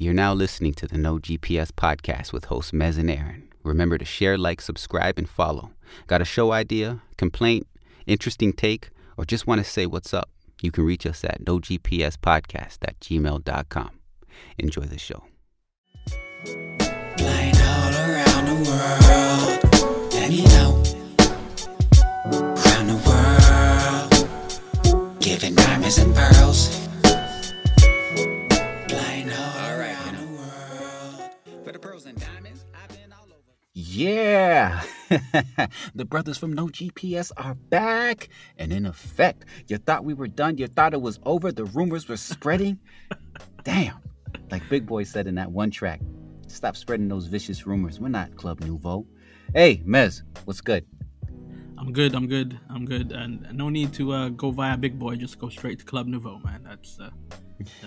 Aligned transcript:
You're 0.00 0.14
now 0.14 0.32
listening 0.32 0.74
to 0.74 0.86
the 0.86 0.96
No 0.96 1.18
GPS 1.18 1.72
podcast 1.72 2.32
with 2.32 2.44
hosts 2.44 2.70
Mez 2.70 2.98
and 2.98 3.08
Aharon. 3.08 3.48
Remember 3.64 3.98
to 3.98 4.04
share, 4.04 4.38
like, 4.38 4.60
subscribe, 4.60 5.18
and 5.18 5.28
follow. 5.28 5.72
Got 6.06 6.22
a 6.22 6.24
show 6.24 6.52
idea, 6.52 7.02
complaint, 7.16 7.66
interesting 8.06 8.52
take, 8.52 8.90
or 9.16 9.24
just 9.24 9.48
want 9.48 9.60
to 9.60 9.68
say 9.68 9.86
what's 9.86 10.14
up? 10.14 10.30
You 10.62 10.70
can 10.70 10.84
reach 10.84 11.04
us 11.04 11.24
at 11.24 11.44
nogpspodcast 11.44 12.78
at 12.82 13.00
gmail.com. 13.00 13.90
Enjoy 14.56 14.82
the 14.82 14.98
show. 15.00 15.24
Flying 16.44 17.56
all 17.56 17.92
around 17.92 18.44
the 18.46 18.54
world. 18.70 19.58
Let 20.12 20.30
me 20.30 20.44
know. 20.44 20.80
Around 22.54 22.86
the 22.86 22.98
world. 24.94 25.18
Giving 25.20 25.56
diamonds 25.56 25.98
and 25.98 26.14
pearls. 26.14 26.86
Flying 28.88 29.27
Yeah! 33.98 34.84
the 35.96 36.04
brothers 36.04 36.38
from 36.38 36.52
No 36.52 36.68
GPS 36.68 37.32
are 37.36 37.56
back 37.56 38.28
and 38.56 38.72
in 38.72 38.86
effect. 38.86 39.44
You 39.66 39.78
thought 39.78 40.04
we 40.04 40.14
were 40.14 40.28
done, 40.28 40.56
you 40.56 40.68
thought 40.68 40.94
it 40.94 41.02
was 41.02 41.18
over, 41.24 41.50
the 41.50 41.64
rumors 41.64 42.06
were 42.06 42.16
spreading. 42.16 42.78
Damn. 43.64 43.96
Like 44.52 44.62
Big 44.68 44.86
Boy 44.86 45.02
said 45.02 45.26
in 45.26 45.34
that 45.34 45.50
one 45.50 45.72
track, 45.72 46.00
stop 46.46 46.76
spreading 46.76 47.08
those 47.08 47.26
vicious 47.26 47.66
rumors. 47.66 47.98
We're 47.98 48.06
not 48.06 48.36
Club 48.36 48.60
Nouveau. 48.60 49.04
Hey, 49.52 49.82
Mez, 49.84 50.22
what's 50.44 50.60
good? 50.60 50.86
I'm 51.76 51.92
good. 51.92 52.14
I'm 52.14 52.28
good. 52.28 52.56
I'm 52.70 52.84
good. 52.84 53.10
And 53.10 53.48
no 53.52 53.68
need 53.68 53.92
to 53.94 54.12
uh, 54.12 54.28
go 54.28 54.52
via 54.52 54.76
Big 54.76 54.96
Boy. 54.96 55.16
Just 55.16 55.40
go 55.40 55.48
straight 55.48 55.80
to 55.80 55.84
Club 55.84 56.06
Nouveau, 56.06 56.38
man. 56.44 56.62
That's 56.62 57.00
uh, 57.00 57.10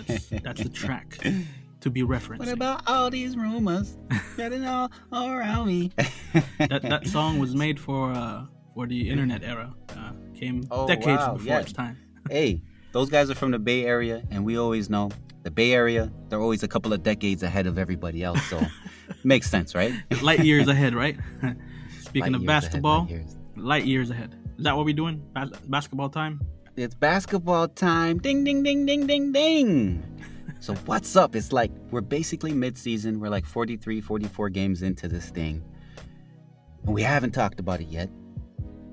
that's 0.06 0.26
that's 0.26 0.62
the 0.62 0.68
track 0.68 1.18
to 1.82 1.90
be 1.90 2.02
referenced. 2.02 2.46
What 2.46 2.52
about 2.52 2.82
all 2.88 3.10
these 3.10 3.36
rumors 3.36 3.96
getting 4.36 4.64
all, 4.64 4.90
all 5.12 5.30
around 5.30 5.66
me? 5.68 5.90
that? 6.58 6.82
That 6.82 7.06
song 7.06 7.38
was 7.38 7.54
made 7.54 7.78
for 7.78 8.10
uh, 8.12 8.46
for 8.74 8.86
the 8.86 9.08
internet 9.10 9.44
era. 9.44 9.74
Uh, 9.90 10.12
came 10.34 10.64
Oh, 10.70 10.86
decades 10.86 11.06
wow, 11.20 11.34
before 11.34 11.46
yeah. 11.46 11.60
its 11.60 11.72
time. 11.72 11.98
hey, 12.30 12.62
those 12.92 13.10
guys 13.10 13.30
are 13.30 13.34
from 13.34 13.50
the 13.50 13.58
Bay 13.58 13.84
Area, 13.84 14.22
and 14.30 14.44
we 14.44 14.58
always 14.58 14.88
know 14.90 15.10
the 15.42 15.50
Bay 15.50 15.72
Area, 15.72 16.10
they're 16.28 16.40
always 16.40 16.62
a 16.62 16.68
couple 16.68 16.92
of 16.92 17.02
decades 17.02 17.42
ahead 17.42 17.66
of 17.66 17.76
everybody 17.78 18.22
else. 18.22 18.42
So 18.48 18.60
makes 19.24 19.50
sense, 19.50 19.74
right? 19.74 19.92
Light 20.22 20.40
years 20.44 20.68
ahead, 20.68 20.94
right? 20.94 21.16
Speaking 22.00 22.32
Light 22.32 22.34
of 22.36 22.42
years 22.42 22.48
ahead, 22.48 22.62
basketball, 22.62 23.00
light 23.00 23.10
years. 23.10 23.36
light 23.56 23.84
years 23.86 24.10
ahead. 24.10 24.36
Is 24.58 24.64
that 24.64 24.76
what 24.76 24.84
we're 24.84 24.94
doing? 24.94 25.20
Bas- 25.34 25.50
basketball 25.66 26.10
time? 26.10 26.40
It's 26.76 26.94
basketball 26.94 27.68
time. 27.68 28.18
Ding, 28.18 28.44
ding, 28.44 28.62
ding, 28.62 28.86
ding, 28.86 29.06
ding, 29.06 29.32
ding. 29.32 30.02
So, 30.62 30.76
what's 30.86 31.16
up? 31.16 31.34
It's 31.34 31.52
like 31.52 31.72
we're 31.90 32.02
basically 32.02 32.52
mid 32.52 32.78
season. 32.78 33.18
We're 33.18 33.30
like 33.30 33.44
43, 33.44 34.00
44 34.00 34.48
games 34.48 34.82
into 34.82 35.08
this 35.08 35.28
thing. 35.30 35.60
And 36.84 36.94
we 36.94 37.02
haven't 37.02 37.32
talked 37.32 37.58
about 37.58 37.80
it 37.80 37.88
yet. 37.88 38.08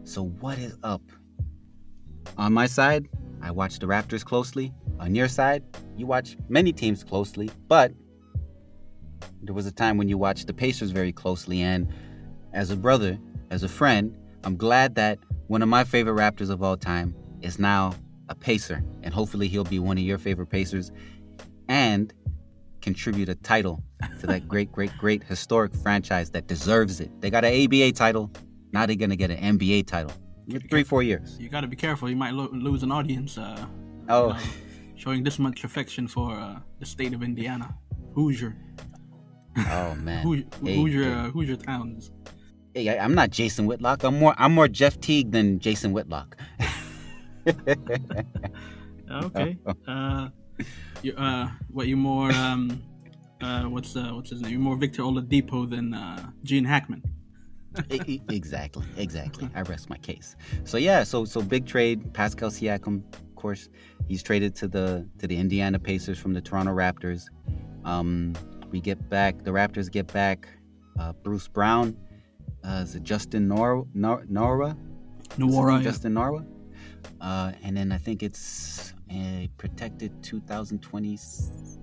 So, 0.03 0.23
what 0.23 0.57
is 0.57 0.75
up? 0.81 1.03
On 2.39 2.53
my 2.53 2.65
side, 2.65 3.07
I 3.43 3.51
watch 3.51 3.77
the 3.77 3.85
Raptors 3.85 4.25
closely. 4.25 4.73
On 4.99 5.13
your 5.13 5.27
side, 5.27 5.63
you 5.95 6.07
watch 6.07 6.37
many 6.49 6.73
teams 6.73 7.03
closely. 7.03 7.51
But 7.67 7.93
there 9.43 9.53
was 9.53 9.67
a 9.67 9.71
time 9.71 9.97
when 9.97 10.09
you 10.09 10.17
watched 10.17 10.47
the 10.47 10.55
Pacers 10.55 10.89
very 10.89 11.11
closely. 11.11 11.61
And 11.61 11.87
as 12.51 12.71
a 12.71 12.75
brother, 12.75 13.19
as 13.51 13.61
a 13.61 13.69
friend, 13.69 14.17
I'm 14.43 14.57
glad 14.57 14.95
that 14.95 15.19
one 15.45 15.61
of 15.61 15.69
my 15.69 15.83
favorite 15.83 16.19
Raptors 16.19 16.49
of 16.49 16.63
all 16.63 16.77
time 16.77 17.13
is 17.43 17.59
now 17.59 17.93
a 18.27 18.33
Pacer. 18.33 18.83
And 19.03 19.13
hopefully 19.13 19.47
he'll 19.47 19.63
be 19.63 19.77
one 19.77 19.99
of 19.99 20.03
your 20.03 20.17
favorite 20.17 20.47
Pacers 20.47 20.91
and 21.69 22.13
contribute 22.81 23.29
a 23.29 23.35
title 23.35 23.81
to 24.19 24.27
that 24.27 24.47
great, 24.47 24.71
great, 24.77 24.91
great 24.97 25.23
historic 25.23 25.73
franchise 25.75 26.29
that 26.31 26.47
deserves 26.47 26.99
it. 26.99 27.09
They 27.21 27.29
got 27.29 27.45
an 27.45 27.53
ABA 27.65 27.93
title. 27.93 28.29
Now 28.73 28.85
they're 28.85 28.95
going 28.95 29.09
to 29.11 29.15
get 29.15 29.31
an 29.31 29.57
NBA 29.57 29.87
title. 29.87 30.11
Three, 30.69 30.83
four 30.83 31.03
years. 31.03 31.37
You 31.39 31.47
got 31.47 31.61
to 31.61 31.67
be 31.67 31.75
careful. 31.75 32.09
You 32.09 32.15
might 32.15 32.33
lo- 32.33 32.49
lose 32.51 32.83
an 32.83 32.91
audience. 32.91 33.37
Uh, 33.37 33.65
Oh, 34.11 34.29
you 34.29 34.33
know, 34.33 34.39
showing 34.95 35.23
this 35.23 35.37
much 35.37 35.63
affection 35.63 36.07
for 36.07 36.31
uh, 36.33 36.57
the 36.79 36.85
state 36.87 37.13
of 37.13 37.21
Indiana, 37.21 37.75
Hoosier, 38.15 38.55
oh 39.69 39.93
man. 39.95 40.23
Hoo- 40.25 40.43
Hey, 40.65 40.75
Hoosier, 40.75 41.03
hey. 41.03 41.11
uh, 41.11 41.29
Hoosier 41.29 41.55
towns. 41.57 42.09
Hey, 42.73 42.89
I- 42.89 43.03
I'm 43.03 43.13
not 43.13 43.29
Jason 43.29 43.67
Whitlock. 43.67 44.03
I'm 44.03 44.17
more 44.17 44.33
I'm 44.39 44.51
more 44.55 44.67
Jeff 44.67 44.99
Teague 44.99 45.31
than 45.31 45.59
Jason 45.59 45.91
Whitlock. 45.93 46.35
Okay. 49.11 49.57
Uh, 49.87 50.29
you, 51.03 51.13
uh, 51.15 51.49
what 51.71 51.87
you 51.87 51.97
more 51.97 52.31
um, 52.31 52.81
uh, 53.41 53.63
what's 53.63 53.95
uh, 53.95 54.11
what's 54.11 54.29
his 54.29 54.41
name? 54.41 54.51
You're 54.51 54.59
more 54.59 54.75
Victor 54.75 55.03
Oladipo 55.03 55.69
than 55.69 55.93
uh, 55.93 56.29
Gene 56.43 56.65
Hackman. 56.65 57.03
Exactly, 58.29 58.85
exactly. 58.97 59.49
I 59.55 59.61
rest 59.61 59.89
my 59.89 59.97
case. 59.97 60.35
So 60.63 60.77
yeah, 60.77 61.03
so 61.03 61.25
so 61.25 61.41
big 61.41 61.65
trade. 61.65 62.13
Pascal 62.13 62.49
Siakam, 62.49 63.03
of 63.13 63.35
course, 63.35 63.69
he's 64.07 64.23
traded 64.23 64.55
to 64.55 64.67
the 64.67 65.07
to 65.19 65.27
the 65.27 65.37
Indiana 65.37 65.79
Pacers 65.79 66.17
from 66.17 66.33
the 66.33 66.41
Toronto 66.41 66.73
Raptors. 66.73 67.27
Um, 67.85 68.33
we 68.71 68.81
get 68.81 69.09
back 69.09 69.43
the 69.43 69.51
Raptors 69.51 69.91
get 69.91 70.11
back 70.11 70.49
uh, 70.99 71.13
Bruce 71.23 71.47
Brown. 71.47 71.95
Uh, 72.63 72.81
is 72.83 72.95
it 72.95 73.03
Justin 73.03 73.47
Nor 73.47 73.85
Nor 73.93 74.23
Norwa? 74.23 74.75
Yeah. 75.37 75.81
Justin 75.81 76.13
Norwa. 76.13 76.45
Uh, 77.21 77.51
and 77.63 77.77
then 77.77 77.91
I 77.91 77.97
think 77.97 78.23
it's 78.23 78.93
a 79.11 79.49
protected 79.57 80.11
2020. 80.23 81.17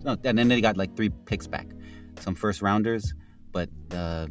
No, 0.05 0.17
and 0.25 0.39
then 0.39 0.49
they 0.49 0.61
got 0.61 0.77
like 0.77 0.95
three 0.97 1.11
picks 1.27 1.47
back, 1.47 1.67
some 2.21 2.35
first 2.35 2.63
rounders, 2.63 3.15
but 3.53 3.69
uh, 3.93 4.27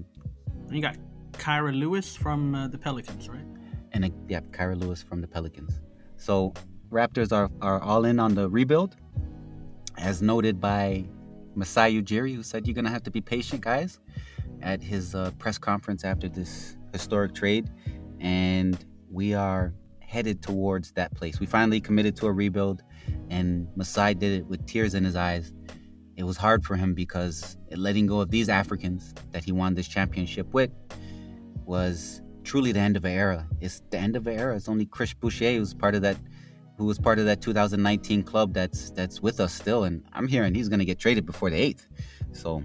You 0.69 0.81
got 0.81 0.97
Kira 1.33 1.77
Lewis 1.77 2.15
from 2.15 2.55
uh, 2.55 2.67
the 2.67 2.77
Pelicans, 2.77 3.27
right? 3.29 3.45
and 3.91 4.05
uh, 4.05 4.09
yeah, 4.27 4.39
Kira 4.51 4.79
Lewis 4.79 5.01
from 5.03 5.21
the 5.21 5.27
Pelicans. 5.27 5.79
So 6.17 6.53
Raptors 6.91 7.31
are, 7.31 7.49
are 7.61 7.81
all 7.81 8.05
in 8.05 8.19
on 8.19 8.35
the 8.35 8.49
rebuild, 8.49 8.95
as 9.97 10.21
noted 10.21 10.59
by 10.61 11.05
Masai 11.55 12.01
Ujiri, 12.01 12.35
who 12.35 12.43
said 12.43 12.67
you're 12.67 12.73
gonna 12.75 12.89
have 12.89 13.03
to 13.03 13.11
be 13.11 13.21
patient, 13.21 13.61
guys, 13.61 13.99
at 14.61 14.81
his 14.81 15.15
uh, 15.15 15.31
press 15.39 15.57
conference 15.57 16.03
after 16.03 16.27
this 16.29 16.77
historic 16.93 17.33
trade, 17.33 17.69
and 18.19 18.85
we 19.11 19.33
are 19.33 19.73
headed 20.07 20.41
towards 20.41 20.91
that 20.93 21.13
place. 21.15 21.39
We 21.39 21.45
finally 21.45 21.81
committed 21.81 22.15
to 22.17 22.27
a 22.27 22.31
rebuild, 22.31 22.83
and 23.29 23.67
Masai 23.75 24.13
did 24.13 24.39
it 24.39 24.45
with 24.47 24.65
tears 24.65 24.93
in 24.93 25.03
his 25.03 25.15
eyes. 25.15 25.53
It 26.15 26.23
was 26.23 26.37
hard 26.37 26.63
for 26.63 26.75
him 26.75 26.93
because 26.93 27.57
letting 27.71 28.05
go 28.07 28.21
of 28.21 28.29
these 28.31 28.47
Africans 28.49 29.13
that 29.31 29.43
he 29.43 29.51
won 29.51 29.73
this 29.73 29.87
championship 29.87 30.53
with 30.53 30.71
was 31.65 32.21
truly 32.43 32.71
the 32.71 32.79
end 32.79 32.95
of 32.95 33.05
an 33.05 33.11
era. 33.11 33.47
It's 33.59 33.81
the 33.89 33.97
end 33.97 34.15
of 34.15 34.27
an 34.27 34.37
era. 34.39 34.55
It's 34.55 34.69
only 34.69 34.85
Chris 34.85 35.13
Boucher 35.13 35.53
who's 35.53 35.73
part 35.73 35.95
of 35.95 36.01
that, 36.03 36.17
who 36.77 36.85
was 36.85 36.99
part 36.99 37.19
of 37.19 37.25
that 37.25 37.41
2019 37.41 38.23
club 38.23 38.53
that's 38.53 38.91
that's 38.91 39.21
with 39.21 39.39
us 39.39 39.53
still. 39.53 39.83
And 39.83 40.03
I'm 40.13 40.27
hearing 40.27 40.53
he's 40.55 40.69
gonna 40.69 40.85
get 40.85 40.99
traded 40.99 41.25
before 41.25 41.49
the 41.49 41.57
eighth, 41.57 41.87
so 42.31 42.63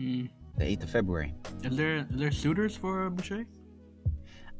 Mm. 0.00 0.28
the 0.56 0.64
eighth 0.64 0.84
of 0.84 0.90
February. 0.90 1.34
Is 1.64 1.76
there 1.76 1.96
is 1.96 2.06
there 2.20 2.30
suitors 2.30 2.76
for 2.76 3.10
Boucher? 3.10 3.44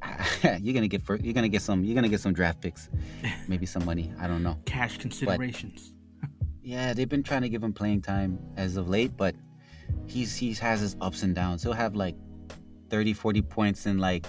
you're 0.61 0.75
gonna 0.75 0.89
get 0.89 1.03
you're 1.09 1.35
gonna 1.35 1.49
get 1.49 1.63
some 1.63 1.85
you're 1.85 1.95
gonna 1.95 2.09
get 2.09 2.21
some 2.21 2.33
draft 2.33 2.61
picks, 2.61 2.89
maybe 3.49 3.67
some 3.67 3.85
money. 3.85 4.13
I 4.19 4.27
don't 4.27 4.43
know. 4.43 4.57
Cash 4.65 4.99
considerations. 4.99 5.93
Yeah, 6.61 6.93
they've 6.93 7.09
been 7.09 7.23
trying 7.23 7.41
to 7.41 7.49
give 7.49 7.63
him 7.63 7.73
playing 7.73 8.03
time 8.03 8.39
as 8.59 8.77
of 8.77 8.91
late, 8.91 9.17
but 9.17 9.35
he's 10.07 10.37
he's 10.37 10.59
has 10.59 10.81
his 10.81 10.97
ups 11.01 11.23
and 11.23 11.35
downs. 11.35 11.63
He'll 11.63 11.73
have 11.73 11.97
like 11.97 12.15
30, 12.91 13.15
40 13.15 13.41
points 13.41 13.87
in 13.87 13.97
like 13.97 14.27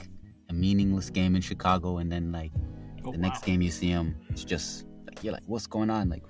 a 0.47 0.53
meaningless 0.53 1.09
game 1.09 1.35
in 1.35 1.41
Chicago, 1.41 1.97
and 1.97 2.09
then 2.09 2.31
like 2.31 2.53
Oh, 3.05 3.11
the 3.11 3.17
next 3.17 3.43
game 3.43 3.61
you 3.61 3.71
see 3.71 3.87
him, 3.87 4.15
it's 4.29 4.43
just 4.43 4.85
like 5.07 5.23
you're 5.23 5.33
like, 5.33 5.43
what's 5.45 5.67
going 5.67 5.89
on? 5.89 6.09
Like, 6.09 6.23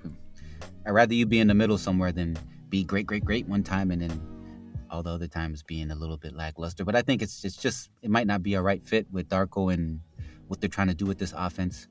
I'd 0.86 0.92
rather 0.92 1.14
you 1.14 1.26
be 1.26 1.40
in 1.40 1.48
the 1.48 1.54
middle 1.54 1.78
somewhere 1.78 2.12
than 2.12 2.36
be 2.68 2.84
great, 2.84 3.06
great, 3.06 3.24
great 3.24 3.48
one 3.48 3.62
time, 3.62 3.90
and 3.90 4.02
then 4.02 4.20
all 4.90 5.02
the 5.02 5.10
other 5.10 5.28
times 5.28 5.62
being 5.62 5.90
a 5.90 5.94
little 5.94 6.16
bit 6.16 6.34
lackluster. 6.34 6.84
But 6.84 6.96
I 6.96 7.02
think 7.02 7.22
it's 7.22 7.44
it's 7.44 7.56
just 7.56 7.90
it 8.02 8.10
might 8.10 8.26
not 8.26 8.42
be 8.42 8.54
a 8.54 8.62
right 8.62 8.84
fit 8.84 9.06
with 9.10 9.28
Darko 9.28 9.72
and 9.72 10.00
what 10.48 10.60
they're 10.60 10.68
trying 10.68 10.88
to 10.88 10.94
do 10.94 11.06
with 11.06 11.18
this 11.18 11.32
offense. 11.36 11.88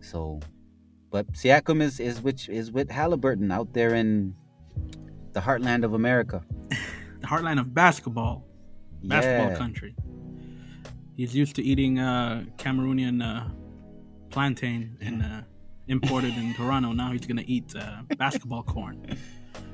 So, 0.00 0.40
but 1.10 1.30
Siakam 1.32 1.80
is 1.82 2.00
is 2.00 2.20
which 2.20 2.48
is 2.48 2.70
with 2.72 2.90
Halliburton 2.90 3.50
out 3.50 3.72
there 3.72 3.94
in 3.94 4.34
the 5.32 5.40
heartland 5.40 5.84
of 5.84 5.94
America. 5.94 6.44
The 7.22 7.28
heartland 7.28 7.60
of 7.60 7.72
basketball, 7.72 8.44
basketball 9.04 9.50
Yeah. 9.50 9.56
country. 9.56 9.94
He's 11.16 11.36
used 11.36 11.54
to 11.54 11.62
eating 11.62 12.00
uh, 12.00 12.44
Cameroonian 12.58 13.22
uh, 13.22 13.48
plantain 14.30 14.96
and 15.00 15.22
uh, 15.22 15.42
imported 15.86 16.34
in 16.36 16.52
Toronto. 16.58 16.90
Now 16.92 17.12
he's 17.12 17.24
gonna 17.24 17.44
eat 17.46 17.76
uh, 17.76 18.02
basketball 18.18 18.64
corn, 18.64 19.06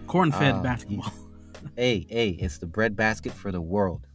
corn-fed 0.06 0.56
Ah, 0.56 0.62
basketball. 0.62 1.10
Hey, 1.76 2.06
hey, 2.08 2.30
it's 2.30 2.58
the 2.58 2.66
breadbasket 2.66 3.32
for 3.32 3.52
the 3.52 3.60
world. 3.60 4.06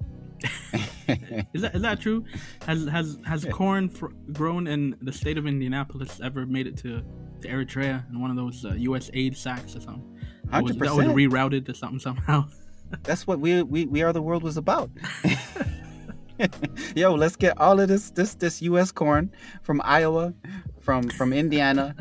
Is 1.54 1.62
that 1.62 1.76
is 1.76 1.82
that 1.82 2.00
true? 2.00 2.26
Has 2.66 2.86
has 2.88 3.18
has 3.26 3.46
corn 3.52 3.90
fr- 3.90 4.08
grown 4.32 4.68
in 4.68 4.96
the 5.02 5.12
state 5.12 5.38
of 5.38 5.46
Indianapolis 5.48 6.20
ever 6.24 6.46
made 6.46 6.68
it 6.68 6.78
to, 6.78 7.02
to 7.42 7.48
Eritrea 7.48 8.10
in 8.10 8.20
one 8.20 8.30
of 8.30 8.36
those 8.36 8.66
uh, 8.66 8.74
U.S. 8.74 9.10
aid 9.14 9.38
sacks 9.38 9.76
or 9.76 9.82
something? 9.82 10.20
That 10.46 10.64
was, 10.64 10.76
that 10.78 10.96
was 10.96 11.08
rerouted 11.08 11.66
to 11.68 11.74
something 11.74 12.00
somehow. 12.00 12.48
That's 13.04 13.26
what 13.26 13.40
we, 13.40 13.64
we 13.64 13.86
we 13.86 14.02
are 14.04 14.14
the 14.14 14.22
world 14.22 14.44
was 14.44 14.58
about. 14.58 14.92
Yo, 16.96 17.14
let's 17.14 17.36
get 17.36 17.58
all 17.60 17.80
of 17.80 17.88
this 17.88 18.12
this 18.12 18.36
this 18.36 18.62
U.S. 18.64 18.92
corn 18.92 19.32
from 19.62 19.82
Iowa, 19.84 20.34
from 20.80 21.10
from 21.10 21.34
Indiana, 21.34 21.96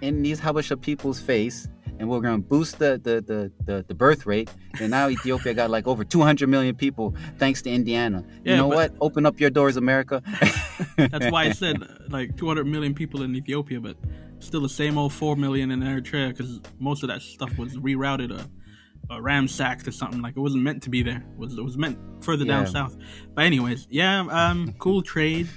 in 0.00 0.22
these 0.22 0.40
Habesha 0.40 0.80
people's 0.80 1.20
face, 1.20 1.68
and 1.98 2.08
we're 2.08 2.20
gonna 2.20 2.38
boost 2.38 2.78
the 2.78 3.00
the, 3.02 3.20
the 3.20 3.52
the 3.64 3.84
the 3.86 3.94
birth 3.94 4.26
rate. 4.26 4.50
And 4.80 4.90
now 4.90 5.08
Ethiopia 5.08 5.54
got 5.54 5.70
like 5.70 5.86
over 5.86 6.04
200 6.04 6.48
million 6.48 6.74
people 6.74 7.14
thanks 7.38 7.62
to 7.62 7.70
Indiana. 7.70 8.24
You 8.44 8.52
Yeah, 8.52 8.56
know 8.56 8.68
what? 8.68 8.92
Open 9.00 9.24
up 9.26 9.38
your 9.40 9.50
doors, 9.50 9.76
America. 9.76 10.22
That's 10.96 11.30
why 11.30 11.44
I 11.44 11.50
said 11.52 11.76
like 12.10 12.36
200 12.36 12.66
million 12.66 12.94
people 12.94 13.22
in 13.22 13.34
Ethiopia, 13.36 13.80
but 13.80 13.96
still 14.40 14.60
the 14.60 14.68
same 14.68 14.98
old 14.98 15.12
4 15.12 15.36
million 15.36 15.70
in 15.70 15.80
Eritrea 15.80 16.28
because 16.30 16.60
most 16.78 17.02
of 17.04 17.08
that 17.08 17.22
stuff 17.22 17.56
was 17.56 17.76
rerouted 17.76 18.30
or, 18.36 18.44
or 19.14 19.22
ramsacked 19.22 19.86
or 19.86 19.92
something. 19.92 20.20
Like 20.20 20.36
it 20.36 20.40
wasn't 20.40 20.64
meant 20.64 20.82
to 20.82 20.90
be 20.90 21.02
there. 21.02 21.24
It 21.34 21.38
was 21.38 21.56
it 21.56 21.62
was 21.64 21.78
meant 21.78 21.98
further 22.24 22.44
down 22.44 22.64
Yeah. 22.64 22.70
south. 22.70 22.96
But 23.34 23.44
anyways, 23.44 23.86
yeah, 23.90 24.26
um, 24.30 24.74
cool 24.78 25.02
trade. 25.02 25.48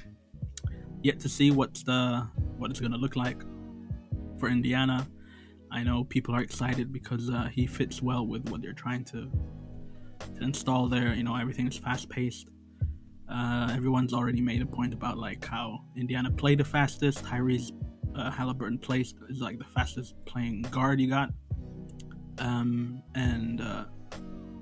Yet 1.04 1.20
to 1.22 1.30
see 1.30 1.52
what's 1.52 1.84
the 1.84 2.28
what 2.58 2.70
it's 2.72 2.80
gonna 2.80 2.98
look 2.98 3.16
like 3.16 3.42
for 4.40 4.48
Indiana. 4.50 5.08
I 5.72 5.84
know 5.84 6.04
people 6.06 6.34
are 6.36 6.42
excited 6.42 6.92
because 6.92 7.30
uh, 7.30 7.50
he 7.52 7.68
fits 7.68 8.02
well 8.02 8.26
with 8.26 8.50
what 8.50 8.62
they're 8.62 8.74
trying 8.74 9.04
to, 9.06 9.30
to 10.36 10.44
install 10.44 10.88
there. 10.88 11.14
You 11.14 11.24
know, 11.24 11.36
everything 11.36 11.68
is 11.68 11.78
fast 11.78 12.10
paced. 12.10 12.48
Uh, 13.30 13.70
everyone's 13.76 14.14
already 14.14 14.40
made 14.42 14.62
a 14.62 14.66
point 14.66 14.94
about 14.94 15.18
like 15.18 15.46
how 15.46 15.80
Indiana 15.98 16.32
played 16.32 16.60
the 16.60 16.64
fastest. 16.64 17.24
Tyrese 17.26 17.72
uh, 18.16 18.32
Halliburton 18.32 18.80
plays 18.80 19.14
is 19.30 19.42
like 19.42 19.58
the 19.60 19.66
fastest 19.66 20.16
playing 20.26 20.62
guard 20.64 21.00
you 21.02 21.10
got, 21.10 21.30
um, 22.40 23.02
and 23.16 23.60
uh, 23.62 23.86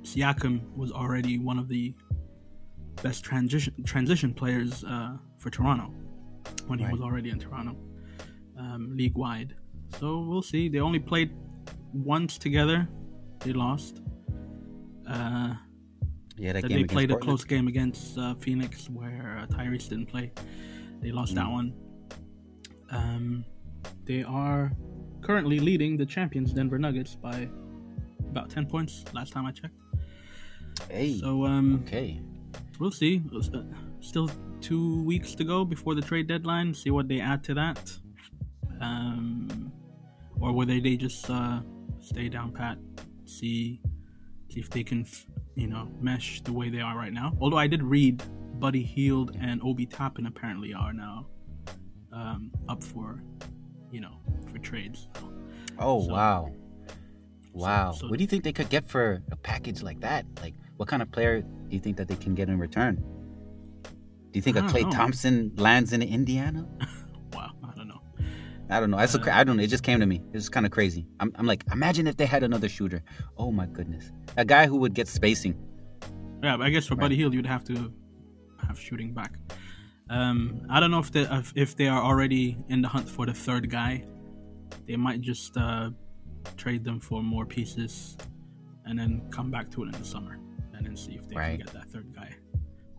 Siakam 0.02 0.76
was 0.76 0.92
already 0.92 1.38
one 1.38 1.60
of 1.60 1.68
the 1.68 1.94
best 3.04 3.24
transition 3.24 3.74
transition 3.86 4.34
players 4.34 4.84
uh, 4.86 5.18
for 5.38 5.50
Toronto 5.52 5.94
when 6.68 6.80
he 6.80 6.86
Right. 6.86 6.92
was 6.94 7.02
already 7.02 7.30
in 7.30 7.40
Toronto, 7.40 7.76
um, 8.58 8.96
league 8.96 9.16
wide. 9.16 9.56
So 10.00 10.20
we'll 10.20 10.42
see. 10.42 10.68
They 10.70 10.80
only 10.80 11.00
played 11.00 11.32
once 11.94 12.38
together. 12.38 12.88
They 13.40 13.54
lost. 13.54 14.02
Uh, 15.08 15.54
yeah, 16.38 16.52
that 16.54 16.64
that 16.64 16.68
game 16.70 16.82
they 16.82 16.84
played 16.94 17.12
a 17.12 17.18
close 17.18 17.44
game 17.46 17.68
against 17.68 18.18
uh, 18.18 18.36
Phoenix 18.36 18.90
where 18.90 19.40
uh, 19.42 19.48
Tyrese 19.56 19.88
didn't 19.90 20.08
play. 20.08 20.32
They 21.02 21.12
lost 21.12 21.36
that 21.36 21.46
Mm. 21.46 21.52
one. 21.54 21.74
Um, 22.92 23.46
they 24.06 24.24
are 24.24 24.72
currently 25.22 25.60
leading 25.60 25.98
the 25.98 26.06
champions 26.06 26.54
Denver 26.54 26.78
Nuggets 26.78 27.16
by 27.16 27.50
about 28.30 28.50
10 28.50 28.66
points 28.68 29.04
last 29.14 29.32
time 29.34 29.46
I 29.46 29.52
checked. 29.52 29.76
Hey, 30.90 31.18
So 31.20 31.46
um, 31.46 31.84
okay. 31.88 32.22
we'll 32.80 32.92
see. 32.92 33.22
Uh, 33.34 33.62
Still 34.02 34.30
two 34.62 35.02
weeks 35.04 35.34
to 35.36 35.44
go 35.44 35.66
before 35.66 35.96
the 35.96 36.02
trade 36.02 36.28
deadline. 36.28 36.74
See 36.74 36.92
what 36.92 37.08
they 37.08 37.20
add 37.22 37.44
to 37.46 37.54
that. 37.56 37.92
Um, 38.82 39.65
or 40.40 40.52
whether 40.54 40.80
they 40.80 40.96
just 40.98 41.30
uh, 41.30 41.62
stay 42.00 42.30
down 42.30 42.52
pat, 42.52 42.78
see 43.26 43.82
see 44.50 44.60
if 44.60 44.70
they 44.70 44.84
can, 44.84 45.06
you 45.56 45.68
know, 45.68 45.88
mesh 46.00 46.42
the 46.42 46.54
way 46.54 46.70
they 46.70 46.80
are 46.80 46.96
right 46.98 47.14
now. 47.14 47.34
Although 47.42 47.58
I 47.58 47.68
did 47.68 47.82
read 47.84 48.24
Buddy 48.60 48.84
Hield 48.84 49.36
and 49.40 49.62
Obi 49.64 49.86
Toppin 49.86 50.28
apparently 50.28 50.74
are 50.74 50.94
now 50.94 51.28
um, 52.14 52.52
up 52.70 52.84
for, 52.84 53.22
you 53.92 54.00
know, 54.02 54.18
for 54.52 54.60
trades. 54.60 55.08
So, 55.20 55.32
Oh 55.78 56.06
So- 56.08 56.14
wow, 56.14 56.52
wow. 57.54 57.92
so- 57.92 58.08
what 58.08 58.18
do 58.18 58.24
you 58.24 58.28
think 58.28 58.44
they 58.44 58.54
could 58.54 58.70
get 58.70 58.88
for 58.88 59.22
a 59.32 59.36
package 59.36 59.82
like 59.82 60.00
that? 60.02 60.26
Like, 60.42 60.54
what 60.78 60.88
kind 60.88 61.02
of 61.02 61.12
player 61.12 61.42
do 61.42 61.48
you 61.76 61.80
think 61.80 61.98
that 61.98 62.08
they 62.08 62.16
can 62.16 62.34
get 62.36 62.48
in 62.48 62.58
return? 62.60 62.96
Do 64.32 64.38
you 64.40 64.42
think 64.42 64.58
a 64.58 64.62
Clay 64.64 64.84
know. 64.84 64.92
Thompson 64.92 65.52
lands 65.58 65.92
in 65.94 66.02
Indiana? 66.02 66.68
I 68.70 68.80
don't 68.80 68.90
know. 68.92 68.98
That's 68.98 69.14
a 69.16 69.20
Uh, 69.20 69.24
cra- 69.24 69.36
I 69.36 69.44
don't 69.44 69.58
know. 69.58 69.64
It 69.64 69.68
just 69.70 69.84
came 69.84 70.00
to 70.00 70.06
me. 70.06 70.22
It's 70.34 70.50
kind 70.50 70.66
of 70.66 70.72
crazy. 70.72 71.06
I'm, 71.20 71.32
I'm 71.36 71.46
like, 71.46 71.64
imagine 71.72 72.08
if 72.08 72.18
they 72.18 72.26
had 72.26 72.44
another 72.44 72.68
shooter. 72.70 73.04
Oh 73.38 73.52
my 73.52 73.66
goodness, 73.68 74.12
a 74.38 74.46
guy 74.46 74.66
who 74.68 74.78
would 74.78 74.94
get 74.94 75.08
spacing. 75.08 75.56
Yeah, 76.44 76.58
but 76.58 76.66
I 76.66 76.70
guess 76.70 76.88
for 76.88 76.96
Buddy 76.96 77.16
Hield, 77.16 77.34
you'd 77.34 77.46
have 77.46 77.64
to 77.66 77.94
have 78.68 78.80
shooting 78.80 79.14
back. 79.14 79.34
Um, 80.10 80.66
I 80.70 80.80
don't 80.80 80.92
know 80.92 81.00
if 81.00 81.12
they 81.12 81.22
if, 81.22 81.52
if 81.56 81.76
they 81.76 81.88
are 81.88 82.02
already 82.02 82.58
in 82.70 82.82
the 82.82 82.88
hunt 82.88 83.10
for 83.10 83.26
the 83.26 83.34
third 83.34 83.70
guy. 83.70 84.04
They 84.88 84.96
might 84.96 85.22
just 85.22 85.58
uh, 85.58 85.92
trade 86.58 86.84
them 86.84 87.00
for 87.00 87.24
more 87.24 87.46
pieces, 87.46 88.18
and 88.86 88.98
then 89.00 89.22
come 89.32 89.50
back 89.50 89.72
to 89.72 89.84
it 89.84 89.88
in 89.88 89.92
the 89.94 90.06
summer, 90.06 90.40
and 90.74 90.86
then 90.86 90.96
see 90.96 91.14
if 91.14 91.28
they 91.28 91.36
Right. 91.36 91.58
can 91.58 91.66
get 91.66 91.74
that 91.74 91.90
third 91.90 92.14
guy, 92.16 92.36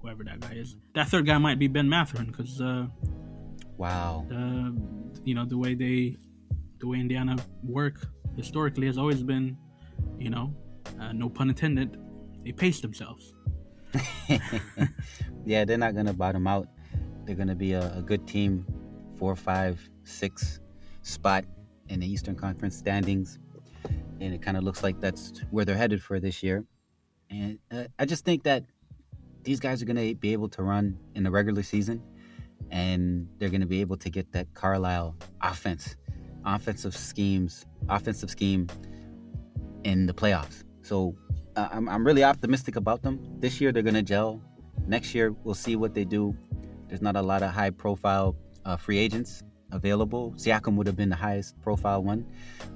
whoever 0.01 0.25
that 0.25 0.41
guy 0.41 0.55
is. 0.55 0.77
That 0.95 1.09
third 1.09 1.27
guy 1.27 1.39
might 1.39 1.59
be 1.61 1.69
Ben 1.69 1.89
Mathurin 1.89 2.27
because 2.27 2.61
uh, 2.61 2.87
Wow. 3.79 4.25
the 4.29 4.75
you 5.25 5.35
know 5.35 5.45
the 5.45 5.59
way 5.59 5.75
they 5.75 6.17
the 6.79 6.87
way 6.87 6.99
Indiana 6.99 7.37
work 7.63 8.07
historically 8.37 8.87
has 8.87 8.99
always 8.99 9.23
been, 9.23 9.57
you 10.19 10.31
know, 10.31 10.55
uh, 11.01 11.13
no 11.13 11.29
pun 11.29 11.49
intended, 11.49 11.97
they 12.45 12.53
pace 12.53 12.81
themselves. 12.81 13.33
yeah, 15.47 15.65
they're 15.65 15.79
not 15.79 15.95
gonna 15.95 16.13
bottom 16.13 16.47
out. 16.47 16.69
They're 17.25 17.35
gonna 17.35 17.55
be 17.55 17.73
a, 17.73 17.97
a 17.97 18.03
good 18.03 18.27
team, 18.27 18.67
four, 19.19 19.35
five, 19.35 19.81
six 20.05 20.61
spot 21.03 21.45
in 21.89 22.01
the 22.01 22.07
Eastern 22.07 22.35
Conference 22.35 22.77
standings, 22.77 23.39
and 24.21 24.35
it 24.35 24.43
kind 24.43 24.57
of 24.57 24.65
looks 24.65 24.83
like 24.83 25.01
that's 25.01 25.43
where 25.51 25.65
they're 25.65 25.77
headed 25.77 26.03
for 26.03 26.21
this 26.21 26.43
year. 26.43 26.65
And 27.31 27.59
uh, 27.71 27.85
I 27.99 28.05
just 28.05 28.25
think 28.25 28.43
that 28.45 28.65
these 29.43 29.61
guys 29.61 29.83
are 29.83 29.87
gonna 29.87 30.15
be 30.15 30.33
able 30.33 30.49
to 30.51 30.63
run 30.63 30.99
in 31.15 31.23
the 31.23 31.31
regular 31.31 31.63
season, 31.63 32.03
and 32.71 33.29
they're 33.39 33.49
gonna 33.49 33.67
be 33.67 33.81
able 33.81 33.97
to 33.99 34.11
get 34.11 34.31
that 34.33 34.53
Carlisle 34.55 35.17
offense, 35.43 35.97
offensive 36.45 36.97
schemes, 36.97 37.67
offensive 37.89 38.31
scheme 38.31 38.69
in 39.85 40.07
the 40.07 40.15
playoffs. 40.15 40.65
So 40.83 41.17
uh, 41.57 41.69
I'm, 41.73 41.89
I'm 41.89 42.07
really 42.07 42.25
optimistic 42.25 42.77
about 42.77 43.03
them. 43.03 43.21
This 43.39 43.61
year 43.61 43.73
they're 43.73 43.83
gonna 43.83 44.03
gel. 44.03 44.41
Next 44.87 45.15
year 45.15 45.33
we'll 45.45 45.55
see 45.55 45.77
what 45.77 45.95
they 45.95 46.05
do. 46.05 46.37
There's 46.89 47.03
not 47.03 47.17
a 47.17 47.23
lot 47.23 47.43
of 47.43 47.51
high 47.51 47.71
profile 47.71 48.37
uh, 48.65 48.77
free 48.77 48.99
agents 48.99 49.43
available. 49.73 50.33
Siakam 50.37 50.77
would 50.77 50.87
have 50.87 50.97
been 50.97 51.09
the 51.09 51.17
highest 51.17 51.61
profile 51.61 52.03
one. 52.03 52.27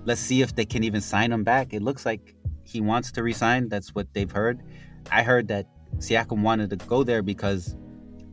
Let's 0.05 0.21
see 0.21 0.43
if 0.43 0.55
they 0.55 0.65
can 0.65 0.83
even 0.85 1.01
sign 1.01 1.33
him 1.33 1.45
back. 1.45 1.73
It 1.73 1.83
looks 1.83 2.05
like 2.05 2.35
he 2.65 2.81
wants 2.81 3.13
to 3.13 3.23
resign. 3.23 3.69
That's 3.69 3.95
what 3.95 4.13
they've 4.13 4.31
heard. 4.31 4.63
I 5.11 5.23
heard 5.23 5.49
that 5.49 5.67
Siakam 5.99 6.43
wanted 6.43 6.71
to 6.71 6.77
go 6.77 7.05
there 7.05 7.23
because, 7.23 7.77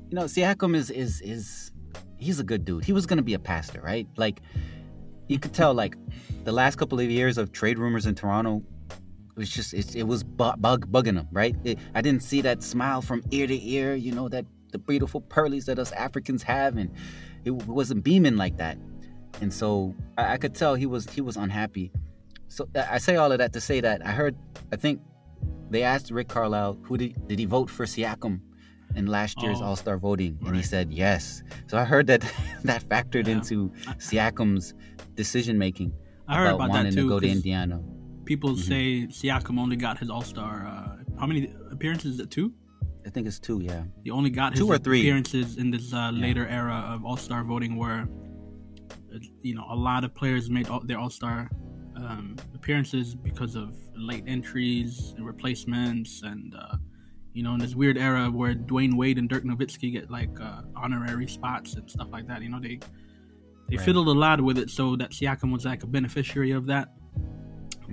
you 0.09 0.15
know, 0.15 0.23
Siakam 0.23 0.75
is 0.75 0.89
is 0.89 1.21
is 1.21 1.71
he's 2.17 2.39
a 2.39 2.43
good 2.43 2.65
dude. 2.65 2.83
He 2.85 2.93
was 2.93 3.05
gonna 3.05 3.21
be 3.21 3.33
a 3.33 3.39
pastor, 3.39 3.81
right? 3.81 4.07
Like 4.17 4.41
you 5.27 5.39
could 5.39 5.53
tell, 5.53 5.73
like 5.73 5.95
the 6.43 6.51
last 6.51 6.77
couple 6.77 6.99
of 6.99 7.09
years 7.09 7.37
of 7.37 7.51
trade 7.51 7.77
rumors 7.79 8.05
in 8.05 8.15
Toronto 8.15 8.63
it 9.37 9.41
was 9.41 9.49
just 9.49 9.73
it, 9.73 9.95
it 9.95 10.03
was 10.03 10.23
bu- 10.23 10.55
bug 10.57 10.91
bugging 10.91 11.15
him 11.15 11.27
right 11.31 11.55
it, 11.63 11.77
i 11.93 12.01
didn't 12.01 12.23
see 12.23 12.41
that 12.41 12.63
smile 12.63 13.03
from 13.03 13.21
ear 13.29 13.45
to 13.45 13.69
ear 13.69 13.93
you 13.93 14.11
know 14.11 14.27
that 14.27 14.43
the 14.71 14.79
beautiful 14.79 15.21
pearlies 15.21 15.65
that 15.65 15.77
us 15.77 15.91
africans 15.91 16.41
have 16.41 16.75
and 16.75 16.89
it 17.45 17.51
wasn't 17.51 18.03
beaming 18.03 18.35
like 18.35 18.57
that 18.57 18.79
and 19.39 19.53
so 19.53 19.93
I, 20.17 20.33
I 20.33 20.37
could 20.37 20.55
tell 20.55 20.73
he 20.73 20.87
was 20.87 21.07
he 21.11 21.21
was 21.21 21.37
unhappy 21.37 21.91
so 22.47 22.67
I- 22.75 22.95
i 22.95 22.97
say 22.97 23.15
all 23.17 23.31
of 23.31 23.37
that 23.37 23.53
to 23.53 23.61
say 23.61 23.79
that 23.79 24.03
i 24.03 24.09
heard 24.11 24.35
i 24.71 24.75
think 24.75 25.01
they 25.69 25.83
asked 25.83 26.09
rick 26.09 26.29
carlisle 26.29 26.79
who 26.81 26.97
did, 26.97 27.27
did 27.27 27.37
he 27.37 27.45
vote 27.45 27.69
for 27.69 27.85
siakam 27.85 28.39
in 28.98 29.06
last 29.06 29.42
year's 29.44 29.62
Oh, 29.62 29.66
all-star 29.68 29.98
voting 29.98 30.38
and 30.46 30.56
he 30.56 30.63
said 30.63 30.92
yes 30.92 31.44
so 31.68 31.77
i 31.77 31.86
heard 31.94 32.08
that 32.08 32.22
that 32.70 32.82
factored 32.89 33.27
Yeah. 33.27 33.36
into 33.38 33.70
siakam's 34.08 34.74
decision 35.16 35.58
making 35.58 35.94
I 36.27 36.36
heard 36.38 36.56
about 36.56 36.70
wanting 36.70 36.84
that 36.96 37.01
too. 37.01 37.04
to 37.04 37.10
go 37.10 37.20
to 37.20 37.30
indiana 37.30 37.80
People 38.34 38.56
Mhm. 38.56 38.68
say 38.72 38.84
Siakam 39.20 39.58
only 39.58 39.77
got 39.77 39.96
his 40.01 40.10
All 40.10 40.22
Star. 40.34 40.54
Uh, 40.68 40.98
how 41.18 41.25
many 41.25 41.42
appearances? 41.72 42.16
Is 42.16 42.20
it 42.25 42.30
two? 42.38 42.48
i 43.06 43.10
think 43.13 43.24
it's 43.30 43.39
two 43.39 43.60
yeah 43.70 43.84
He 44.04 44.10
only 44.20 44.30
got 44.42 44.50
his 44.51 44.60
Two 44.62 44.68
or 44.74 44.77
three. 44.77 45.00
appearances 45.00 45.48
in 45.62 45.68
this 45.75 45.94
uh, 45.94 46.12
later 46.25 46.46
era 46.62 46.77
of 46.94 47.06
All 47.06 47.16
Star 47.27 47.42
voting, 47.54 47.74
where 47.82 48.01
uh, 49.13 49.20
you 49.48 49.56
know 49.58 49.66
a 49.77 49.80
lot 49.89 50.01
of 50.04 50.10
players 50.22 50.44
made 50.58 50.68
all, 50.68 50.82
their 50.89 51.00
All 51.04 51.10
Star 51.20 51.38
um, 51.96 52.36
appearances 52.58 53.16
because 53.30 53.54
of 53.63 53.68
late 54.10 54.25
entries 54.27 55.13
and 55.16 55.24
replacements, 55.34 56.12
and 56.32 56.54
uh, 56.63 56.75
you 57.38 57.44
know 57.44 57.53
in 57.53 57.60
this 57.60 57.75
weird 57.75 57.98
era 57.98 58.29
where 58.39 58.56
Dwyane 58.56 58.96
Wade 58.96 59.17
and 59.20 59.29
Dirk 59.29 59.44
Nowitzki 59.44 59.91
get 59.91 60.10
like 60.10 60.36
uh, 60.41 60.62
honorary 60.75 61.27
spots 61.27 61.75
and 61.75 61.89
stuff 61.96 62.10
like 62.12 62.27
that. 62.27 62.41
You 62.41 62.50
know 62.50 62.60
they 62.60 62.79
they 63.70 63.77
Right. 63.77 63.86
fiddled 63.86 64.08
a 64.08 64.17
lot 64.25 64.41
with 64.41 64.58
it, 64.58 64.70
so 64.70 64.96
that 64.96 65.12
Siakam 65.12 65.51
was 65.51 65.63
like 65.65 65.84
a 65.84 65.88
beneficiary 65.88 66.51
of 66.51 66.65
that. 66.67 66.88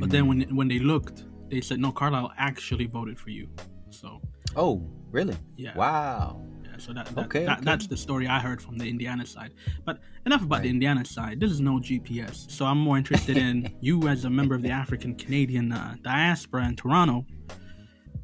But 0.00 0.08
then 0.10 0.26
when 0.28 0.40
when 0.56 0.68
they 0.68 0.78
looked, 0.92 1.24
they 1.50 1.60
said 1.60 1.78
no, 1.78 1.92
Carlisle 1.92 2.32
actually 2.38 2.86
voted 2.86 3.18
for 3.20 3.30
you. 3.30 3.46
So 3.90 4.20
Oh, 4.56 4.74
really? 5.10 5.36
yeah, 5.56 5.76
Wow. 5.76 6.40
yeah. 6.64 6.76
So 6.78 6.92
that, 6.92 7.06
that, 7.14 7.24
Okay, 7.26 7.44
that 7.44 7.58
okay. 7.58 7.64
that's 7.64 7.86
the 7.86 7.96
story 7.96 8.26
I 8.26 8.38
heard 8.40 8.60
from 8.62 8.78
the 8.78 8.88
Indiana 8.94 9.26
side. 9.26 9.52
But 9.84 10.00
enough 10.26 10.42
about 10.42 10.62
the 10.62 10.70
Indiana 10.70 11.04
side. 11.04 11.38
This 11.40 11.50
is 11.50 11.60
no 11.60 11.74
GPS, 11.88 12.36
so 12.50 12.64
I'm 12.66 12.78
more 12.78 12.96
interested 12.96 13.36
in 13.36 13.54
you 13.80 14.08
as 14.08 14.24
a 14.24 14.30
member 14.30 14.54
of 14.54 14.62
the 14.62 14.70
African 14.70 15.14
Canadian 15.16 15.70
uh, 15.72 15.96
diaspora 16.02 16.66
in 16.70 16.76
Toronto. 16.76 17.26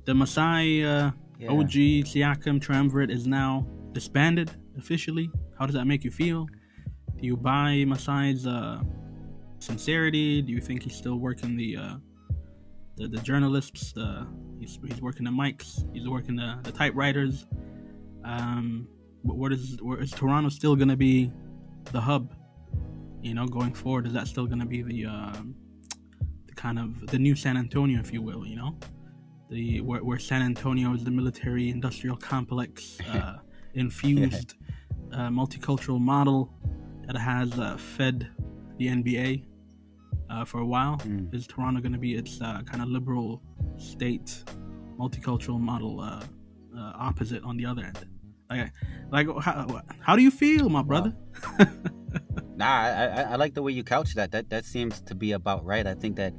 The 0.04 0.14
Masai 0.14 0.84
uh, 0.84 1.10
Yeah. 1.38 1.50
OG 1.50 1.72
Siakam 2.10 2.60
Triumvirate 2.60 3.10
is 3.10 3.26
now 3.26 3.66
disbanded 3.92 4.50
officially. 4.78 5.30
How 5.58 5.66
does 5.66 5.74
that 5.74 5.86
make 5.86 6.04
you 6.04 6.10
feel? 6.10 6.46
Do 7.18 7.26
you 7.26 7.36
buy 7.36 7.84
Masai's 7.86 8.46
uh, 8.46 8.80
sincerity? 9.58 10.42
Do 10.42 10.52
you 10.52 10.60
think 10.60 10.82
he's 10.82 10.94
still 10.96 11.16
working 11.18 11.56
the 11.56 11.76
uh, 11.76 11.96
the, 12.96 13.08
the 13.08 13.18
journalists? 13.18 13.92
The, 13.92 14.26
he's, 14.58 14.78
he's 14.86 15.00
working 15.02 15.24
the 15.24 15.30
mics. 15.30 15.84
He's 15.94 16.08
working 16.08 16.36
the, 16.36 16.58
the 16.62 16.72
typewriters. 16.72 17.46
Um, 18.24 18.86
what, 19.22 19.36
what 19.36 19.52
is 19.52 19.78
where 19.82 20.00
is 20.00 20.10
Toronto 20.10 20.48
still 20.48 20.76
going 20.76 20.88
to 20.88 20.96
be 20.96 21.30
the 21.92 22.00
hub? 22.00 22.34
You 23.22 23.34
know, 23.34 23.46
going 23.46 23.74
forward, 23.74 24.06
is 24.06 24.14
that 24.14 24.26
still 24.28 24.46
going 24.46 24.60
to 24.60 24.66
be 24.66 24.82
the 24.82 25.04
um, 25.06 25.54
the 26.46 26.54
kind 26.54 26.78
of 26.78 27.06
the 27.08 27.18
new 27.18 27.36
San 27.36 27.56
Antonio, 27.58 28.00
if 28.00 28.12
you 28.14 28.22
will? 28.22 28.46
You 28.46 28.56
know, 28.56 28.78
the 29.50 29.80
where, 29.80 30.02
where 30.02 30.18
San 30.18 30.42
Antonio 30.42 30.94
is 30.94 31.04
the 31.04 31.10
military 31.10 31.70
industrial 31.70 32.16
complex 32.16 32.98
uh, 33.12 33.38
infused 33.74 34.54
uh, 35.12 35.28
multicultural 35.28 36.00
model 36.00 36.52
that 37.06 37.16
has 37.16 37.58
uh, 37.58 37.76
fed 37.76 38.30
the 38.78 38.86
NBA 38.86 39.44
uh, 40.30 40.44
for 40.44 40.60
a 40.60 40.66
while. 40.66 40.96
Mm. 40.98 41.34
Is 41.34 41.46
Toronto 41.46 41.80
going 41.80 41.92
to 41.92 41.98
be 41.98 42.14
its 42.14 42.40
uh, 42.40 42.62
kind 42.62 42.82
of 42.82 42.88
liberal 42.88 43.42
state 43.76 44.44
multicultural 44.98 45.60
model 45.60 46.00
uh, 46.00 46.22
uh, 46.76 46.92
opposite 46.96 47.42
on 47.42 47.56
the 47.56 47.66
other 47.66 47.82
end? 47.82 48.06
Like, 48.48 48.72
like 49.12 49.28
how, 49.42 49.82
how 50.00 50.16
do 50.16 50.22
you 50.22 50.30
feel, 50.30 50.68
my 50.68 50.82
brother? 50.82 51.14
Nah, 52.60 52.66
I, 52.66 53.06
I, 53.06 53.22
I 53.22 53.36
like 53.36 53.54
the 53.54 53.62
way 53.62 53.72
you 53.72 53.82
couch 53.82 54.14
that. 54.16 54.32
That 54.32 54.50
that 54.50 54.66
seems 54.66 55.00
to 55.02 55.14
be 55.14 55.32
about 55.32 55.64
right. 55.64 55.86
I 55.86 55.94
think 55.94 56.16
that 56.16 56.34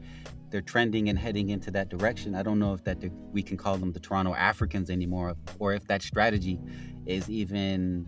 they're 0.51 0.61
trending 0.61 1.09
and 1.09 1.17
heading 1.17 1.49
into 1.49 1.71
that 1.71 1.89
direction. 1.89 2.35
I 2.35 2.43
don't 2.43 2.59
know 2.59 2.73
if 2.73 2.83
that 2.83 2.97
we 3.31 3.41
can 3.41 3.57
call 3.57 3.77
them 3.77 3.91
the 3.91 3.99
Toronto 3.99 4.35
Africans 4.35 4.89
anymore, 4.89 5.35
or 5.59 5.73
if 5.73 5.87
that 5.87 6.01
strategy 6.01 6.59
is 7.05 7.29
even 7.29 8.05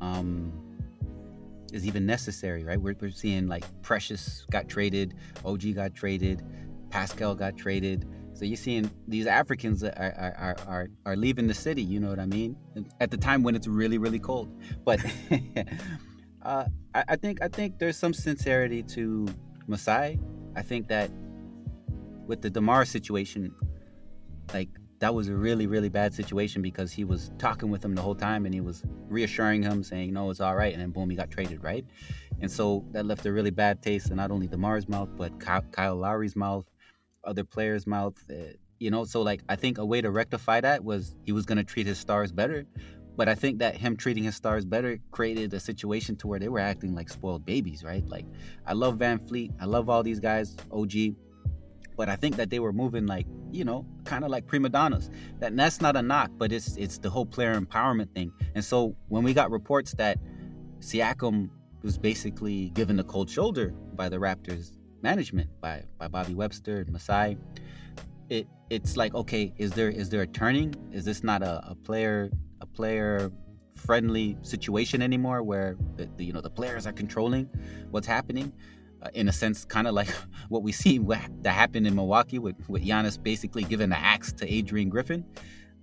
um, 0.00 0.52
is 1.72 1.86
even 1.86 2.04
necessary. 2.04 2.64
Right? 2.64 2.80
We're, 2.80 2.96
we're 3.00 3.10
seeing 3.10 3.46
like 3.46 3.64
Precious 3.82 4.44
got 4.50 4.68
traded, 4.68 5.14
OG 5.44 5.74
got 5.74 5.94
traded, 5.94 6.42
Pascal 6.90 7.34
got 7.34 7.56
traded. 7.56 8.06
So 8.32 8.44
you're 8.44 8.56
seeing 8.56 8.90
these 9.06 9.26
Africans 9.26 9.84
are, 9.84 9.90
are, 9.90 10.56
are, 10.66 10.88
are, 11.04 11.16
leaving 11.16 11.46
the 11.46 11.54
city. 11.54 11.82
You 11.82 12.00
know 12.00 12.08
what 12.08 12.18
I 12.18 12.26
mean? 12.26 12.56
At 13.00 13.10
the 13.10 13.16
time 13.16 13.42
when 13.42 13.54
it's 13.54 13.66
really 13.66 13.98
really 13.98 14.20
cold, 14.20 14.52
but. 14.84 15.00
Uh, 16.42 16.64
I, 16.94 17.04
I 17.08 17.16
think 17.16 17.42
I 17.42 17.48
think 17.48 17.78
there's 17.78 17.98
some 17.98 18.14
sincerity 18.14 18.82
to 18.84 19.28
Masai. 19.66 20.18
I 20.56 20.62
think 20.62 20.88
that 20.88 21.10
with 22.30 22.40
the 22.42 22.48
Demar 22.48 22.84
situation, 22.84 23.52
like 24.54 24.68
that 25.00 25.12
was 25.12 25.28
a 25.28 25.34
really 25.34 25.66
really 25.66 25.88
bad 25.88 26.14
situation 26.14 26.62
because 26.62 26.92
he 26.92 27.04
was 27.04 27.32
talking 27.38 27.70
with 27.70 27.84
him 27.84 27.94
the 27.94 28.00
whole 28.00 28.14
time 28.14 28.46
and 28.46 28.54
he 28.54 28.60
was 28.60 28.84
reassuring 29.08 29.64
him, 29.64 29.82
saying 29.82 30.12
no, 30.12 30.30
it's 30.30 30.40
all 30.40 30.54
right, 30.54 30.72
and 30.72 30.80
then 30.80 30.90
boom, 30.90 31.10
he 31.10 31.16
got 31.16 31.28
traded, 31.28 31.62
right? 31.64 31.84
And 32.40 32.50
so 32.50 32.84
that 32.92 33.04
left 33.04 33.26
a 33.26 33.32
really 33.32 33.50
bad 33.50 33.82
taste 33.82 34.10
in 34.10 34.16
not 34.16 34.30
only 34.30 34.46
Demar's 34.46 34.88
mouth 34.88 35.10
but 35.16 35.40
Kyle, 35.40 35.96
Lowry's 35.96 36.36
mouth, 36.36 36.64
other 37.24 37.44
players' 37.44 37.86
mouth. 37.86 38.14
Uh, 38.30 38.54
you 38.78 38.92
know, 38.92 39.04
so 39.04 39.20
like 39.22 39.42
I 39.48 39.56
think 39.56 39.78
a 39.78 39.84
way 39.84 40.00
to 40.00 40.10
rectify 40.12 40.60
that 40.60 40.84
was 40.84 41.16
he 41.24 41.32
was 41.32 41.44
gonna 41.44 41.64
treat 41.64 41.86
his 41.88 41.98
stars 41.98 42.30
better. 42.30 42.64
But 43.16 43.28
I 43.28 43.34
think 43.34 43.58
that 43.58 43.76
him 43.76 43.96
treating 43.96 44.22
his 44.22 44.36
stars 44.36 44.64
better 44.64 44.98
created 45.10 45.52
a 45.52 45.60
situation 45.60 46.14
to 46.18 46.28
where 46.28 46.38
they 46.38 46.48
were 46.48 46.60
acting 46.60 46.94
like 46.94 47.08
spoiled 47.10 47.44
babies, 47.44 47.82
right? 47.82 48.06
Like 48.06 48.24
I 48.66 48.72
love 48.72 48.98
VanVleet, 48.98 49.50
I 49.60 49.64
love 49.64 49.90
all 49.90 50.04
these 50.04 50.20
guys, 50.20 50.56
OG, 50.70 51.16
but 52.00 52.08
I 52.08 52.16
think 52.16 52.36
that 52.36 52.48
they 52.48 52.60
were 52.60 52.72
moving 52.72 53.06
like, 53.06 53.26
you 53.52 53.62
know, 53.62 53.84
kind 54.04 54.24
of 54.24 54.30
like 54.30 54.46
prima 54.46 54.70
donnas. 54.70 55.10
That 55.38 55.54
that's 55.54 55.82
not 55.82 55.96
a 55.96 56.00
knock, 56.00 56.30
but 56.38 56.50
it's 56.50 56.74
it's 56.78 56.96
the 56.96 57.10
whole 57.10 57.26
player 57.26 57.54
empowerment 57.60 58.14
thing. 58.14 58.32
And 58.54 58.64
so 58.64 58.96
when 59.08 59.22
we 59.22 59.34
got 59.34 59.50
reports 59.50 59.92
that 59.98 60.16
Siakam 60.78 61.50
was 61.82 61.98
basically 61.98 62.70
given 62.70 62.96
the 62.96 63.04
cold 63.04 63.28
shoulder 63.28 63.74
by 63.96 64.08
the 64.08 64.16
Raptors 64.16 64.78
management, 65.02 65.50
by 65.60 65.84
by 65.98 66.08
Bobby 66.08 66.32
Webster 66.32 66.80
and 66.80 66.90
Masai, 66.90 67.36
it 68.30 68.48
it's 68.70 68.96
like 68.96 69.14
okay, 69.14 69.52
is 69.58 69.72
there 69.72 69.90
is 69.90 70.08
there 70.08 70.22
a 70.22 70.26
turning? 70.26 70.74
Is 70.92 71.04
this 71.04 71.22
not 71.22 71.42
a, 71.42 71.62
a 71.68 71.74
player 71.74 72.30
a 72.62 72.66
player 72.66 73.30
friendly 73.76 74.38
situation 74.40 75.02
anymore 75.02 75.42
where 75.42 75.76
the, 75.96 76.08
the 76.16 76.24
you 76.24 76.32
know 76.32 76.40
the 76.40 76.48
players 76.48 76.86
are 76.86 76.94
controlling 76.94 77.44
what's 77.90 78.06
happening? 78.06 78.54
Uh, 79.02 79.08
in 79.14 79.28
a 79.28 79.32
sense, 79.32 79.64
kind 79.64 79.86
of 79.86 79.94
like 79.94 80.10
what 80.50 80.62
we 80.62 80.72
see 80.72 80.98
that 80.98 81.52
happened 81.52 81.86
in 81.86 81.94
Milwaukee 81.94 82.38
with, 82.38 82.56
with 82.68 82.84
Giannis 82.84 83.20
basically 83.22 83.64
giving 83.64 83.88
the 83.88 83.98
axe 83.98 84.32
to 84.34 84.52
Adrian 84.52 84.90
Griffin, 84.90 85.24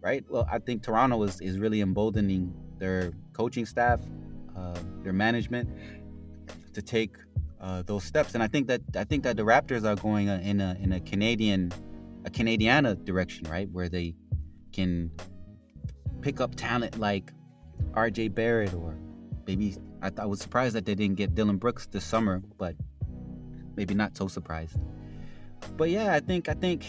right? 0.01 0.23
Well, 0.29 0.47
I 0.51 0.59
think 0.59 0.83
Toronto 0.83 1.23
is, 1.23 1.41
is 1.41 1.57
really 1.57 1.81
emboldening 1.81 2.53
their 2.77 3.13
coaching 3.33 3.65
staff, 3.65 3.99
uh, 4.55 4.77
their 5.01 5.13
management 5.13 5.67
to 6.73 6.81
take 6.81 7.15
uh, 7.59 7.81
those 7.87 8.03
steps, 8.03 8.35
and 8.35 8.43
I 8.43 8.47
think 8.47 8.67
that 8.67 8.81
I 8.95 9.03
think 9.03 9.23
that 9.23 9.35
the 9.35 9.43
Raptors 9.43 9.83
are 9.83 9.95
going 9.95 10.29
uh, 10.29 10.39
in 10.43 10.61
a 10.61 10.77
in 10.79 10.91
a 10.91 10.99
Canadian 10.99 11.71
a 12.23 12.29
Canadiana 12.29 13.03
direction, 13.03 13.49
right, 13.49 13.67
where 13.71 13.89
they 13.89 14.13
can 14.73 15.09
pick 16.21 16.39
up 16.39 16.53
talent 16.55 16.99
like 16.99 17.31
R.J. 17.93 18.27
Barrett 18.29 18.73
or 18.73 18.95
maybe 19.47 19.75
I, 20.01 20.11
I 20.19 20.25
was 20.25 20.39
surprised 20.39 20.75
that 20.75 20.85
they 20.85 20.93
didn't 20.93 21.15
get 21.15 21.33
Dillon 21.33 21.57
Brooks 21.57 21.87
this 21.87 22.03
summer, 22.03 22.43
but 22.57 22.75
maybe 23.77 23.93
not 23.93 24.17
so 24.17 24.27
surprised. 24.27 24.75
But 25.77 25.89
yeah, 25.89 26.13
I 26.13 26.19
think 26.19 26.49
I 26.49 26.53
think 26.53 26.85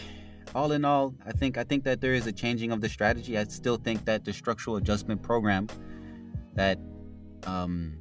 all 0.54 0.72
in 0.72 0.84
all, 0.84 1.14
I 1.26 1.32
think 1.32 1.56
I 1.58 1.62
think 1.62 1.84
that 1.84 2.00
there 2.00 2.14
is 2.14 2.26
a 2.26 2.32
changing 2.32 2.72
of 2.72 2.80
the 2.80 2.88
strategy. 2.88 3.38
I 3.38 3.44
still 3.44 3.76
think 3.76 4.06
that 4.06 4.24
the 4.24 4.32
structural 4.32 4.76
adjustment 4.76 5.22
program 5.22 5.68
that 6.54 6.78
um 7.46 7.98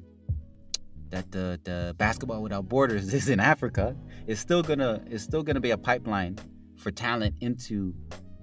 that 1.10 1.32
the 1.32 1.60
the 1.64 1.96
basketball 1.98 2.42
without 2.42 2.68
borders 2.68 3.14
is 3.20 3.30
in 3.30 3.40
Africa 3.40 3.96
is 4.26 4.40
still 4.40 4.64
gonna 4.64 5.04
is 5.10 5.22
still 5.22 5.44
gonna 5.44 5.60
be 5.60 5.72
a 5.72 5.78
pipeline 5.78 6.38
for 6.78 6.90
talent 6.90 7.36
into 7.42 7.94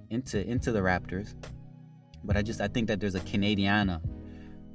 into 0.09 0.47
into 0.47 0.71
the 0.71 0.79
Raptors. 0.79 1.33
But 2.23 2.37
I 2.37 2.41
just 2.41 2.61
I 2.61 2.67
think 2.67 2.87
that 2.87 2.99
there's 2.99 3.15
a 3.15 3.19
Canadiana 3.21 4.01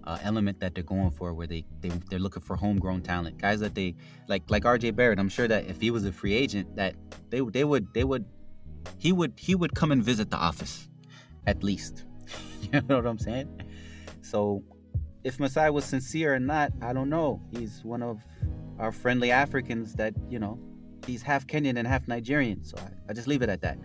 uh, 0.04 0.18
element 0.22 0.60
that 0.60 0.74
they're 0.74 0.84
going 0.84 1.10
for 1.10 1.34
where 1.34 1.46
they, 1.46 1.64
they 1.80 1.88
they're 2.10 2.18
looking 2.18 2.42
for 2.42 2.56
homegrown 2.56 3.02
talent. 3.02 3.38
Guys 3.38 3.60
that 3.60 3.74
they 3.74 3.94
like 4.28 4.42
like 4.48 4.64
RJ 4.64 4.96
Barrett 4.96 5.18
I'm 5.18 5.28
sure 5.28 5.48
that 5.48 5.66
if 5.66 5.80
he 5.80 5.90
was 5.90 6.04
a 6.04 6.12
free 6.12 6.34
agent 6.34 6.76
that 6.76 6.94
they 7.30 7.40
they 7.40 7.64
would 7.64 7.92
they 7.94 8.04
would 8.04 8.24
he 8.98 9.12
would 9.12 9.34
he 9.36 9.54
would 9.54 9.74
come 9.74 9.92
and 9.92 10.02
visit 10.02 10.30
the 10.30 10.36
office 10.36 10.88
at 11.46 11.62
least. 11.62 12.04
You 12.72 12.82
know 12.82 12.96
what 12.96 13.06
I'm 13.06 13.18
saying? 13.18 13.62
So 14.20 14.62
if 15.24 15.40
Masai 15.40 15.70
was 15.70 15.84
sincere 15.84 16.34
or 16.34 16.38
not 16.38 16.72
I 16.82 16.92
don't 16.92 17.08
know. 17.08 17.40
He's 17.50 17.82
one 17.82 18.02
of 18.02 18.20
our 18.78 18.92
friendly 18.92 19.30
Africans 19.30 19.94
that 19.94 20.14
you 20.28 20.38
know 20.38 20.58
he's 21.06 21.22
half 21.22 21.46
Kenyan 21.46 21.78
and 21.78 21.88
half 21.88 22.06
Nigerian 22.06 22.62
so 22.62 22.76
I, 22.78 23.10
I 23.10 23.12
just 23.14 23.26
leave 23.26 23.42
it 23.42 23.48
at 23.48 23.62
that. 23.62 23.78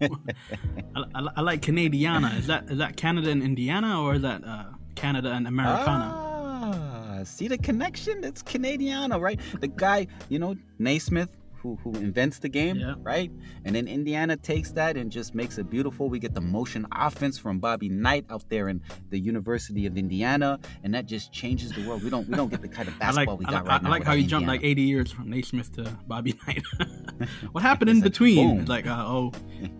I, 0.00 1.04
I, 1.14 1.28
I 1.36 1.40
like 1.40 1.62
Canadiana. 1.62 2.38
Is 2.38 2.46
that 2.48 2.70
is 2.70 2.78
that 2.78 2.96
Canada 2.96 3.30
and 3.30 3.42
Indiana 3.42 4.02
or 4.02 4.16
is 4.16 4.22
that 4.22 4.44
uh, 4.44 4.64
Canada 4.96 5.32
and 5.32 5.46
Americana? 5.46 6.12
Ah, 6.14 7.20
see 7.24 7.48
the 7.48 7.58
connection? 7.58 8.24
It's 8.24 8.42
Canadiana, 8.42 9.20
right? 9.20 9.38
The 9.60 9.68
guy, 9.68 10.06
you 10.28 10.38
know, 10.38 10.56
Naismith, 10.78 11.28
who 11.54 11.76
who 11.82 11.92
invents 11.94 12.38
the 12.38 12.48
game, 12.48 12.76
Yeah. 12.76 12.94
right? 13.02 13.30
And 13.64 13.74
then 13.74 13.88
Indiana 13.88 14.36
takes 14.36 14.72
that 14.72 14.96
and 14.96 15.10
just 15.10 15.34
makes 15.34 15.58
it 15.58 15.68
beautiful. 15.70 16.08
We 16.08 16.18
get 16.18 16.34
the 16.34 16.40
motion 16.40 16.86
offense 16.92 17.38
from 17.38 17.58
Bobby 17.60 17.88
Knight 17.88 18.24
out 18.30 18.44
there 18.48 18.68
in 18.68 18.80
the 19.10 19.18
University 19.18 19.86
of 19.86 19.96
Indiana, 19.96 20.58
and 20.84 20.92
that 20.94 21.06
just 21.06 21.32
changes 21.32 21.72
the 21.72 21.86
world. 21.86 22.02
We 22.04 22.10
don't 22.10 22.28
we 22.28 22.36
don't 22.36 22.50
get 22.50 22.62
the 22.62 22.68
kind 22.68 22.88
of 22.88 22.94
I 23.00 23.10
like 23.12 23.26
basketball 23.28 23.36
we 23.38 23.46
I 23.46 23.50
got 23.50 23.64
like, 23.64 23.68
right 23.68 23.80
I 23.80 23.84
now. 23.84 23.90
like 23.90 24.04
how 24.04 24.12
you 24.12 24.26
jumped 24.26 24.48
like 24.48 24.62
80 24.64 24.82
years 24.82 25.10
from 25.12 25.30
Naismith 25.30 25.72
to 25.76 25.84
Bobby 26.06 26.34
Knight. 26.46 26.62
what 27.52 27.62
happened 27.70 27.90
in 27.90 27.96
like, 27.98 28.04
between? 28.04 28.58
boom. 28.58 28.64
Like 28.66 28.86
uh, 28.86 29.04
oh, 29.06 29.32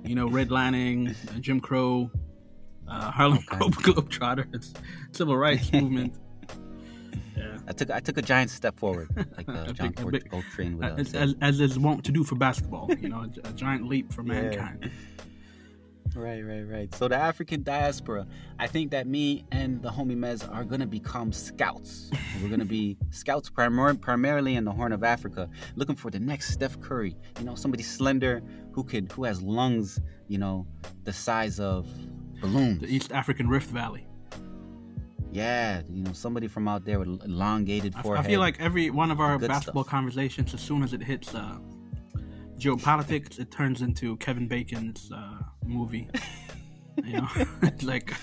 you 0.05 0.15
know, 0.15 0.29
redlining, 0.29 1.15
uh, 1.35 1.39
Jim 1.41 1.61
Crow, 1.61 2.11
uh, 2.89 3.11
Harlem 3.11 3.39
Globe 3.47 3.75
Globetrotters, 3.83 4.75
civil 5.13 5.37
rights 5.37 5.73
movement. 5.73 6.15
Yeah. 7.37 7.59
I 7.69 7.73
took 7.73 7.91
I 7.91 8.01
took 8.01 8.17
a 8.19 8.23
giant 8.23 8.51
step 8.51 8.79
forward, 8.79 9.09
like 9.37 9.47
big- 9.67 9.75
John 9.75 9.93
big- 10.11 10.31
Coltrane 10.31 10.79
would 10.79 10.99
As, 11.01 11.15
as, 11.15 11.35
as 11.43 11.61
is 11.61 11.79
wont 11.79 12.05
to 12.05 12.13
do 12.13 12.25
for 12.25 12.35
basketball, 12.37 12.89
you 12.99 13.09
know, 13.09 13.27
a, 13.45 13.49
a 13.49 13.53
giant 13.53 13.87
leap 13.89 14.13
for 14.13 14.23
Yeah. 14.23 14.33
mankind. 14.41 14.91
Right, 16.15 16.41
right, 16.41 16.63
right. 16.63 16.95
So 16.95 17.09
the 17.09 17.17
African 17.17 17.63
diaspora, 17.63 18.27
I 18.59 18.67
think 18.69 18.91
that 18.93 19.07
me 19.07 19.45
and 19.53 19.83
the 19.83 19.91
homie 19.91 20.17
Mez 20.17 20.51
are 20.51 20.65
gonna 20.65 20.87
become 20.87 21.31
scouts. 21.31 22.11
We're 22.43 22.49
gonna 22.49 22.65
be 22.65 22.97
scouts 23.11 23.51
primar- 23.51 24.01
primarily 24.01 24.55
in 24.57 24.65
the 24.65 24.73
Horn 24.73 24.93
of 24.93 25.05
Africa, 25.05 25.47
looking 25.75 25.95
for 25.97 26.11
the 26.11 26.19
next 26.19 26.53
Steph 26.55 26.81
Curry. 26.81 27.17
You 27.39 27.45
know, 27.45 27.55
somebody 27.55 27.83
slender 27.83 28.43
who 28.73 28.83
could 28.83 29.13
who 29.13 29.25
has 29.25 29.43
lungs, 29.43 30.01
you 30.29 30.39
know, 30.39 30.67
the 31.05 31.13
size 31.13 31.61
of 31.61 31.87
balloons. 32.41 32.81
The 32.81 32.89
East 32.95 33.13
African 33.13 33.49
Rift 33.49 33.71
Valley. 33.71 34.07
Yeah, 35.33 35.83
you 35.91 36.03
know, 36.03 36.13
somebody 36.13 36.49
from 36.49 36.67
out 36.67 36.85
there 36.85 36.99
with 36.99 37.23
elongated 37.25 37.95
I, 37.95 38.09
I 38.11 38.23
feel 38.23 38.41
like 38.41 38.59
every 38.59 38.89
one 38.91 39.11
of 39.11 39.21
our 39.21 39.37
Good 39.37 39.49
basketball 39.49 39.83
stuff. 39.83 39.91
conversations, 39.91 40.55
as 40.55 40.61
soon 40.61 40.83
as 40.83 40.95
it 40.95 41.03
hits 41.03 41.35
uh, 41.35 41.59
geopolitics, 42.59 43.39
it 43.39 43.51
turns 43.51 43.83
into 43.83 44.17
Kevin 44.17 44.49
Bacon's 44.49 45.11
uh, 45.15 45.39
movie. 45.67 46.09
you 47.05 47.19
know, 47.21 47.29
it's 47.63 47.83
like 47.93 48.15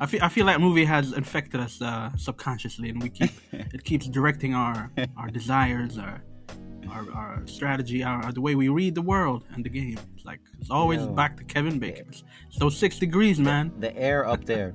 I 0.00 0.06
feel 0.06 0.20
I 0.22 0.28
feel 0.28 0.46
that 0.46 0.60
movie 0.60 0.84
has 0.84 1.12
infected 1.12 1.60
us 1.60 1.80
uh, 1.80 2.10
subconsciously, 2.16 2.88
and 2.88 3.00
we 3.00 3.10
keep 3.10 3.30
it 3.52 3.84
keeps 3.84 4.08
directing 4.08 4.54
our 4.54 4.90
our 5.16 5.28
desires, 5.28 5.98
our 5.98 6.24
our, 6.88 7.10
our 7.12 7.42
strategy, 7.46 8.02
our, 8.02 8.22
our- 8.24 8.32
the 8.32 8.40
way 8.40 8.54
we 8.54 8.68
read 8.68 8.94
the 8.94 9.02
world 9.02 9.44
and 9.54 9.64
the 9.64 9.68
game. 9.70 9.98
It's 10.16 10.24
like 10.24 10.40
it's 10.60 10.70
always 10.70 11.00
Yo. 11.00 11.08
back 11.08 11.36
to 11.38 11.44
Kevin 11.44 11.78
Bacon. 11.78 12.10
Those 12.58 12.76
six 12.76 12.98
degrees, 12.98 13.38
man. 13.38 13.72
the 13.80 13.96
air 13.96 14.26
up 14.26 14.44
there. 14.44 14.74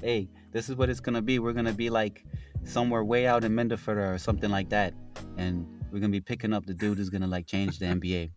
hey, 0.00 0.28
this 0.52 0.68
is 0.68 0.76
what 0.76 0.88
it's 0.90 1.00
gonna 1.00 1.22
be. 1.22 1.38
We're 1.38 1.52
gonna 1.52 1.72
be 1.72 1.90
like 1.90 2.24
somewhere 2.64 3.04
way 3.04 3.26
out 3.26 3.44
in 3.44 3.52
Mendefera 3.52 4.14
or 4.14 4.18
something 4.18 4.50
like 4.50 4.68
that, 4.70 4.94
and 5.36 5.66
we're 5.90 5.98
gonna 5.98 6.10
be 6.10 6.20
picking 6.20 6.52
up 6.52 6.64
the 6.66 6.74
dude 6.74 6.98
who's 6.98 7.10
gonna 7.10 7.26
like 7.26 7.46
change 7.46 7.78
the 7.78 7.86
NBA. 7.86 8.30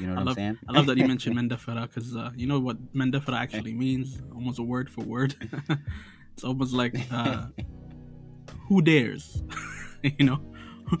You 0.00 0.06
know 0.06 0.12
what 0.14 0.16
I 0.16 0.20
I'm 0.20 0.26
love, 0.26 0.34
saying? 0.36 0.58
I 0.68 0.72
love 0.72 0.86
that 0.86 0.96
you 0.98 1.06
mentioned 1.06 1.36
Mendefera 1.38 1.82
because 1.82 2.16
uh, 2.16 2.30
you 2.36 2.46
know 2.46 2.58
what 2.60 2.78
Mendefera 2.94 3.34
actually 3.38 3.74
means, 3.74 4.20
almost 4.34 4.58
a 4.58 4.62
word 4.62 4.88
for 4.90 5.04
word. 5.04 5.34
it's 6.34 6.44
almost 6.44 6.72
like 6.72 6.94
uh, 7.12 7.46
who 8.68 8.80
dares, 8.82 9.42
you 10.02 10.24
know, 10.24 10.40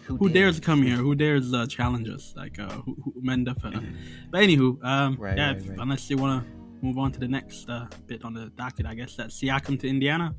who, 0.06 0.16
Who 0.16 0.28
dares 0.28 0.56
dares? 0.56 0.60
come 0.60 0.82
here, 0.82 0.96
who 0.96 1.14
dares 1.14 1.52
uh, 1.54 1.66
challenge 1.66 2.08
us, 2.08 2.34
like 2.36 2.58
uh, 2.58 2.68
who, 2.68 2.96
who, 3.04 3.14
Mendefera. 3.22 3.84
but 4.30 4.40
anywho, 4.40 4.82
um, 4.84 5.16
Right, 5.18 5.36
yeah, 5.36 5.48
right, 5.48 5.56
if- 5.56 5.68
right. 5.68 5.78
unless 5.80 6.08
you 6.10 6.16
want 6.16 6.44
to 6.44 6.50
move 6.84 6.98
on 6.98 7.10
to 7.12 7.18
the 7.20 7.28
next 7.28 7.68
uh, 7.68 7.86
bit 8.06 8.24
on 8.24 8.34
the 8.34 8.46
docket, 8.56 8.86
I 8.86 8.94
guess 8.94 9.14
that's 9.16 9.40
Siakam 9.40 9.78
to 9.80 9.88
Indiana. 9.88 10.34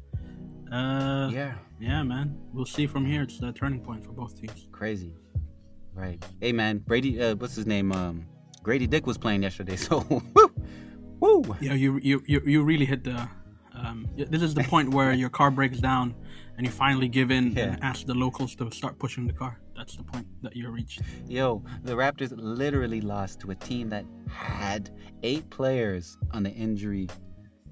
Uh, 0.71 1.29
Yeah, 1.31 1.53
yeah, 1.79 2.03
man, 2.03 2.37
we'll 2.53 2.65
see 2.65 2.87
from 2.87 3.05
here. 3.05 3.21
It's 3.23 3.39
the 3.39 3.51
turning 3.53 3.79
point 3.81 4.05
for 4.05 4.11
both 4.11 4.39
teams. 4.39 4.67
crazy. 4.71 5.13
Right. 5.93 6.23
Hey 6.41 6.51
man, 6.51 6.77
Brady. 6.79 7.19
Uh, 7.21 7.35
what's 7.35 7.55
his 7.55 7.65
name? 7.65 7.91
Um, 7.91 8.25
Gradey 8.63 8.87
Dick 8.89 9.07
was 9.07 9.17
playing 9.17 9.41
yesterday. 9.43 9.75
So 9.87 10.05
woo, 10.09 11.39
woo. 11.39 11.55
Yeah, 11.59 11.73
you 11.73 11.99
you 12.03 12.21
you, 12.27 12.41
you 12.45 12.63
really 12.63 12.85
hit 12.85 13.03
the. 13.03 13.27
Um, 13.73 14.07
this 14.15 14.41
is 14.43 14.53
the 14.53 14.63
point 14.63 14.89
where 14.93 15.13
your 15.13 15.29
car 15.29 15.49
breaks 15.51 15.79
down, 15.79 16.13
and 16.57 16.65
you 16.65 16.71
finally 16.71 17.07
give 17.07 17.31
in 17.31 17.51
Yeah. 17.51 17.63
and 17.73 17.83
ask 17.83 18.05
the 18.05 18.13
locals 18.15 18.55
to 18.55 18.69
start 18.71 18.97
pushing 18.99 19.27
the 19.27 19.33
car. 19.33 19.59
That's 19.75 19.95
the 19.95 20.03
point 20.03 20.25
that 20.41 20.55
you 20.55 20.69
reached. 20.69 21.01
Yo, 21.27 21.63
the 21.83 21.93
Raptors 21.93 22.33
literally 22.35 22.99
lost 23.01 23.39
to 23.41 23.51
a 23.51 23.55
team 23.55 23.89
that 23.89 24.05
had 24.27 24.89
eight 25.23 25.47
players 25.51 26.17
on 26.31 26.43
the 26.43 26.51
injury 26.51 27.07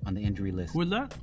on 0.05 0.13
the 0.13 0.21
injury 0.21 0.51
list. 0.51 0.73
Who 0.73 0.79
was 0.79 0.89
that? 0.91 1.17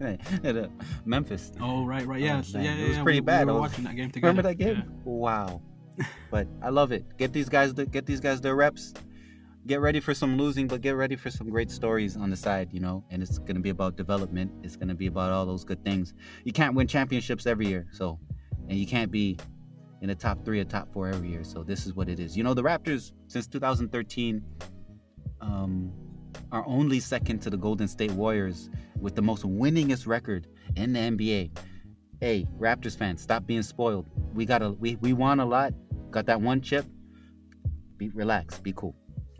Memphis. 1.04 1.52
Oh, 1.60 1.84
right, 1.84 2.04
right, 2.06 2.20
yeah, 2.20 2.38
Oh, 2.38 2.42
so, 2.42 2.58
man, 2.58 2.64
yeah, 2.78 2.84
it 2.84 2.88
was 2.88 2.96
yeah, 2.96 3.02
pretty 3.04 3.20
we, 3.20 3.24
bad. 3.24 3.46
We 3.46 3.52
were 3.52 3.60
was- 3.60 3.70
watching 3.70 3.84
that 3.84 3.94
game 3.94 4.10
together. 4.10 4.32
Remember 4.32 4.48
that 4.48 4.56
game? 4.56 4.76
Yeah. 4.78 4.82
Wow. 5.04 5.62
but 6.30 6.46
I 6.62 6.70
love 6.70 6.90
it. 6.92 7.16
Get 7.16 7.32
these 7.32 7.48
guys 7.48 7.72
the 7.72 7.86
get 7.86 8.04
these 8.04 8.20
guys 8.20 8.40
their 8.40 8.56
reps. 8.56 8.92
Get 9.66 9.80
ready 9.80 9.98
for 9.98 10.14
some 10.14 10.38
losing, 10.38 10.68
but 10.68 10.80
get 10.80 10.92
ready 10.92 11.16
for 11.16 11.28
some 11.28 11.50
great 11.50 11.72
stories 11.72 12.16
on 12.16 12.30
the 12.30 12.36
side, 12.36 12.68
you 12.72 12.78
know. 12.78 13.02
And 13.10 13.20
it's 13.20 13.38
gonna 13.38 13.58
be 13.58 13.70
about 13.70 13.96
development. 13.96 14.52
It's 14.62 14.76
gonna 14.76 14.94
be 14.94 15.08
about 15.08 15.32
all 15.32 15.44
those 15.44 15.64
good 15.64 15.84
things. 15.84 16.14
You 16.44 16.52
can't 16.52 16.76
win 16.76 16.86
championships 16.86 17.46
every 17.46 17.66
year, 17.66 17.88
so 17.90 18.20
and 18.68 18.78
you 18.78 18.86
can't 18.86 19.10
be 19.10 19.38
in 20.02 20.08
the 20.08 20.14
top 20.14 20.44
three 20.44 20.60
or 20.60 20.64
top 20.64 20.92
four 20.92 21.08
every 21.08 21.30
year. 21.30 21.42
So 21.42 21.64
this 21.64 21.84
is 21.84 21.94
what 21.94 22.08
it 22.08 22.20
is. 22.20 22.36
You 22.36 22.44
know, 22.44 22.54
the 22.54 22.62
Raptors 22.62 23.12
since 23.26 23.48
2013 23.48 24.40
um, 25.40 25.92
are 26.52 26.64
only 26.66 27.00
second 27.00 27.40
to 27.40 27.50
the 27.50 27.56
Golden 27.56 27.88
State 27.88 28.12
Warriors 28.12 28.70
with 29.00 29.16
the 29.16 29.22
most 29.22 29.42
winningest 29.42 30.06
record 30.06 30.46
in 30.76 30.92
the 30.92 31.00
NBA. 31.00 31.58
Hey, 32.20 32.46
Raptors 32.56 32.96
fans, 32.96 33.20
stop 33.20 33.46
being 33.46 33.62
spoiled. 33.62 34.06
We 34.32 34.46
got 34.46 34.62
a 34.62 34.70
we, 34.70 34.94
we 34.96 35.12
won 35.12 35.40
a 35.40 35.44
lot. 35.44 35.74
Got 36.12 36.26
that 36.26 36.40
one 36.40 36.60
chip. 36.60 36.86
Be 37.96 38.10
relax, 38.10 38.60
be 38.60 38.72
cool. 38.72 38.94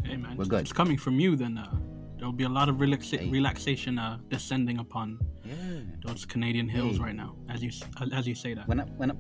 Hey, 0.07 0.17
man, 0.17 0.37
We're 0.37 0.45
good. 0.45 0.61
It's 0.61 0.73
coming 0.73 0.97
from 0.99 1.19
you, 1.21 1.37
then 1.37 1.59
uh, 1.59 1.71
there'll 2.17 2.33
be 2.33 2.45
a 2.45 2.49
lot 2.49 2.69
of 2.69 2.77
relaxa- 2.77 3.19
Hey. 3.21 3.31
relaxation 3.31 3.99
uh, 3.99 4.19
descending 4.29 4.79
upon 4.79 5.19
Yeah. 5.45 5.55
those 6.05 6.25
Canadian 6.25 6.69
hills 6.69 6.97
Hey. 6.97 7.03
right 7.05 7.15
now, 7.17 7.37
as 7.49 7.63
you 7.63 7.71
as 8.13 8.27
you 8.27 8.35
say 8.35 8.55
that. 8.55 8.67
When 8.69 8.81
I 8.81 8.85
when 8.85 9.11
I, 9.11 9.15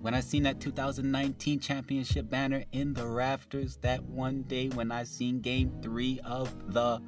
when 0.00 0.14
I 0.14 0.20
seen 0.20 0.42
that 0.44 0.60
2019 0.60 1.60
championship 1.60 2.28
banner 2.30 2.64
in 2.72 2.94
the 2.94 3.06
rafters 3.06 3.76
that 3.82 4.02
one 4.02 4.42
day 4.44 4.68
when 4.70 4.90
I 4.90 5.04
seen 5.04 5.40
game 5.40 5.70
three 5.82 6.18
of 6.24 6.72
the 6.72 7.00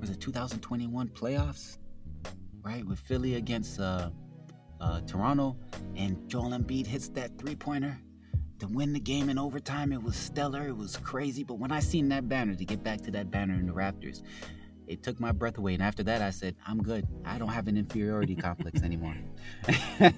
was 0.00 0.10
it 0.10 0.18
2021 0.20 1.08
playoffs, 1.10 1.78
right? 2.62 2.84
With 2.86 2.98
Philly 2.98 3.34
against 3.36 3.78
uh, 3.78 4.10
uh, 4.80 5.00
Toronto, 5.02 5.56
and 5.94 6.28
Joel 6.28 6.50
Embiid 6.50 6.86
hits 6.86 7.08
that 7.10 7.38
three 7.38 7.54
pointer 7.54 7.96
to 8.62 8.68
win 8.68 8.92
the 8.92 9.00
game 9.00 9.28
in 9.28 9.38
overtime. 9.38 9.92
It 9.92 10.00
was 10.00 10.14
stellar. 10.14 10.68
It 10.68 10.76
was 10.76 10.96
crazy. 10.98 11.42
But 11.42 11.54
when 11.54 11.72
I 11.72 11.80
seen 11.80 12.08
that 12.10 12.28
banner, 12.28 12.54
to 12.54 12.64
get 12.64 12.84
back 12.84 13.00
to 13.02 13.10
that 13.10 13.28
banner 13.28 13.54
in 13.54 13.66
the 13.66 13.72
Raptors, 13.72 14.22
it 14.86 15.02
took 15.02 15.18
my 15.18 15.32
breath 15.32 15.58
away. 15.58 15.74
And 15.74 15.82
after 15.82 16.04
that, 16.04 16.22
I 16.22 16.30
said, 16.30 16.54
I'm 16.64 16.80
good. 16.80 17.04
I 17.24 17.38
don't 17.38 17.48
have 17.48 17.66
an 17.66 17.76
inferiority 17.76 18.36
complex 18.36 18.80
anymore. 18.84 19.16
Yeah. 19.68 20.12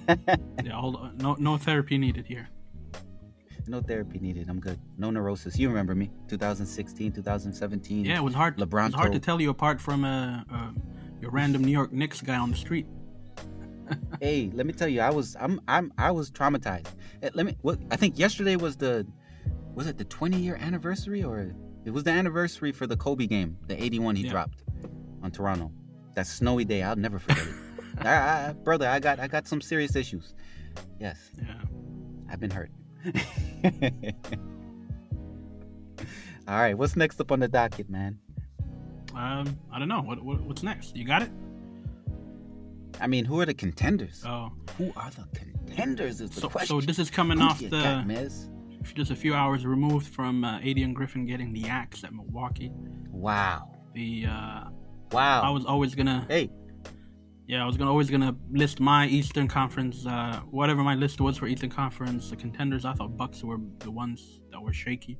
No, 0.62 1.36
no 1.38 1.56
therapy 1.56 1.96
needed 1.96 2.26
here. 2.26 2.48
No 3.66 3.80
therapy 3.80 4.18
needed. 4.18 4.50
I'm 4.50 4.60
good. 4.60 4.78
No 4.98 5.10
neurosis. 5.10 5.58
You 5.58 5.68
remember 5.68 5.94
me? 5.94 6.10
2016, 6.28 7.12
2017. 7.12 8.04
Yeah, 8.04 8.16
it 8.16 8.22
was 8.22 8.34
hard. 8.34 8.58
LeBron 8.58 8.88
it 8.88 8.92
was 8.92 8.94
hard 8.94 9.12
to 9.12 9.20
tell 9.20 9.40
you 9.40 9.48
apart 9.48 9.80
from 9.80 10.04
uh, 10.04 10.42
uh, 10.52 10.70
your 11.22 11.30
random 11.30 11.64
New 11.64 11.72
York 11.72 11.94
Knicks 11.94 12.20
guy 12.20 12.36
on 12.36 12.50
the 12.50 12.56
street. 12.58 12.86
Hey, 14.20 14.50
let 14.54 14.66
me 14.66 14.72
tell 14.72 14.88
you, 14.88 15.00
I 15.00 15.10
was 15.10 15.36
I'm 15.38 15.60
I'm 15.68 15.92
I 15.98 16.10
was 16.10 16.30
traumatized. 16.30 16.86
Eh, 17.22 17.30
Let 17.34 17.46
me. 17.46 17.56
What 17.62 17.78
I 17.90 17.96
think 17.96 18.18
yesterday 18.18 18.56
was 18.56 18.76
the 18.76 19.06
was 19.74 19.86
it 19.86 19.98
the 19.98 20.04
20 20.04 20.38
year 20.38 20.56
anniversary 20.60 21.22
or 21.22 21.54
it 21.84 21.90
was 21.90 22.04
the 22.04 22.10
anniversary 22.10 22.72
for 22.72 22.86
the 22.86 22.96
Kobe 22.96 23.26
game, 23.26 23.56
the 23.66 23.82
81 23.82 24.16
he 24.16 24.24
Yeah. 24.24 24.30
dropped 24.30 24.62
on 25.22 25.30
Toronto. 25.30 25.70
That 26.14 26.26
snowy 26.26 26.64
day, 26.64 26.82
I'll 26.82 26.96
never 26.96 27.18
forget 27.18 27.46
it. 27.46 27.54
I, 28.06 28.48
I, 28.48 28.52
brother, 28.52 28.88
I 28.88 28.98
got 29.00 29.20
I 29.20 29.26
got 29.28 29.46
some 29.46 29.60
serious 29.60 29.94
issues. 29.96 30.34
Yes, 30.98 31.30
Yeah. 31.36 31.54
I've 32.30 32.40
been 32.40 32.50
hurt. 32.50 32.70
All 36.46 36.56
right, 36.56 36.76
what's 36.76 36.94
next 36.96 37.20
up 37.20 37.32
on 37.32 37.40
the 37.40 37.48
docket, 37.48 37.88
man? 37.88 38.18
Um, 39.14 39.58
I 39.72 39.78
don't 39.78 39.88
know. 39.88 40.00
What, 40.02 40.22
what 40.22 40.40
what's 40.42 40.62
next? 40.62 40.96
You 40.96 41.04
got 41.04 41.22
it? 41.22 41.30
I 43.00 43.06
mean, 43.06 43.24
who 43.24 43.40
are 43.40 43.46
the 43.46 43.54
contenders? 43.54 44.22
Oh, 44.26 44.52
Who 44.78 44.92
are 44.96 45.10
the 45.10 45.26
contenders? 45.36 46.20
Is 46.20 46.30
the 46.30 46.40
so 46.42 46.48
question. 46.48 46.80
so 46.80 46.86
this 46.86 46.98
is 46.98 47.10
coming 47.10 47.38
Who 47.38 47.44
off 47.44 47.58
the 47.58 47.68
got, 47.70 48.06
just 48.94 49.10
a 49.10 49.16
few 49.16 49.34
hours 49.34 49.64
removed 49.66 50.06
from 50.08 50.44
uh, 50.44 50.58
Adrian 50.62 50.92
Griffin 50.94 51.26
getting 51.26 51.52
the 51.52 51.66
axe 51.68 52.04
at 52.04 52.12
Milwaukee. 52.14 52.70
Wow, 53.10 53.72
The 53.94 54.26
uh, 54.26 54.64
wow. 55.12 55.42
I 55.42 55.50
was 55.50 55.64
always 55.64 55.94
gonna 55.94 56.26
hey, 56.28 56.50
yeah 57.46 57.62
I 57.62 57.66
was 57.66 57.76
gonna 57.76 57.90
always 57.90 58.10
gonna 58.10 58.36
list 58.52 58.80
my 58.80 59.06
Eastern 59.06 59.48
Conference 59.48 60.06
uh, 60.06 60.40
whatever 60.50 60.82
my 60.82 60.94
list 60.94 61.20
was 61.20 61.36
for 61.38 61.46
Eastern 61.46 61.70
Conference 61.70 62.30
the 62.30 62.36
contenders. 62.36 62.84
I 62.84 62.92
thought 62.92 63.16
Bucks 63.16 63.42
were 63.42 63.58
the 63.80 63.90
ones 63.90 64.40
that 64.52 64.60
were 64.60 64.72
shaky. 64.72 65.18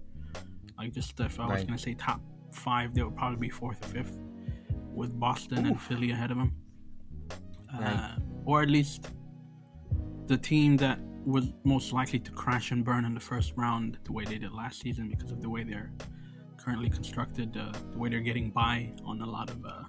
Like 0.79 0.93
just 0.93 1.19
if 1.21 1.41
I 1.41 1.47
was 1.47 1.53
Right. 1.59 1.67
gonna 1.67 1.79
say 1.79 1.95
top 1.95 2.21
five, 2.53 2.95
they 2.95 3.03
would 3.03 3.17
probably 3.17 3.39
be 3.39 3.49
fourth 3.51 3.83
or 3.85 3.89
fifth, 3.89 4.17
with 4.93 5.19
Boston 5.19 5.67
and 5.67 5.81
Philly 5.81 6.11
ahead 6.13 6.31
of 6.31 6.37
them. 6.37 6.55
Uh, 7.75 7.81
Right. 7.81 8.19
or 8.45 8.63
at 8.63 8.69
least 8.71 9.11
the 10.27 10.37
team 10.39 10.77
that 10.79 10.99
was 11.27 11.53
most 11.65 11.93
likely 11.93 12.19
to 12.21 12.31
crash 12.33 12.71
and 12.71 12.85
burn 12.85 13.05
in 13.05 13.15
the 13.15 13.21
first 13.21 13.53
round 13.57 13.99
the 14.05 14.13
way 14.13 14.25
they 14.25 14.39
did 14.39 14.53
last 14.53 14.81
season 14.81 15.09
because 15.09 15.31
of 15.33 15.41
the 15.41 15.49
way 15.49 15.65
they're 15.65 15.91
currently 16.59 16.89
constructed, 16.91 17.57
uh, 17.57 17.73
the 17.93 17.99
way 17.99 18.09
they're 18.09 18.21
getting 18.21 18.51
by 18.51 18.93
on 19.05 19.21
a 19.23 19.27
lot 19.27 19.51
of 19.51 19.65
uh, 19.65 19.83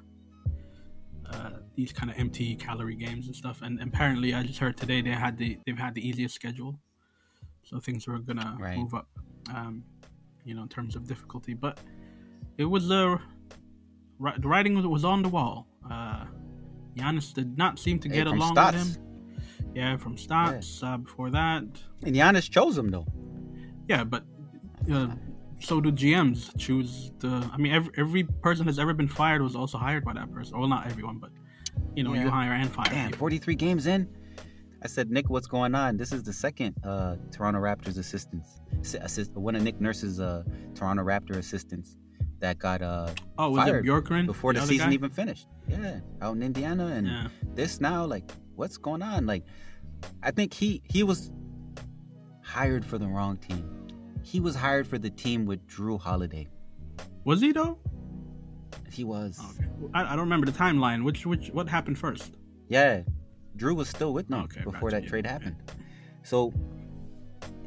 uh, 1.31 1.49
these 1.75 1.91
kind 1.91 2.09
of 2.11 2.17
empty 2.17 2.55
calorie 2.55 2.95
games 2.95 3.27
and 3.27 3.35
stuff. 3.35 3.61
And 3.61 3.81
apparently, 3.81 4.33
I 4.33 4.43
just 4.43 4.59
heard 4.59 4.77
today 4.77 5.01
they 5.01 5.09
had 5.11 5.37
the 5.37 5.57
they've 5.65 5.77
had 5.77 5.93
the 5.95 6.07
easiest 6.07 6.35
schedule, 6.35 6.79
so 7.63 7.79
things 7.79 8.07
were 8.07 8.19
gonna 8.19 8.57
Right. 8.59 8.77
move 8.77 8.93
up, 8.93 9.07
um, 9.53 9.83
you 10.43 10.53
know, 10.55 10.63
in 10.63 10.69
terms 10.69 10.95
of 10.95 11.07
difficulty. 11.07 11.53
But 11.53 11.79
it 12.57 12.65
was 12.65 12.89
uh, 12.91 13.17
the 14.19 14.47
writing 14.47 14.75
was, 14.75 14.85
was 14.87 15.03
on 15.05 15.21
the 15.21 15.29
wall. 15.29 15.67
Uh, 15.89 16.25
Giannis 16.97 17.33
did 17.33 17.57
not 17.57 17.79
seem 17.79 17.99
to 17.99 18.07
get 18.09 18.27
from 18.27 18.37
along 18.37 18.53
Stotts. 18.53 18.77
with 18.77 18.95
him. 18.95 19.71
Yeah, 19.75 19.97
from 19.97 20.17
Stotts. 20.17 20.81
Uh, 20.81 20.97
before 20.97 21.29
that, 21.31 21.63
And 22.03 22.15
Giannis 22.15 22.49
chose 22.49 22.77
him 22.77 22.89
though. 22.89 23.07
yeah, 23.87 24.03
but 24.03 24.23
uh, 24.91 25.07
so 25.59 25.81
do 25.81 25.91
GMs 25.91 26.57
choose 26.57 27.11
the. 27.19 27.49
I 27.51 27.57
mean, 27.57 27.73
every 27.73 27.91
every 27.97 28.23
person 28.23 28.65
that's 28.65 28.79
ever 28.79 28.93
been 28.93 29.07
fired 29.07 29.41
was 29.41 29.55
also 29.55 29.77
hired 29.77 30.05
by 30.05 30.13
that 30.13 30.31
person. 30.31 30.57
Well, 30.57 30.67
not 30.67 30.87
everyone, 30.87 31.17
but 31.17 31.31
you 31.95 32.03
know, 32.03 32.13
you 32.13 32.29
hire 32.29 32.53
and 32.53 32.71
fire. 32.71 32.85
Damn, 32.89 33.11
43 33.11 33.55
games 33.55 33.87
in. 33.87 34.07
I 34.83 34.87
said, 34.87 35.09
Nick, 35.09 35.29
what's 35.29 35.47
going 35.47 35.73
on? 35.73 35.97
This 35.97 36.11
is 36.11 36.21
the 36.23 36.33
second 36.33 36.75
uh, 36.83 37.15
Toronto 37.31 37.59
Raptors 37.59 37.97
assistants, 37.97 38.59
assist, 39.01 39.31
one 39.33 39.55
of 39.55 39.63
Nick 39.63 39.81
Nurse's 39.81 40.19
uh, 40.19 40.43
Toronto 40.75 41.03
Raptor 41.03 41.37
assistants 41.37 41.97
that 42.45 42.59
got 42.59 42.81
uh 42.81 43.09
Oh, 43.37 43.49
was 43.51 43.63
fired 43.63 43.85
it 43.85 43.89
Bjorkgren 43.89 44.25
before 44.27 44.53
the, 44.53 44.59
other 44.59 44.67
season 44.67 44.89
guy? 44.89 44.93
even 44.93 45.09
finished. 45.09 45.47
Yeah, 45.67 45.99
out 46.21 46.35
in 46.35 46.43
Indiana, 46.43 46.87
and 46.87 47.07
Yeah. 47.07 47.27
this 47.55 47.81
now, 47.81 48.05
like, 48.05 48.31
what's 48.55 48.77
going 48.77 49.01
on? 49.01 49.25
Like, 49.25 49.43
I 50.21 50.31
think 50.31 50.53
he 50.53 50.81
he 50.85 51.01
was 51.03 51.31
hired 52.43 52.85
for 52.85 52.97
the 52.99 53.07
wrong 53.07 53.37
team. 53.37 53.63
He 54.23 54.39
was 54.39 54.55
hired 54.55 54.85
for 54.87 54.97
the 54.99 55.09
team 55.09 55.45
with 55.45 55.65
Jrue 55.67 55.99
Holiday. 55.99 56.47
Was 57.23 57.41
he 57.41 57.51
though? 57.51 57.79
He 58.91 59.03
was. 59.03 59.39
Okay. 59.51 59.67
I, 59.93 60.03
I 60.03 60.09
don't 60.15 60.25
remember 60.29 60.45
the 60.45 60.57
timeline. 60.65 61.03
Which 61.03 61.25
which 61.25 61.49
what 61.49 61.67
happened 61.67 61.97
first? 61.97 62.31
Yeah, 62.69 63.01
Jrue 63.57 63.75
was 63.75 63.89
still 63.89 64.13
with 64.13 64.27
them 64.27 64.41
Okay, 64.43 64.61
before 64.63 64.89
gotcha, 64.89 64.95
that 64.97 65.03
yeah, 65.03 65.09
trade 65.09 65.25
happened. 65.25 65.57
So 66.23 66.53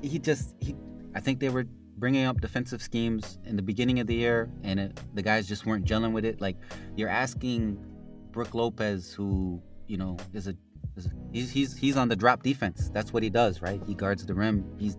he 0.02 0.18
just 0.20 0.54
he, 0.60 0.74
I 1.16 1.20
think 1.20 1.40
they 1.40 1.48
were 1.48 1.66
bringing 1.98 2.24
up 2.24 2.40
defensive 2.40 2.82
schemes 2.82 3.38
in 3.44 3.56
the 3.56 3.62
beginning 3.62 4.00
of 4.00 4.06
the 4.06 4.14
year, 4.14 4.50
and 4.62 4.80
it, 4.80 5.00
the 5.14 5.22
guys 5.22 5.48
just 5.48 5.66
weren't 5.66 5.84
gelling 5.84 6.12
with 6.12 6.24
it. 6.24 6.40
Like 6.40 6.56
you're 6.96 7.08
asking 7.08 7.84
Brook 8.30 8.54
Lopez, 8.54 9.12
who 9.12 9.60
you 9.86 9.96
know 9.96 10.16
is 10.32 10.48
a, 10.48 10.54
is 10.96 11.06
a 11.06 11.10
he's 11.32 11.50
he's 11.50 11.76
he's 11.76 11.96
on 11.96 12.08
the 12.08 12.16
drop 12.16 12.42
defense. 12.42 12.90
That's 12.92 13.12
what 13.12 13.22
he 13.22 13.30
does, 13.30 13.62
right? 13.62 13.80
He 13.86 13.94
guards 13.94 14.24
the 14.24 14.34
rim. 14.34 14.64
He's 14.78 14.96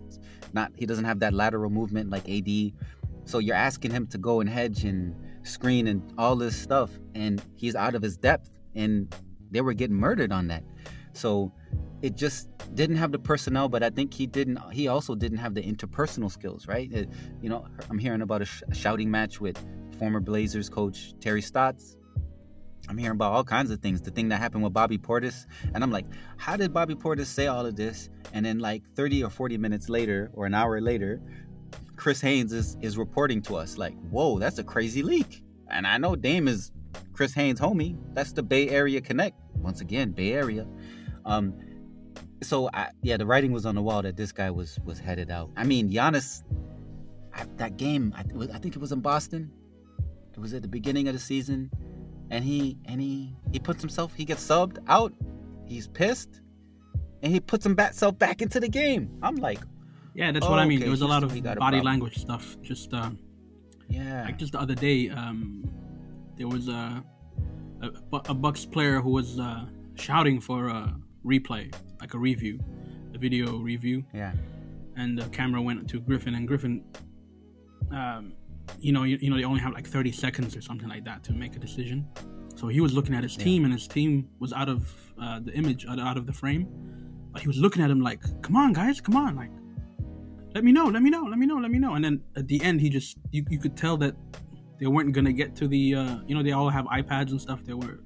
not 0.52 0.72
he 0.76 0.86
doesn't 0.86 1.04
have 1.04 1.20
that 1.20 1.32
lateral 1.34 1.70
movement 1.70 2.10
like 2.10 2.28
AD. 2.28 2.72
So 3.24 3.38
you're 3.38 3.56
asking 3.56 3.92
him 3.92 4.06
to 4.08 4.18
go 4.18 4.40
and 4.40 4.48
hedge 4.48 4.84
and 4.84 5.14
screen 5.42 5.86
and 5.86 6.02
all 6.18 6.36
this 6.36 6.56
stuff, 6.56 6.90
and 7.14 7.42
he's 7.56 7.74
out 7.74 7.94
of 7.94 8.02
his 8.02 8.16
depth, 8.16 8.50
and 8.74 9.14
they 9.50 9.60
were 9.60 9.72
getting 9.72 9.96
murdered 9.96 10.32
on 10.32 10.48
that. 10.48 10.64
So 11.12 11.52
it 12.02 12.16
just 12.16 12.48
didn't 12.74 12.96
have 12.96 13.12
the 13.12 13.18
personnel, 13.18 13.68
but 13.68 13.82
I 13.82 13.90
think 13.90 14.12
he 14.14 14.26
didn't. 14.26 14.58
He 14.72 14.88
also 14.88 15.14
didn't 15.14 15.38
have 15.38 15.54
the 15.54 15.62
interpersonal 15.62 16.30
skills, 16.30 16.66
right? 16.66 16.90
It- 16.92 17.08
you 17.42 17.48
know, 17.48 17.66
I'm 17.88 17.98
hearing 17.98 18.22
about 18.22 18.42
a, 18.42 18.44
sh- 18.46 18.62
a 18.70 18.74
shouting 18.74 19.10
match 19.10 19.40
with 19.40 19.58
former 19.98 20.20
Blazers 20.20 20.68
coach 20.68 21.14
Terry 21.20 21.42
Stotts. 21.42 21.96
I'm 22.88 22.98
hearing 22.98 23.16
about 23.16 23.32
all 23.32 23.44
kinds 23.44 23.70
of 23.70 23.80
things. 23.80 24.00
The 24.00 24.10
thing 24.10 24.28
that 24.30 24.38
happened 24.40 24.64
with 24.64 24.72
Bobby 24.72 24.98
Portis, 24.98 25.46
and 25.74 25.84
I'm 25.84 25.92
like, 25.92 26.06
how 26.38 26.56
did 26.56 26.72
Bobby 26.72 26.94
Portis 26.94 27.26
say 27.26 27.46
all 27.46 27.64
of 27.64 27.76
this? 27.76 28.08
And 28.32 28.44
then 28.44 28.58
like 28.58 28.82
30 28.96 29.22
or 29.22 29.30
40 29.30 29.58
minutes 29.58 29.88
later, 29.88 30.30
or 30.34 30.46
an 30.46 30.54
hour 30.54 30.80
later, 30.80 31.20
Chris 31.96 32.20
Haynes 32.22 32.52
is 32.52 32.76
is 32.80 32.96
reporting 32.96 33.42
to 33.42 33.56
us 33.56 33.76
like, 33.78 33.94
whoa, 34.10 34.38
that's 34.38 34.58
a 34.58 34.64
crazy 34.64 35.02
leak. 35.02 35.42
And 35.68 35.86
I 35.86 35.98
know 35.98 36.16
Dame 36.16 36.48
is 36.48 36.72
Chris 37.12 37.32
Haynes' 37.34 37.60
homie. 37.60 37.96
That's 38.14 38.32
the 38.32 38.42
Bay 38.42 38.68
Area 38.70 39.00
Connect. 39.00 39.36
Once 39.56 39.80
again, 39.82 40.10
Bay 40.12 40.32
Area. 40.32 40.66
Um, 41.26 41.54
so 42.42 42.70
I, 42.72 42.90
yeah, 43.02 43.16
the 43.16 43.26
writing 43.26 43.52
was 43.52 43.66
on 43.66 43.74
the 43.74 43.82
wall 43.82 44.02
that 44.02 44.16
this 44.16 44.32
guy 44.32 44.50
was 44.50 44.78
was 44.84 44.98
headed 44.98 45.30
out. 45.30 45.50
I 45.56 45.64
mean, 45.64 45.90
Giannis, 45.90 46.42
I, 47.34 47.44
that 47.56 47.76
game, 47.76 48.14
I, 48.16 48.20
I 48.54 48.58
think 48.58 48.76
it 48.76 48.80
was 48.80 48.92
in 48.92 49.00
Boston. 49.00 49.50
It 50.32 50.38
was 50.38 50.54
at 50.54 50.62
the 50.62 50.68
beginning 50.68 51.08
of 51.08 51.14
the 51.14 51.20
season, 51.20 51.70
and 52.30 52.44
he 52.44 52.78
and 52.86 53.00
he 53.00 53.34
he 53.52 53.58
puts 53.58 53.80
himself. 53.80 54.14
He 54.14 54.24
gets 54.24 54.46
subbed 54.46 54.78
out. 54.88 55.12
He's 55.66 55.86
pissed, 55.88 56.40
and 57.22 57.32
he 57.32 57.40
puts 57.40 57.64
himself 57.64 58.18
back 58.18 58.42
into 58.42 58.58
the 58.60 58.68
game. 58.68 59.10
I'm 59.22 59.36
like, 59.36 59.60
Yeah, 60.14 60.32
that's 60.32 60.46
what 60.48 60.58
I 60.58 60.66
mean. 60.66 60.78
Okay, 60.78 60.84
There 60.84 60.90
was 60.90 61.02
a 61.02 61.06
lot 61.06 61.22
of 61.22 61.30
body 61.30 61.42
problem. 61.56 61.84
language 61.84 62.18
stuff. 62.18 62.56
Just 62.62 62.92
uh, 62.94 63.10
yeah, 63.88 64.24
like 64.24 64.38
just 64.38 64.52
the 64.52 64.60
other 64.60 64.74
day, 64.74 65.10
um, 65.10 65.64
there 66.36 66.48
was 66.48 66.68
a, 66.68 67.04
a 67.82 67.90
a 68.28 68.34
Bucks 68.34 68.64
player 68.64 69.00
who 69.00 69.10
was 69.10 69.38
uh, 69.38 69.66
shouting 69.94 70.40
for 70.40 70.68
a 70.68 70.94
replay, 71.24 71.72
like 72.00 72.14
a 72.14 72.18
review, 72.18 72.58
a 73.14 73.18
video 73.18 73.58
review, 73.58 74.04
yeah, 74.12 74.32
and 74.96 75.18
the 75.18 75.28
camera 75.28 75.60
went 75.60 75.88
to 75.90 76.00
Griffin, 76.00 76.34
and 76.34 76.46
Griffin, 76.46 76.84
um, 77.92 78.32
you 78.78 78.92
know, 78.92 79.02
you, 79.04 79.18
you 79.20 79.30
know, 79.30 79.36
they 79.36 79.44
only 79.44 79.60
have 79.60 79.72
like 79.72 79.86
30 79.86 80.12
seconds 80.12 80.56
or 80.56 80.60
something 80.60 80.88
like 80.88 81.04
that 81.04 81.24
to 81.24 81.32
make 81.32 81.56
a 81.56 81.58
decision. 81.58 82.06
So 82.56 82.68
he 82.68 82.80
was 82.80 82.92
looking 82.92 83.14
at 83.14 83.22
his 83.22 83.36
team, 83.36 83.64
and 83.64 83.72
his 83.72 83.88
team 83.88 84.28
was 84.38 84.52
out 84.52 84.68
of 84.68 84.94
uh, 85.20 85.40
the 85.40 85.52
image, 85.52 85.86
out, 85.86 85.98
out 85.98 86.16
of 86.16 86.26
the 86.26 86.32
frame. 86.32 86.68
But 87.32 87.42
he 87.42 87.48
was 87.48 87.58
looking 87.58 87.82
at 87.82 87.90
him 87.90 88.00
like, 88.00 88.20
"Come 88.42 88.56
on, 88.56 88.72
guys, 88.72 89.00
come 89.00 89.16
on, 89.16 89.36
like, 89.36 89.50
let 90.54 90.64
me 90.64 90.72
know, 90.72 90.86
let 90.86 91.02
me 91.02 91.10
know, 91.10 91.22
let 91.22 91.38
me 91.38 91.46
know, 91.46 91.56
let 91.56 91.70
me 91.70 91.78
know." 91.78 91.94
And 91.94 92.04
then 92.04 92.20
at 92.36 92.48
the 92.48 92.60
end, 92.62 92.80
he 92.80 92.90
just 92.90 93.16
you, 93.30 93.44
you 93.48 93.58
could 93.58 93.76
tell 93.76 93.96
that 93.98 94.14
they 94.78 94.86
weren't 94.86 95.12
gonna 95.12 95.32
get 95.32 95.54
to 95.56 95.68
the, 95.68 95.94
uh, 95.94 96.18
you 96.26 96.34
know, 96.34 96.42
they 96.42 96.52
all 96.52 96.68
have 96.68 96.86
iPads 96.86 97.30
and 97.30 97.40
stuff. 97.40 97.64
They 97.64 97.72
were 97.74 98.00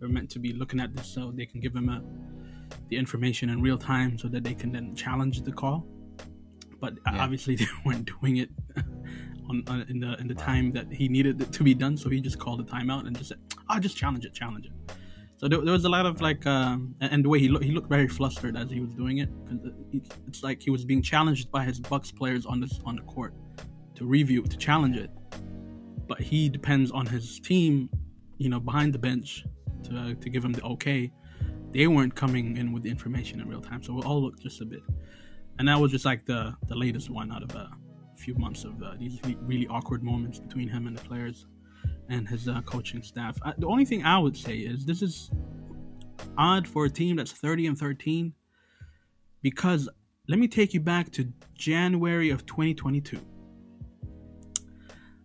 they're 0.00 0.08
meant 0.08 0.30
to 0.30 0.40
be 0.40 0.52
looking 0.52 0.80
at 0.80 0.96
this 0.96 1.06
so 1.06 1.30
they 1.30 1.46
can 1.46 1.60
give 1.60 1.74
him 1.76 1.88
a, 1.88 2.02
the 2.88 2.96
information 2.96 3.50
in 3.50 3.60
real 3.62 3.78
time 3.78 4.18
so 4.18 4.28
that 4.28 4.44
they 4.44 4.54
can 4.54 4.72
then 4.72 4.94
challenge 4.94 5.42
the 5.42 5.52
call. 5.52 5.86
But 6.80 6.94
uh, 7.06 7.12
Yeah. 7.14 7.24
obviously 7.24 7.54
they 7.60 7.66
weren't 7.84 8.10
doing 8.20 8.38
it 8.38 8.50
on, 9.48 9.62
on 9.68 9.82
in 9.88 10.00
the 10.00 10.18
in 10.20 10.26
the 10.28 10.34
time 10.34 10.72
that 10.72 10.92
he 10.92 11.08
needed 11.08 11.40
it 11.40 11.52
to 11.52 11.62
be 11.64 11.74
done. 11.74 11.96
So 11.96 12.08
he 12.10 12.20
just 12.20 12.38
called 12.38 12.60
a 12.60 12.64
timeout 12.64 13.06
and 13.06 13.16
just 13.16 13.30
said, 13.30 13.38
"I'll 13.68 13.80
just 13.80 13.96
challenge 13.96 14.24
it, 14.24 14.34
challenge 14.34 14.66
it." 14.66 14.72
So 15.38 15.48
there, 15.48 15.60
there 15.60 15.72
was 15.72 15.84
a 15.84 15.88
lot 15.88 16.06
of 16.06 16.20
like, 16.20 16.46
um, 16.46 16.94
and 17.00 17.24
the 17.24 17.28
way 17.28 17.40
he 17.40 17.48
looked, 17.48 17.64
he 17.64 17.72
looked 17.72 17.88
very 17.88 18.06
flustered 18.06 18.56
as 18.56 18.70
he 18.70 18.78
was 18.78 18.92
doing 18.94 19.18
it. 19.18 19.28
it's 20.28 20.44
like 20.44 20.62
he 20.62 20.70
was 20.70 20.84
being 20.84 21.02
challenged 21.02 21.50
by 21.50 21.64
his 21.64 21.80
Bucks 21.80 22.12
players 22.12 22.46
on 22.46 22.60
this 22.60 22.78
on 22.84 22.94
the 22.94 23.02
court 23.02 23.34
to 23.96 24.04
review 24.04 24.42
to 24.42 24.56
challenge 24.56 24.96
it, 24.96 25.10
but 26.06 26.20
he 26.20 26.48
depends 26.48 26.92
on 26.92 27.06
his 27.06 27.40
team, 27.40 27.90
you 28.38 28.48
know, 28.50 28.60
behind 28.60 28.92
the 28.92 28.98
bench 28.98 29.44
to 29.84 30.14
to 30.14 30.30
give 30.30 30.44
him 30.44 30.52
the 30.52 30.62
okay. 30.62 31.10
They 31.72 31.86
weren't 31.86 32.14
coming 32.14 32.56
in 32.56 32.72
with 32.72 32.82
the 32.82 32.90
information 32.90 33.40
in 33.40 33.48
real 33.48 33.60
time, 33.60 33.82
so 33.82 33.98
it 33.98 34.04
all 34.04 34.22
looked 34.22 34.42
just 34.42 34.60
a 34.60 34.64
bit. 34.64 34.82
And 35.58 35.68
that 35.68 35.78
was 35.78 35.90
just 35.90 36.04
like 36.04 36.26
the 36.26 36.54
the 36.68 36.74
latest 36.74 37.10
one 37.10 37.32
out 37.32 37.42
of 37.42 37.54
a 37.54 37.70
few 38.16 38.34
months 38.34 38.64
of 38.64 38.82
uh, 38.82 38.94
these 38.98 39.20
really 39.42 39.66
awkward 39.68 40.02
moments 40.02 40.38
between 40.38 40.68
him 40.68 40.86
and 40.86 40.96
the 40.96 41.02
players 41.02 41.46
and 42.08 42.28
his 42.28 42.48
uh, 42.48 42.60
coaching 42.62 43.02
staff. 43.02 43.38
I, 43.42 43.52
the 43.58 43.66
only 43.66 43.84
thing 43.84 44.04
I 44.04 44.18
would 44.18 44.36
say 44.36 44.58
is 44.58 44.84
this 44.84 45.02
is 45.02 45.30
odd 46.38 46.66
for 46.66 46.84
a 46.84 46.90
team 46.90 47.16
that's 47.16 47.32
30 47.32 47.66
and 47.68 47.78
13 47.78 48.32
because 49.42 49.88
let 50.28 50.38
me 50.38 50.46
take 50.46 50.72
you 50.72 50.80
back 50.80 51.10
to 51.12 51.32
January 51.54 52.30
of 52.30 52.46
2022. 52.46 53.18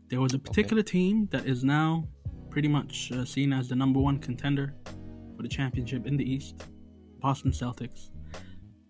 There 0.10 0.22
was 0.22 0.34
a 0.34 0.40
particular 0.40 0.82
team 0.82 1.28
that 1.32 1.46
is 1.46 1.64
now 1.64 2.08
pretty 2.50 2.68
much 2.68 3.12
uh, 3.12 3.26
seen 3.26 3.54
as 3.54 3.68
the 3.68 3.76
number 3.76 4.00
one 4.00 4.18
contender 4.18 4.74
for 5.38 5.44
the 5.44 5.50
championship 5.50 6.06
in 6.06 6.18
the 6.18 6.30
East, 6.30 6.66
Boston 7.22 7.52
Celtics, 7.52 8.10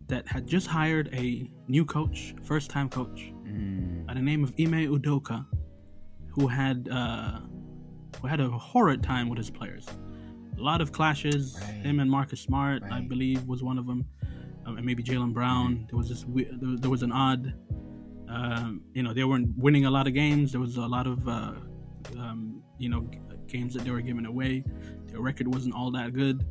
that 0.08 0.26
had 0.26 0.48
just 0.48 0.66
hired 0.68 1.10
a 1.14 1.52
new 1.68 1.86
coach, 1.86 2.34
first 2.44 2.70
time 2.72 2.90
coach, 2.90 3.32
Mm, 3.46 4.06
by 4.06 4.14
the 4.14 4.22
name 4.22 4.44
of 4.44 4.54
Ime 4.60 4.88
Udoka, 4.98 5.46
who 6.32 6.48
had 6.48 6.90
uh, 6.92 7.40
who 8.22 8.28
had 8.28 8.40
a 8.42 8.50
horrid 8.50 9.02
time 9.04 9.30
with 9.30 9.38
his 9.38 9.50
players. 9.50 9.86
A 10.58 10.62
lot 10.62 10.82
of 10.82 10.92
clashes. 10.92 11.58
Right. 11.62 11.86
Him 11.86 12.00
and 12.02 12.10
Marcus 12.10 12.42
Smart, 12.42 12.84
I 12.92 13.00
believe, 13.02 13.44
was 13.46 13.64
one 13.64 13.78
of 13.78 13.86
them, 13.88 14.06
um, 14.66 14.76
and 14.78 14.86
maybe 14.86 15.02
Jaylen 15.04 15.34
Brown. 15.34 15.86
There 15.90 15.98
was 15.98 16.10
this 16.10 16.26
we- 16.26 16.50
there, 16.52 16.76
there 16.78 16.90
was 16.90 17.04
an 17.04 17.12
odd, 17.14 17.54
um, 18.28 18.82
you 18.94 19.02
know, 19.04 19.14
they 19.14 19.24
weren't 19.24 19.56
winning 19.58 19.86
a 19.86 19.92
lot 19.92 20.08
of 20.08 20.14
games. 20.14 20.52
There 20.52 20.60
was 20.62 20.76
a 20.78 20.88
lot 20.88 21.08
of, 21.08 21.26
uh, 21.28 21.54
um, 22.18 22.62
you 22.80 22.90
know, 22.90 23.02
g- 23.12 23.20
games 23.48 23.74
that 23.76 23.84
they 23.86 23.92
were 23.92 24.02
giving 24.02 24.26
away. 24.26 24.64
Their 25.18 25.24
record 25.24 25.52
wasn't 25.52 25.74
all 25.74 25.90
that 25.94 26.14
good, 26.14 26.46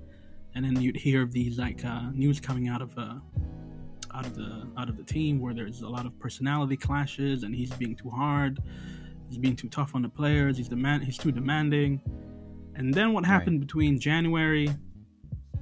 and 0.57 0.65
then 0.65 0.83
you'd 0.83 0.97
hear 0.97 1.23
of 1.23 1.31
these 1.31 1.57
like 1.57 1.85
uh, 1.85 2.11
news 2.13 2.41
coming 2.41 2.67
out 2.67 2.83
of. 2.83 2.99
Uh, 2.99 3.15
out 4.13 4.25
of 4.25 4.35
the 4.35 4.67
out 4.79 4.89
of 4.89 4.97
the 4.97 5.03
team 5.05 5.39
where 5.39 5.53
there's 5.53 5.83
a 5.83 5.89
lot 5.89 6.07
of 6.07 6.19
personality 6.19 6.75
clashes 6.75 7.43
and 7.43 7.55
he's 7.55 7.71
being 7.75 7.95
too 7.95 8.09
hard. 8.09 8.59
He's 9.29 9.37
being 9.37 9.55
too 9.55 9.69
tough 9.69 9.95
on 9.95 10.01
the 10.01 10.09
players. 10.09 10.57
He's 10.57 10.69
demand 10.69 11.05
he's 11.05 11.19
too 11.19 11.31
demanding. 11.31 12.01
And 12.75 12.95
then 12.95 13.13
what 13.13 13.27
happened 13.27 13.61
between 13.61 14.01
January 14.01 14.71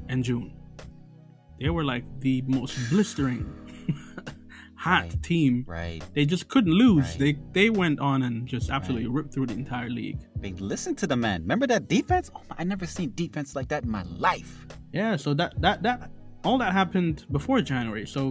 and 0.08 0.22
June? 0.22 0.56
They 1.60 1.68
were 1.68 1.84
like 1.84 2.04
the 2.20 2.42
most 2.46 2.78
blistering 2.90 3.44
hot 4.84 5.02
Right. 5.04 5.22
team 5.30 5.52
right. 5.66 6.02
they 6.16 6.24
just 6.34 6.44
couldn't 6.52 6.72
lose 6.84 7.06
Right. 7.10 7.18
they 7.22 7.32
they 7.58 7.68
went 7.82 7.98
on 8.10 8.18
and 8.26 8.36
just 8.54 8.66
absolutely 8.76 9.08
ripped 9.16 9.32
through 9.34 9.46
the 9.52 9.54
entire 9.64 9.90
league 10.00 10.18
Big, 10.44 10.60
listen 10.60 10.94
to 11.02 11.06
the 11.12 11.16
man. 11.26 11.38
Remember 11.46 11.66
that 11.74 11.88
defense? 11.96 12.26
Oh, 12.36 12.42
my, 12.50 12.56
I 12.60 12.64
never 12.64 12.86
seen 12.96 13.08
defense 13.24 13.48
like 13.58 13.68
that 13.72 13.82
in 13.86 13.90
my 14.00 14.04
life. 14.28 14.52
yeah 15.00 15.16
so 15.24 15.28
that 15.40 15.50
that 15.64 15.76
that 15.86 15.98
all 16.46 16.58
that 16.64 16.72
happened 16.80 17.16
before 17.38 17.58
January 17.72 18.06
so 18.16 18.22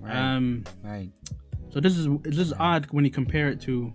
Right. 0.00 0.14
um 0.16 0.64
right. 0.84 1.10
So 1.72 1.76
this 1.84 1.94
is 2.00 2.06
this 2.22 2.38
is 2.46 2.52
odd 2.70 2.82
when 2.94 3.04
you 3.06 3.10
compare 3.22 3.48
it 3.54 3.60
to 3.66 3.92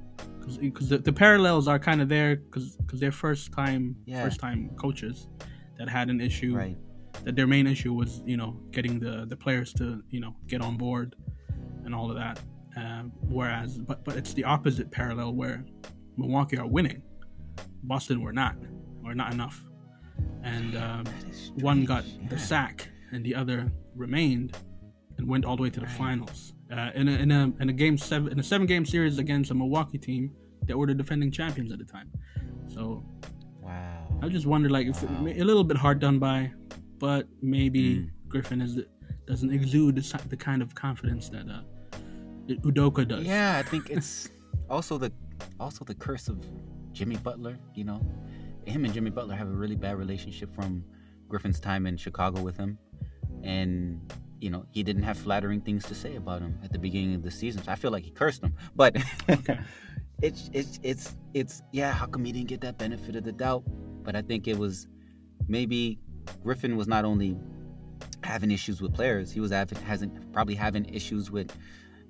because 0.60 0.90
the, 0.90 0.98
the 1.10 1.14
parallels 1.26 1.66
are 1.72 1.80
kind 1.90 2.00
of 2.04 2.08
there 2.16 2.32
because 2.36 2.66
they're 3.02 3.18
first 3.28 3.44
time 3.62 3.84
Yeah. 4.06 4.22
first 4.26 4.40
time 4.46 4.60
coaches 4.84 5.18
that 5.78 5.88
had 5.98 6.10
an 6.14 6.20
issue 6.30 6.54
Right. 6.64 6.78
that 7.26 7.36
their 7.38 7.48
main 7.56 7.68
issue 7.76 7.94
was 8.02 8.12
you 8.32 8.38
know 8.42 8.52
getting 8.76 8.96
the 9.06 9.14
the 9.32 9.38
players 9.46 9.70
to 9.80 9.86
you 10.16 10.20
know 10.24 10.34
get 10.52 10.60
on 10.68 10.76
board 10.86 11.16
and 11.86 11.94
all 11.96 12.10
of 12.10 12.16
that 12.18 12.40
um, 12.76 13.12
whereas 13.30 13.78
but 13.78 14.04
but 14.04 14.16
it's 14.16 14.34
the 14.34 14.44
opposite 14.44 14.90
parallel 14.92 15.34
where 15.34 15.64
Milwaukee 16.18 16.58
are 16.58 16.68
winning 16.68 17.02
Boston 17.84 18.22
were 18.22 18.34
not 18.34 18.56
or 19.06 19.14
not 19.14 19.34
enough 19.34 19.64
and 20.44 20.76
um, 20.76 21.06
one 21.56 21.86
got 21.86 22.04
the 22.30 22.38
sack 22.38 22.90
and 23.12 23.24
the 23.24 23.36
other 23.36 23.72
remained 23.96 24.58
and 25.18 25.28
went 25.28 25.46
all 25.46 25.56
the 25.56 25.64
way 25.64 25.70
to 25.70 25.80
the 25.80 25.86
Right. 25.86 25.96
finals. 25.96 26.54
Uh, 26.72 26.90
in, 26.96 27.08
a, 27.08 27.12
in 27.12 27.32
a 27.32 27.54
in 27.60 27.70
a 27.70 27.74
game 27.74 27.98
seven 27.98 28.32
in 28.32 28.40
a 28.40 28.44
seven 28.44 28.66
game 28.66 28.84
series 28.86 29.20
against 29.20 29.52
a 29.52 29.54
Milwaukee 29.54 30.00
team 30.00 30.32
that 30.66 30.76
were 30.76 30.88
the 30.88 30.94
defending 30.96 31.30
champions 31.32 31.72
at 31.72 31.78
the 31.78 31.86
time. 31.86 32.10
So 32.68 33.04
Wow. 33.62 34.20
I 34.24 34.28
just 34.30 34.46
wonder, 34.46 34.70
like, 34.70 34.88
if 34.88 35.04
Wow. 35.04 35.26
a 35.28 35.44
little 35.44 35.64
bit 35.64 35.78
hard 35.78 36.00
done 36.00 36.18
by, 36.20 36.52
but 37.00 37.28
maybe 37.42 37.84
Mm. 37.98 38.10
Griffin 38.28 38.62
is 38.62 38.80
doesn't 39.28 39.52
exude 39.54 39.96
the, 39.96 40.22
the 40.30 40.36
kind 40.38 40.62
of 40.62 40.74
confidence 40.74 41.30
that 41.30 41.48
uh, 41.48 41.62
Udoka 42.48 43.08
does. 43.08 43.24
Yeah, 43.24 43.58
I 43.58 43.64
think 43.64 43.90
it's 43.90 44.30
also 44.70 44.98
the 44.98 45.12
also 45.60 45.86
the 45.86 45.96
curse 45.96 46.28
of 46.28 46.38
Jimmy 46.92 47.18
Butler. 47.18 47.58
You 47.76 47.86
know, 47.86 48.02
him 48.66 48.86
and 48.86 48.94
Jimmy 48.94 49.10
Butler 49.10 49.36
have 49.36 49.48
a 49.48 49.52
really 49.52 49.76
bad 49.76 49.98
relationship 49.98 50.54
from 50.54 50.84
Griffin's 51.28 51.60
time 51.60 51.86
in 51.86 51.98
Chicago 51.98 52.42
with 52.42 52.58
him, 52.58 52.78
and 53.44 54.00
you 54.42 54.50
know 54.50 54.66
he 54.72 54.84
didn't 54.84 55.04
have 55.04 55.18
flattering 55.18 55.62
things 55.62 55.86
to 55.86 55.96
say 55.96 56.16
about 56.16 56.42
him 56.42 56.60
at 56.64 56.72
the 56.72 56.80
beginning 56.80 57.16
of 57.16 57.24
the 57.24 57.32
season. 57.32 57.64
So 57.64 57.72
I 57.72 57.76
feel 57.76 57.92
like 57.92 58.04
he 58.04 58.12
cursed 58.12 58.44
him, 58.44 58.56
but. 58.76 58.96
It's 60.22 60.50
it's 60.54 60.80
it's 60.84 61.16
it's 61.34 61.64
yeah. 61.74 61.92
How 61.92 62.06
come 62.06 62.24
he 62.24 62.32
didn't 62.32 62.48
get 62.48 62.62
that 62.62 62.78
benefit 62.78 63.18
of 63.18 63.26
the 63.26 63.34
doubt? 63.34 63.64
But 64.04 64.16
I 64.16 64.22
think 64.22 64.48
it 64.48 64.58
was 64.58 64.88
maybe 65.50 66.00
Griffin 66.42 66.78
was 66.78 66.88
not 66.88 67.04
only 67.04 67.36
having 68.24 68.50
issues 68.50 68.82
with 68.82 68.94
players, 68.94 69.34
he 69.34 69.42
was 69.42 69.52
having 69.52 69.78
hasn't 69.80 70.32
probably 70.32 70.56
having 70.56 70.86
issues 70.86 71.30
with 71.30 71.52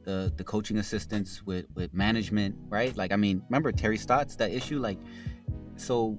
the 0.03 0.33
the 0.35 0.43
coaching 0.43 0.77
assistants, 0.77 1.43
with 1.45 1.65
with 1.75 1.93
management, 1.93 2.55
right? 2.69 2.95
Like 2.95 3.11
I 3.11 3.15
mean, 3.15 3.41
remember 3.49 3.71
Terry 3.71 3.97
Stotts 3.97 4.35
that 4.37 4.51
issue, 4.51 4.79
like 4.79 4.99
so. 5.75 6.17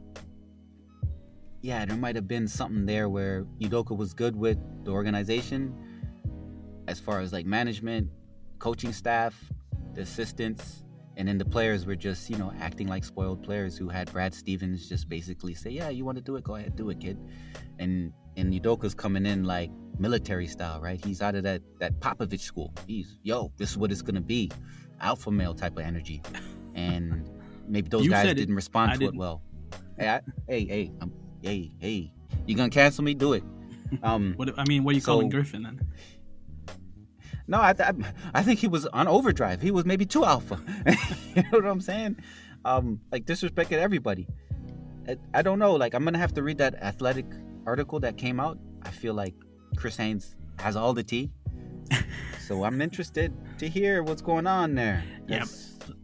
Yeah, 1.62 1.86
there 1.86 1.96
might 1.96 2.14
have 2.14 2.28
been 2.28 2.46
something 2.46 2.84
there 2.84 3.08
where 3.08 3.46
Udoka 3.58 3.96
was 3.96 4.12
good 4.12 4.36
with 4.36 4.58
the 4.84 4.90
organization, 4.90 5.74
as 6.88 7.00
far 7.00 7.20
as 7.20 7.32
like 7.32 7.46
management, 7.46 8.10
coaching 8.58 8.92
staff, 8.92 9.34
the 9.94 10.02
assistants, 10.02 10.84
and 11.16 11.26
then 11.26 11.38
the 11.38 11.44
players 11.44 11.86
were 11.86 11.96
just, 11.96 12.28
you 12.28 12.36
know, 12.36 12.52
acting 12.60 12.88
like 12.88 13.04
spoiled 13.04 13.42
players 13.42 13.76
who 13.78 13.88
had 13.88 14.12
Brad 14.12 14.34
Stevens 14.34 14.88
just 14.88 15.08
basically 15.08 15.54
say, 15.54 15.70
"Yeah, 15.70 15.88
you 15.88 16.04
want 16.04 16.16
to 16.16 16.22
do 16.22 16.36
it, 16.36 16.44
go 16.44 16.56
ahead, 16.56 16.76
do 16.76 16.90
it, 16.90 17.00
kid." 17.00 17.18
And 17.78 18.12
and 18.36 18.52
Udoka's 18.52 18.94
coming 18.94 19.24
in 19.24 19.44
like 19.44 19.70
military 19.98 20.46
style, 20.46 20.80
right? 20.80 21.02
He's 21.04 21.22
out 21.22 21.34
of 21.34 21.42
that 21.44 21.62
that 21.80 21.98
Popovich 22.00 22.40
school. 22.40 22.72
He's, 22.86 23.18
"Yo, 23.22 23.52
this 23.56 23.70
is 23.70 23.78
what 23.78 23.90
it's 23.92 24.02
gonna 24.02 24.20
be, 24.20 24.50
alpha 25.00 25.30
male 25.30 25.54
type 25.54 25.76
of 25.76 25.84
energy." 25.84 26.22
And 26.74 27.28
maybe 27.68 27.88
those 27.88 28.04
You 28.04 28.10
guys 28.10 28.34
didn't 28.34 28.54
respond 28.54 28.90
I 28.90 28.94
to 28.94 28.98
didn't. 29.00 29.14
it 29.14 29.18
well. 29.18 29.42
Hey, 29.98 30.08
I, 30.08 30.20
hey, 30.48 30.64
hey, 30.66 30.92
um, 31.00 31.12
hey, 31.42 31.70
hey, 31.78 32.12
you 32.46 32.56
gonna 32.56 32.70
cancel 32.70 33.04
me? 33.04 33.14
Do 33.14 33.32
it. 33.34 33.44
Um, 34.02 34.32
What 34.36 34.58
I 34.58 34.64
mean, 34.66 34.82
what 34.82 34.92
are 34.92 34.94
you 34.96 35.00
So- 35.00 35.12
calling 35.12 35.28
Griffin 35.28 35.62
then? 35.62 35.80
No, 37.46 37.58
I, 37.60 37.74
I, 37.78 37.92
I 38.32 38.42
think 38.42 38.58
he 38.58 38.66
was 38.68 38.86
on 38.86 39.06
overdrive. 39.06 39.60
He 39.60 39.70
was 39.70 39.84
maybe 39.84 40.06
too 40.06 40.24
alpha. 40.24 40.58
you 41.36 41.42
know 41.42 41.48
what 41.58 41.66
I'm 41.66 41.80
saying? 41.80 42.16
Um, 42.64 43.00
like 43.12 43.26
disrespected 43.26 43.72
everybody. 43.78 44.26
I, 45.06 45.16
I 45.34 45.42
don't 45.42 45.58
know. 45.58 45.74
Like 45.74 45.94
I'm 45.94 46.02
gonna 46.04 46.18
have 46.18 46.32
to 46.34 46.42
read 46.42 46.58
that 46.58 46.74
athletic 46.82 47.26
article 47.66 48.00
that 48.00 48.16
came 48.16 48.40
out. 48.40 48.58
I 48.82 48.90
feel 48.90 49.12
like 49.14 49.34
Chris 49.76 49.96
Haynes 49.96 50.36
has 50.58 50.76
all 50.76 50.92
the 50.92 51.02
tea. 51.02 51.30
so 52.46 52.64
I'm 52.64 52.80
interested 52.80 53.32
to 53.58 53.68
hear 53.68 54.02
what's 54.02 54.22
going 54.22 54.46
on 54.46 54.74
there. 54.74 55.04
Yeah, 55.28 55.44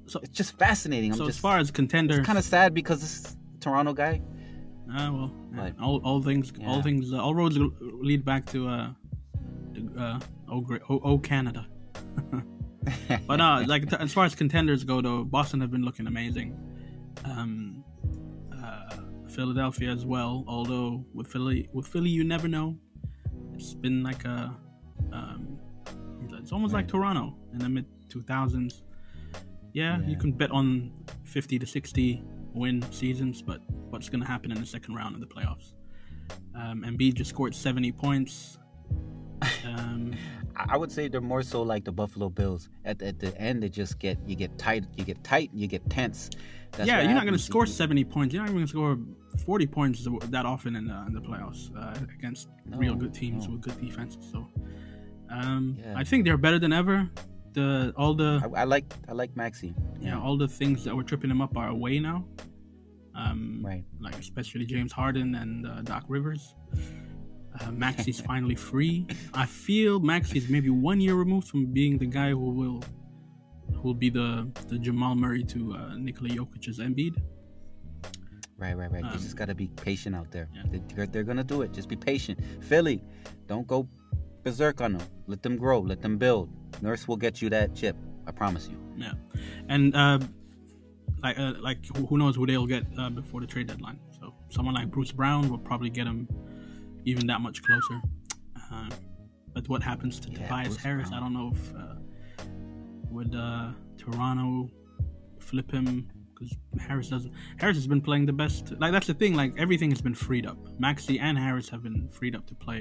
So, 0.07 0.21
it's 0.21 0.31
just 0.33 0.59
fascinating. 0.59 1.13
I'm 1.13 1.19
so 1.19 1.27
just 1.27 1.39
as 1.39 1.41
far 1.41 1.59
as 1.59 1.71
contender, 1.71 2.23
kind 2.23 2.39
of 2.39 2.45
sad 2.45 2.75
because 2.75 3.01
this 3.01 3.37
Toronto 3.61 3.93
guy. 3.93 4.21
uh, 4.95 5.13
well, 5.13 5.33
all, 5.81 6.01
all 6.05 6.23
things, 6.23 6.53
all 6.67 6.83
things, 6.83 7.13
uh, 7.13 7.19
all 7.23 7.35
roads 7.35 7.59
lead 7.81 8.25
back 8.25 8.47
to 8.47 8.69
uh, 8.69 8.91
uh, 9.99 10.21
oh, 10.49 10.61
great, 10.61 10.83
oh, 10.89 11.01
oh, 11.05 11.19
Canada. 11.19 11.67
But 13.27 13.41
uh, 13.41 13.65
like 13.67 13.89
t- 13.91 13.97
as 14.01 14.13
far 14.13 14.25
as 14.25 14.35
contenders 14.35 14.85
go, 14.85 15.03
though, 15.03 15.23
Boston 15.25 15.61
have 15.61 15.71
been 15.71 15.85
looking 15.85 16.07
amazing. 16.07 16.57
Um, 17.25 17.85
uh, 18.57 18.97
Philadelphia 19.29 19.91
as 19.91 20.07
well. 20.07 20.45
Although 20.49 21.05
with 21.13 21.27
Philly, 21.27 21.69
with 21.73 21.87
Philly, 21.87 22.09
you 22.09 22.25
never 22.25 22.49
know. 22.49 22.79
It's 23.61 23.75
been 23.75 24.03
like 24.03 24.25
a, 24.25 24.57
um, 25.13 25.59
it's 26.33 26.51
almost 26.51 26.73
like 26.73 26.89
Toronto 26.89 27.37
in 27.53 27.59
the 27.59 27.69
mid 27.69 27.85
two 28.09 28.23
thousands. 28.23 28.83
Yeah, 29.75 30.01
you 30.07 30.17
can 30.17 30.33
bet 30.33 30.51
on 30.51 30.93
fifty 31.25 31.59
to 31.59 31.67
sixty 31.67 32.23
win 32.55 32.81
seasons, 32.91 33.43
but 33.43 33.61
what's 33.91 34.09
going 34.09 34.23
to 34.23 34.27
happen 34.27 34.51
in 34.51 34.59
the 34.59 34.67
second 34.67 34.95
round 34.95 35.15
of 35.15 35.21
the 35.21 35.27
playoffs? 35.27 35.75
Um, 36.55 36.85
Embiid 36.87 37.15
just 37.15 37.29
scored 37.29 37.55
seventy 37.55 37.93
points. 37.93 38.59
Um, 39.67 40.15
I 40.57 40.77
would 40.77 40.93
say 40.93 41.09
they're 41.09 41.21
more 41.21 41.43
so 41.43 41.63
like 41.63 41.85
the 41.85 41.93
Buffalo 41.93 42.29
Bills. 42.29 42.69
At, 42.85 43.01
at 43.03 43.19
the 43.19 43.37
end, 43.41 43.63
they 43.63 43.69
just 43.69 43.99
get 43.99 44.19
you 44.27 44.37
get 44.37 44.57
tight, 44.59 44.85
you 44.97 45.05
get 45.05 45.23
tight, 45.25 45.51
you 45.55 45.67
get 45.67 45.89
tense. 45.89 46.31
That's 46.73 46.87
yeah, 46.87 47.03
you're 47.03 47.15
not 47.15 47.23
going 47.23 47.33
to 47.35 47.39
score 47.39 47.67
70 47.67 48.05
points. 48.05 48.33
You're 48.35 48.43
not 48.43 48.51
even 48.51 48.57
going 48.59 48.67
to 48.67 48.71
score 48.71 48.99
40 49.45 49.67
points 49.67 50.07
that 50.27 50.47
often 50.47 50.77
in 50.77 50.87
the, 50.87 51.05
in 51.07 51.13
the 51.15 51.21
playoffs 51.21 51.71
uh, 51.77 51.99
against 52.17 52.49
real 52.67 52.95
good 52.95 53.13
teams 53.15 53.47
no. 53.47 53.55
with 53.55 53.63
good 53.63 53.81
defenses. 53.81 54.25
So, 54.31 54.47
um, 55.31 55.77
Yeah. 55.81 55.95
I 55.97 56.05
think 56.05 56.25
they're 56.25 56.37
better 56.37 56.59
than 56.59 56.73
ever. 56.73 57.09
The 57.53 57.93
all 57.97 58.15
the 58.15 58.41
I, 58.55 58.61
I 58.61 58.65
like 58.65 58.93
I 59.09 59.13
like 59.13 59.35
Maxey. 59.37 59.75
yeah 60.01 60.21
all 60.21 60.37
the 60.39 60.47
things 60.47 60.85
that 60.85 60.95
were 60.95 61.03
tripping 61.03 61.29
them 61.29 61.41
up 61.41 61.57
are 61.57 61.69
away 61.69 61.99
now. 61.99 62.25
Um, 63.17 63.61
Right. 63.65 63.83
like 64.01 64.17
especially 64.19 64.67
James 64.67 64.93
Harden 64.93 65.35
and 65.35 65.67
uh, 65.67 65.83
Doc 65.83 66.05
Rivers. 66.07 66.55
Uh, 67.59 67.71
Maxey's 67.73 68.21
finally 68.21 68.55
free. 68.55 69.07
I 69.35 69.47
feel 69.47 69.99
Max 69.99 70.33
is 70.35 70.49
maybe 70.49 70.71
one 70.71 71.01
year 71.01 71.15
removed 71.15 71.49
from 71.49 71.67
being 71.67 71.99
the 71.99 72.07
guy 72.07 72.31
who 72.31 72.51
will 72.51 72.83
who 73.75 73.81
will 73.83 73.95
be 73.95 74.11
the 74.11 74.51
the 74.69 74.79
Jamal 74.79 75.15
Murray 75.15 75.43
to 75.45 75.75
uh, 75.75 75.97
Nikola 75.97 76.31
Jokic's 76.31 76.79
Embiid. 76.79 77.17
Right, 78.57 78.77
right, 78.77 78.93
right. 78.93 79.03
Um, 79.03 79.13
you 79.15 79.19
just 79.19 79.37
gotta 79.37 79.55
be 79.55 79.69
patient 79.69 80.15
out 80.15 80.31
there. 80.31 80.49
yeah. 80.55 80.63
They, 80.71 80.83
they're, 80.95 81.07
they're 81.07 81.25
gonna 81.25 81.45
do 81.45 81.63
it. 81.63 81.73
Just 81.73 81.89
be 81.89 81.97
patient. 81.97 82.39
Philly, 82.61 83.03
don't 83.47 83.67
go 83.67 83.89
berserk 84.45 84.81
on 84.81 84.99
them. 84.99 85.09
Let 85.27 85.43
them 85.43 85.57
grow. 85.57 85.81
Let 85.81 86.03
them 86.03 86.19
build. 86.19 86.51
Nurse 86.83 87.09
will 87.09 87.17
get 87.17 87.41
you 87.43 87.49
that 87.51 87.75
chip. 87.75 87.97
I 88.27 88.33
promise 88.33 88.69
you. 88.69 88.79
Yeah, 88.97 89.13
and 89.69 89.97
uh, 89.97 90.19
like 91.23 91.39
uh, 91.39 91.55
like 91.61 91.85
who 91.97 92.07
who 92.07 92.19
knows 92.19 92.37
who 92.37 92.47
they'll 92.47 92.67
get 92.67 92.85
uh, 92.99 93.11
before 93.11 93.41
the 93.41 93.47
trade 93.47 93.67
deadline. 93.67 93.99
So 94.21 94.35
someone 94.51 94.75
like 94.75 94.91
Bruce 94.91 95.11
Brown 95.13 95.49
will 95.49 95.59
probably 95.59 95.91
get 95.91 96.07
him 96.07 96.29
even 97.05 97.27
that 97.27 97.41
much 97.41 97.63
closer. 97.63 98.01
Uh, 98.73 98.89
but 99.55 99.69
what 99.69 99.83
happens 99.83 100.21
to 100.21 100.31
Yeah, 100.31 100.39
Tobias 100.47 100.77
Harris? 100.77 101.09
Brown. 101.09 101.21
I 101.23 101.25
don't 101.25 101.33
know 101.35 101.53
if 101.55 101.75
uh, 101.75 102.45
would 103.11 103.35
uh, 103.35 103.71
Toronto 103.99 104.71
flip 105.39 105.71
him 105.73 106.09
because 106.35 106.57
Harris 106.81 107.09
doesn't. 107.09 107.33
Harris 107.59 107.77
has 107.77 107.87
been 107.87 108.01
playing 108.01 108.27
the 108.27 108.33
best. 108.33 108.73
Like 108.79 108.93
that's 108.93 109.07
the 109.07 109.15
thing. 109.15 109.35
Like 109.35 109.55
everything 109.59 109.91
has 109.91 110.01
been 110.01 110.15
freed 110.15 110.47
up. 110.47 110.59
Maxey 110.79 111.19
and 111.19 111.37
Harris 111.39 111.69
have 111.69 111.83
been 111.83 112.09
freed 112.11 112.37
up 112.37 112.47
to 112.47 112.55
play. 112.55 112.81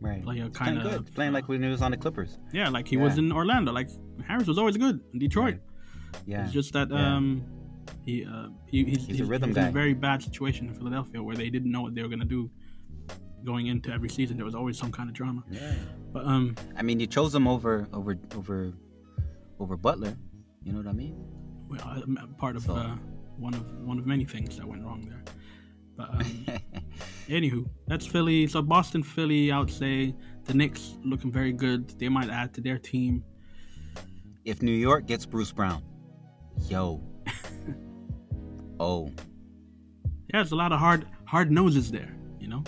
Right. 0.00 0.22
Play 0.22 0.40
a 0.40 0.44
He's 0.44 0.56
playing 0.56 0.74
kinda, 0.80 0.90
good. 0.98 1.14
Playing 1.14 1.32
like 1.32 1.48
when 1.48 1.62
he 1.62 1.68
was 1.68 1.80
on 1.82 1.90
the 1.90 1.96
Clippers. 1.96 2.38
Yeah, 2.52 2.68
like 2.68 2.86
he 2.86 2.96
was 2.96 3.14
Yeah. 3.16 3.24
in 3.24 3.32
Orlando. 3.32 3.72
Like 3.72 3.88
Harris 4.26 4.46
was 4.46 4.58
always 4.58 4.76
good 4.76 5.00
in 5.12 5.18
Detroit. 5.18 5.58
Yeah. 6.26 6.44
It's 6.44 6.52
just 6.52 6.72
that 6.74 6.90
Yeah. 6.90 7.16
um, 7.16 7.44
he, 8.04 8.24
uh, 8.24 8.48
he 8.66 8.84
he's, 8.84 9.06
He's 9.06 9.20
a 9.20 9.24
rhythm 9.24 9.50
he 9.50 9.54
was 9.54 9.64
in 9.64 9.68
a 9.68 9.72
very 9.72 9.94
bad 9.94 10.22
situation 10.22 10.68
in 10.68 10.74
Philadelphia 10.74 11.22
where 11.22 11.36
they 11.36 11.48
didn't 11.50 11.70
know 11.70 11.82
what 11.82 11.94
they 11.94 12.02
were 12.02 12.08
gonna 12.08 12.24
do 12.24 12.50
going 13.44 13.66
into 13.68 13.90
every 13.90 14.08
season. 14.08 14.36
There 14.36 14.46
was 14.46 14.54
always 14.54 14.78
some 14.78 14.90
kind 14.92 15.08
of 15.08 15.14
drama. 15.14 15.42
yeah. 15.50 15.74
But 16.12 16.24
um, 16.24 16.54
I 16.76 16.82
mean, 16.82 16.98
you 17.00 17.06
chose 17.06 17.34
him 17.34 17.46
over 17.46 17.86
over 17.92 18.16
over 18.34 18.72
over 19.60 19.76
Butler. 19.76 20.16
You 20.62 20.72
know 20.72 20.78
what 20.78 20.88
I 20.88 20.92
mean? 20.92 21.16
well, 21.68 21.80
I'm 21.84 22.34
part 22.38 22.56
of 22.56 22.62
So- 22.64 22.74
uh, 22.76 22.96
one 23.38 23.54
of 23.54 23.64
one 23.84 23.98
of 23.98 24.06
many 24.06 24.24
things 24.24 24.56
that 24.56 24.66
went 24.66 24.82
wrong 24.84 25.02
there. 25.08 25.22
But 25.96 26.10
um, 26.10 26.46
anywho, 27.28 27.68
that's 27.86 28.06
Philly. 28.06 28.46
So 28.46 28.62
Boston, 28.62 29.02
Philly, 29.02 29.50
I 29.52 29.58
would 29.58 29.70
say 29.70 30.14
the 30.44 30.54
Knicks 30.54 30.94
looking 31.04 31.30
very 31.32 31.52
good. 31.52 31.88
They 31.98 32.08
might 32.08 32.30
add 32.30 32.52
to 32.54 32.60
their 32.60 32.78
team. 32.78 33.24
if 34.44 34.62
New 34.62 34.72
York 34.72 35.06
gets 35.06 35.26
Bruce 35.26 35.52
Brown, 35.52 35.82
yo, 36.68 37.02
oh, 38.80 39.08
Yeah, 40.28 40.40
there's 40.40 40.52
a 40.52 40.56
lot 40.56 40.72
of 40.72 40.78
hard 40.78 41.06
hard 41.24 41.50
noses 41.50 41.90
there. 41.90 42.14
You 42.40 42.48
know. 42.48 42.64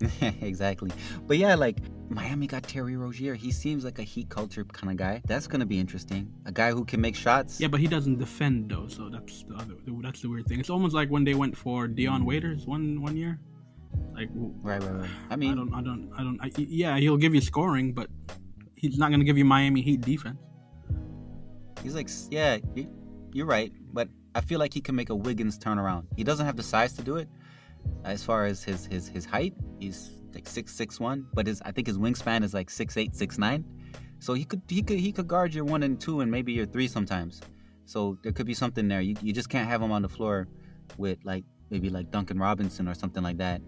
exactly. 0.42 0.90
But 1.26 1.38
yeah, 1.38 1.54
like 1.54 1.78
Miami 2.08 2.46
got 2.46 2.62
Terry 2.64 2.96
Rozier. 2.96 3.34
He 3.34 3.50
seems 3.50 3.84
like 3.84 3.98
a 3.98 4.02
heat 4.02 4.28
culture 4.28 4.64
kind 4.64 4.90
of 4.90 4.96
guy. 4.96 5.22
That's 5.26 5.46
gonna 5.46 5.66
be 5.66 5.78
interesting. 5.80 6.30
A 6.44 6.52
guy 6.52 6.70
who 6.72 6.84
can 6.84 7.00
make 7.00 7.16
shots. 7.16 7.60
Yeah, 7.60 7.68
but 7.68 7.80
he 7.80 7.86
doesn't 7.86 8.18
defend 8.18 8.70
though, 8.70 8.88
so 8.88 9.08
that's 9.08 9.42
the 9.44 9.54
other. 9.54 9.74
That's 10.02 10.20
the 10.20 10.28
weird 10.28 10.46
thing. 10.46 10.60
It's 10.60 10.70
almost 10.70 10.94
like 10.94 11.08
when 11.08 11.24
they 11.24 11.34
went 11.34 11.56
for 11.56 11.88
Dion 11.88 12.24
Waiters 12.24 12.66
one 12.66 13.00
one 13.00 13.16
year. 13.16 13.38
Like, 14.14 14.28
Right, 14.34 14.82
right, 14.82 14.92
right. 15.00 15.10
I 15.30 15.36
mean, 15.36 15.52
I 15.52 15.54
don't, 15.54 15.72
I 15.74 15.80
don't, 15.82 16.10
I 16.18 16.22
don't. 16.22 16.38
I, 16.42 16.50
yeah, 16.56 16.98
he'll 16.98 17.16
give 17.16 17.34
you 17.34 17.40
scoring, 17.40 17.92
but 17.94 18.08
he's 18.76 18.98
not 18.98 19.10
gonna 19.10 19.24
give 19.24 19.38
you 19.38 19.44
Miami 19.44 19.80
Heat 19.80 20.02
defense. 20.02 20.38
he's 21.82 21.94
like, 21.94 22.08
yeah, 22.30 22.58
you- 22.74 22.90
you're 23.32 23.46
right. 23.46 23.72
But 23.92 24.08
I 24.34 24.40
feel 24.40 24.58
like 24.58 24.72
he 24.74 24.80
can 24.80 24.94
make 24.94 25.10
a 25.10 25.14
Wiggins 25.14 25.58
turnaround. 25.58 26.04
He 26.16 26.24
doesn't 26.24 26.44
have 26.46 26.56
the 26.56 26.62
size 26.62 26.92
to 26.94 27.02
do 27.02 27.16
it. 27.16 27.28
As 28.04 28.22
far 28.22 28.46
as 28.46 28.62
his 28.62 28.86
his 28.86 29.08
his 29.08 29.24
height, 29.24 29.54
he's 29.80 30.10
like 30.34 30.46
six 30.48 30.74
six 30.74 31.00
one, 31.00 31.26
but 31.34 31.46
his 31.46 31.60
I 31.62 31.72
think 31.72 31.86
his 31.86 31.98
wingspan 31.98 32.44
is 32.44 32.54
like 32.54 32.70
six 32.70 32.96
eight 32.96 33.14
six 33.16 33.38
nine. 33.38 33.64
So 34.18 34.34
he 34.34 34.44
could 34.44 34.62
he 34.68 34.82
could 34.82 34.98
he 34.98 35.12
could 35.12 35.26
guard 35.26 35.54
your 35.54 35.64
one 35.64 35.82
and 35.82 36.00
two 36.00 36.20
and 36.20 36.30
maybe 36.30 36.52
your 36.52 36.66
three 36.66 36.88
sometimes. 36.88 37.40
So 37.84 38.18
there 38.22 38.32
could 38.32 38.46
be 38.46 38.54
something 38.54 38.88
there. 38.88 39.00
You 39.00 39.14
you 39.22 39.32
just 39.32 39.48
can't 39.48 39.68
have 39.68 39.82
him 39.82 39.92
on 39.92 40.02
the 40.02 40.08
floor 40.08 40.48
with 40.98 41.18
like 41.24 41.44
maybe 41.70 41.90
like 41.90 42.10
Duncan 42.10 42.38
Robinson 42.38 42.88
or 42.88 42.94
something 42.94 43.22
like 43.22 43.38
that. 43.38 43.60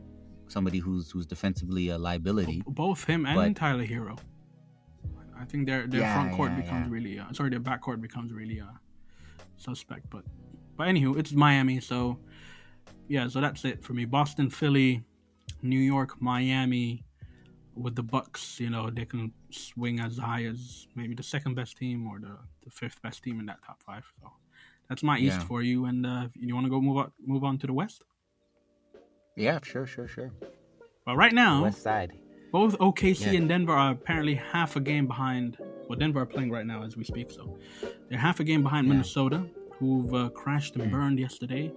Somebody 0.48 0.78
who's 0.78 1.11
who's 1.11 1.26
defensively 1.26 1.88
a 1.90 1.98
liability. 1.98 2.62
Both 2.66 3.04
him 3.04 3.26
and 3.26 3.37
But- 3.37 3.57
Tyler 3.61 3.85
Herro. 3.87 4.18
I 5.40 5.44
think 5.44 5.66
their 5.66 5.87
their 5.87 6.00
Yeah, 6.00 6.14
front 6.14 6.33
court 6.37 6.50
yeah, 6.52 6.61
becomes 6.62 6.87
yeah. 6.87 6.92
really 6.92 7.18
uh, 7.20 7.33
sorry 7.33 7.50
their 7.50 7.61
back 7.61 7.81
court 7.81 8.00
becomes 8.00 8.33
really 8.33 8.61
uh, 8.61 8.66
suspect. 9.57 10.09
But 10.11 10.24
but 10.76 10.87
anywho, 10.88 11.18
it's 11.18 11.33
Miami, 11.33 11.81
so 11.81 12.18
yeah, 13.09 13.29
so 13.29 13.40
that's 13.40 13.64
it 13.64 13.83
for 13.83 13.94
me. 13.94 14.05
Boston, 14.05 14.51
Philly, 14.51 15.03
New 15.62 15.79
York, 15.81 16.21
Miami. 16.21 17.05
With 17.75 17.94
the 17.94 18.03
Bucks, 18.03 18.59
you 18.59 18.71
know, 18.71 18.90
they 18.90 19.05
can 19.05 19.33
swing 19.53 20.01
as 20.01 20.18
high 20.18 20.42
as 20.47 20.88
maybe 20.97 21.14
the 21.14 21.23
second 21.23 21.55
best 21.55 21.77
team 21.77 22.09
or 22.09 22.18
the, 22.18 22.37
the 22.64 22.71
fifth 22.71 23.01
best 23.03 23.23
team 23.23 23.38
in 23.38 23.47
that 23.47 23.62
top 23.64 23.81
five. 23.85 24.05
So 24.21 24.33
that's 24.88 25.05
my 25.05 25.16
East 25.16 25.38
Yeah. 25.38 25.44
for 25.47 25.62
you. 25.62 25.85
And 25.85 26.05
uh, 26.05 26.27
you 26.35 26.55
want 26.57 26.66
to 26.66 26.71
go 26.71 26.81
move 26.81 26.97
on 26.97 27.12
move 27.25 27.44
on 27.44 27.57
to 27.59 27.68
the 27.68 27.73
West? 27.73 28.03
Yeah, 29.37 29.61
sure, 29.62 29.87
sure, 29.87 30.09
sure. 30.09 30.33
Well, 31.07 31.14
right 31.16 31.33
now, 31.33 31.62
West 31.62 31.83
side. 31.83 32.18
Both 32.51 32.77
OKC 32.81 33.21
Yeah. 33.33 33.38
and 33.38 33.49
Denver 33.49 33.75
are 33.75 33.92
apparently 33.92 34.35
half 34.35 34.75
a 34.75 34.81
game 34.81 35.07
behind. 35.07 35.57
Well, 35.88 35.97
Denver 35.99 36.21
are 36.23 36.27
playing 36.27 36.51
right 36.51 36.66
now 36.66 36.83
as 36.83 36.97
we 36.97 37.05
speak, 37.05 37.31
so 37.31 37.59
they're 38.09 38.18
half 38.18 38.40
a 38.40 38.44
game 38.44 38.64
behind 38.64 38.88
Yeah. 38.88 38.94
Minnesota, 38.94 39.47
who've 39.79 40.12
uh, 40.12 40.31
crashed 40.31 40.75
and 40.75 40.85
Mm. 40.88 40.90
burned 40.90 41.18
yesterday. 41.21 41.73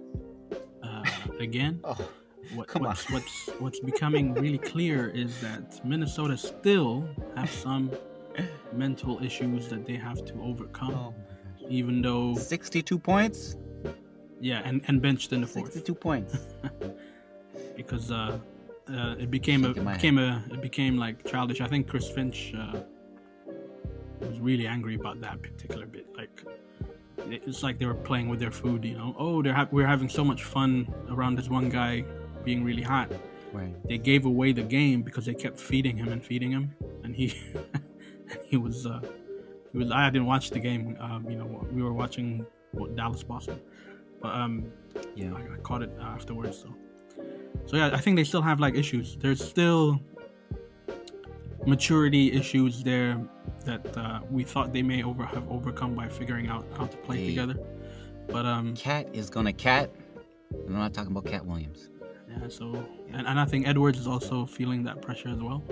Again, 1.42 1.80
Oh, 1.84 1.96
what, 2.54 2.68
come 2.68 2.82
on. 2.82 2.88
what's, 2.88 3.10
what's 3.10 3.46
what's 3.58 3.80
becoming 3.80 4.32
really 4.34 4.58
clear 4.58 5.08
is 5.08 5.40
that 5.40 5.84
Minnesota 5.84 6.36
still 6.36 7.06
have 7.36 7.50
some 7.50 7.90
mental 8.72 9.22
issues 9.22 9.68
that 9.68 9.84
they 9.86 9.96
have 9.96 10.24
to 10.24 10.34
overcome. 10.42 10.94
oh. 10.94 11.14
Even 11.68 12.02
though, 12.02 12.34
62 12.34 12.98
points. 12.98 13.56
yeah, 14.40 14.62
and, 14.64 14.82
and 14.88 15.00
benched 15.00 15.32
in 15.32 15.40
the 15.40 15.46
fourth 15.46 15.72
62 15.72 15.94
points. 15.94 16.36
because 17.76 18.10
uh, 18.10 18.38
uh, 18.92 19.14
it 19.18 19.30
became 19.30 19.64
a 19.64 19.68
Shaking 19.68 19.84
my 19.84 19.92
it 19.92 19.96
became 19.96 20.18
a 20.18 20.42
it 20.52 20.60
became 20.62 20.96
like 20.96 21.24
childish. 21.24 21.60
I 21.60 21.68
think 21.68 21.88
Chris 21.88 22.08
Finch 22.10 22.52
uh, 22.58 22.80
was 24.20 24.38
really 24.40 24.66
angry 24.66 24.94
about 24.94 25.20
that 25.20 25.42
particular 25.42 25.86
bit. 25.86 26.06
Like 26.16 26.44
it's 27.28 27.62
like 27.62 27.78
they 27.78 27.86
were 27.86 27.94
playing 27.94 28.28
with 28.28 28.40
their 28.40 28.50
food. 28.50 28.84
You 28.84 28.96
know, 28.96 29.14
oh, 29.18 29.42
they're 29.42 29.54
ha- 29.54 29.68
we're 29.70 29.86
having 29.86 30.08
so 30.08 30.24
much 30.24 30.44
fun 30.44 30.92
around 31.10 31.36
this 31.36 31.48
one 31.48 31.68
guy 31.68 32.04
being 32.44 32.64
really 32.64 32.82
hot. 32.82 33.10
right. 33.52 33.74
They 33.88 33.98
gave 33.98 34.24
away 34.26 34.52
the 34.52 34.62
game 34.62 35.02
because 35.02 35.26
they 35.26 35.34
kept 35.34 35.58
feeding 35.60 35.96
him 35.96 36.08
and 36.08 36.24
feeding 36.24 36.50
him, 36.50 36.74
and 37.04 37.14
he 37.14 37.34
he 38.44 38.56
was 38.56 38.86
uh, 38.86 39.00
he 39.72 39.78
was. 39.78 39.90
I 39.90 40.10
didn't 40.10 40.26
watch 40.26 40.50
the 40.50 40.60
game. 40.60 40.96
Um, 41.00 41.26
you 41.30 41.36
know, 41.36 41.66
we 41.72 41.82
were 41.82 41.92
watching 41.92 42.46
what, 42.72 42.96
Dallas 42.96 43.22
Boston, 43.22 43.60
but 44.20 44.34
um, 44.34 44.66
Yeah. 45.14 45.32
I, 45.34 45.54
I 45.54 45.56
caught 45.62 45.82
it 45.82 45.90
afterwards. 46.00 46.58
So, 46.58 46.74
so 47.66 47.76
yeah, 47.76 47.90
I 47.92 47.98
think 47.98 48.16
they 48.16 48.24
still 48.24 48.42
have 48.42 48.60
like 48.60 48.74
issues. 48.74 49.16
There's 49.20 49.42
still 49.44 50.00
maturity 51.66 52.32
issues 52.32 52.82
there 52.82 53.20
that 53.64 53.96
uh, 53.96 54.20
we 54.30 54.42
thought 54.44 54.72
they 54.72 54.82
may 54.82 55.02
over 55.02 55.24
have 55.24 55.48
overcome 55.50 55.94
by 55.94 56.08
figuring 56.08 56.48
out 56.48 56.66
how 56.76 56.86
to 56.86 56.96
play 56.98 57.18
Hey. 57.18 57.26
together. 57.28 57.56
But 58.28 58.46
um, 58.46 58.74
Cat 58.74 59.08
is 59.12 59.30
gonna 59.30 59.52
cat. 59.52 59.90
I'm 60.66 60.72
not 60.74 60.92
talking 60.94 61.10
about 61.12 61.24
Katt 61.26 61.44
Williams. 61.46 61.90
yeah. 62.28 62.48
So 62.48 62.86
and, 63.12 63.26
and 63.26 63.38
I 63.38 63.44
think 63.44 63.66
Edwards 63.66 63.98
is 63.98 64.06
also 64.06 64.46
feeling 64.46 64.82
that 64.84 65.02
pressure 65.02 65.28
as 65.28 65.38
well. 65.40 65.62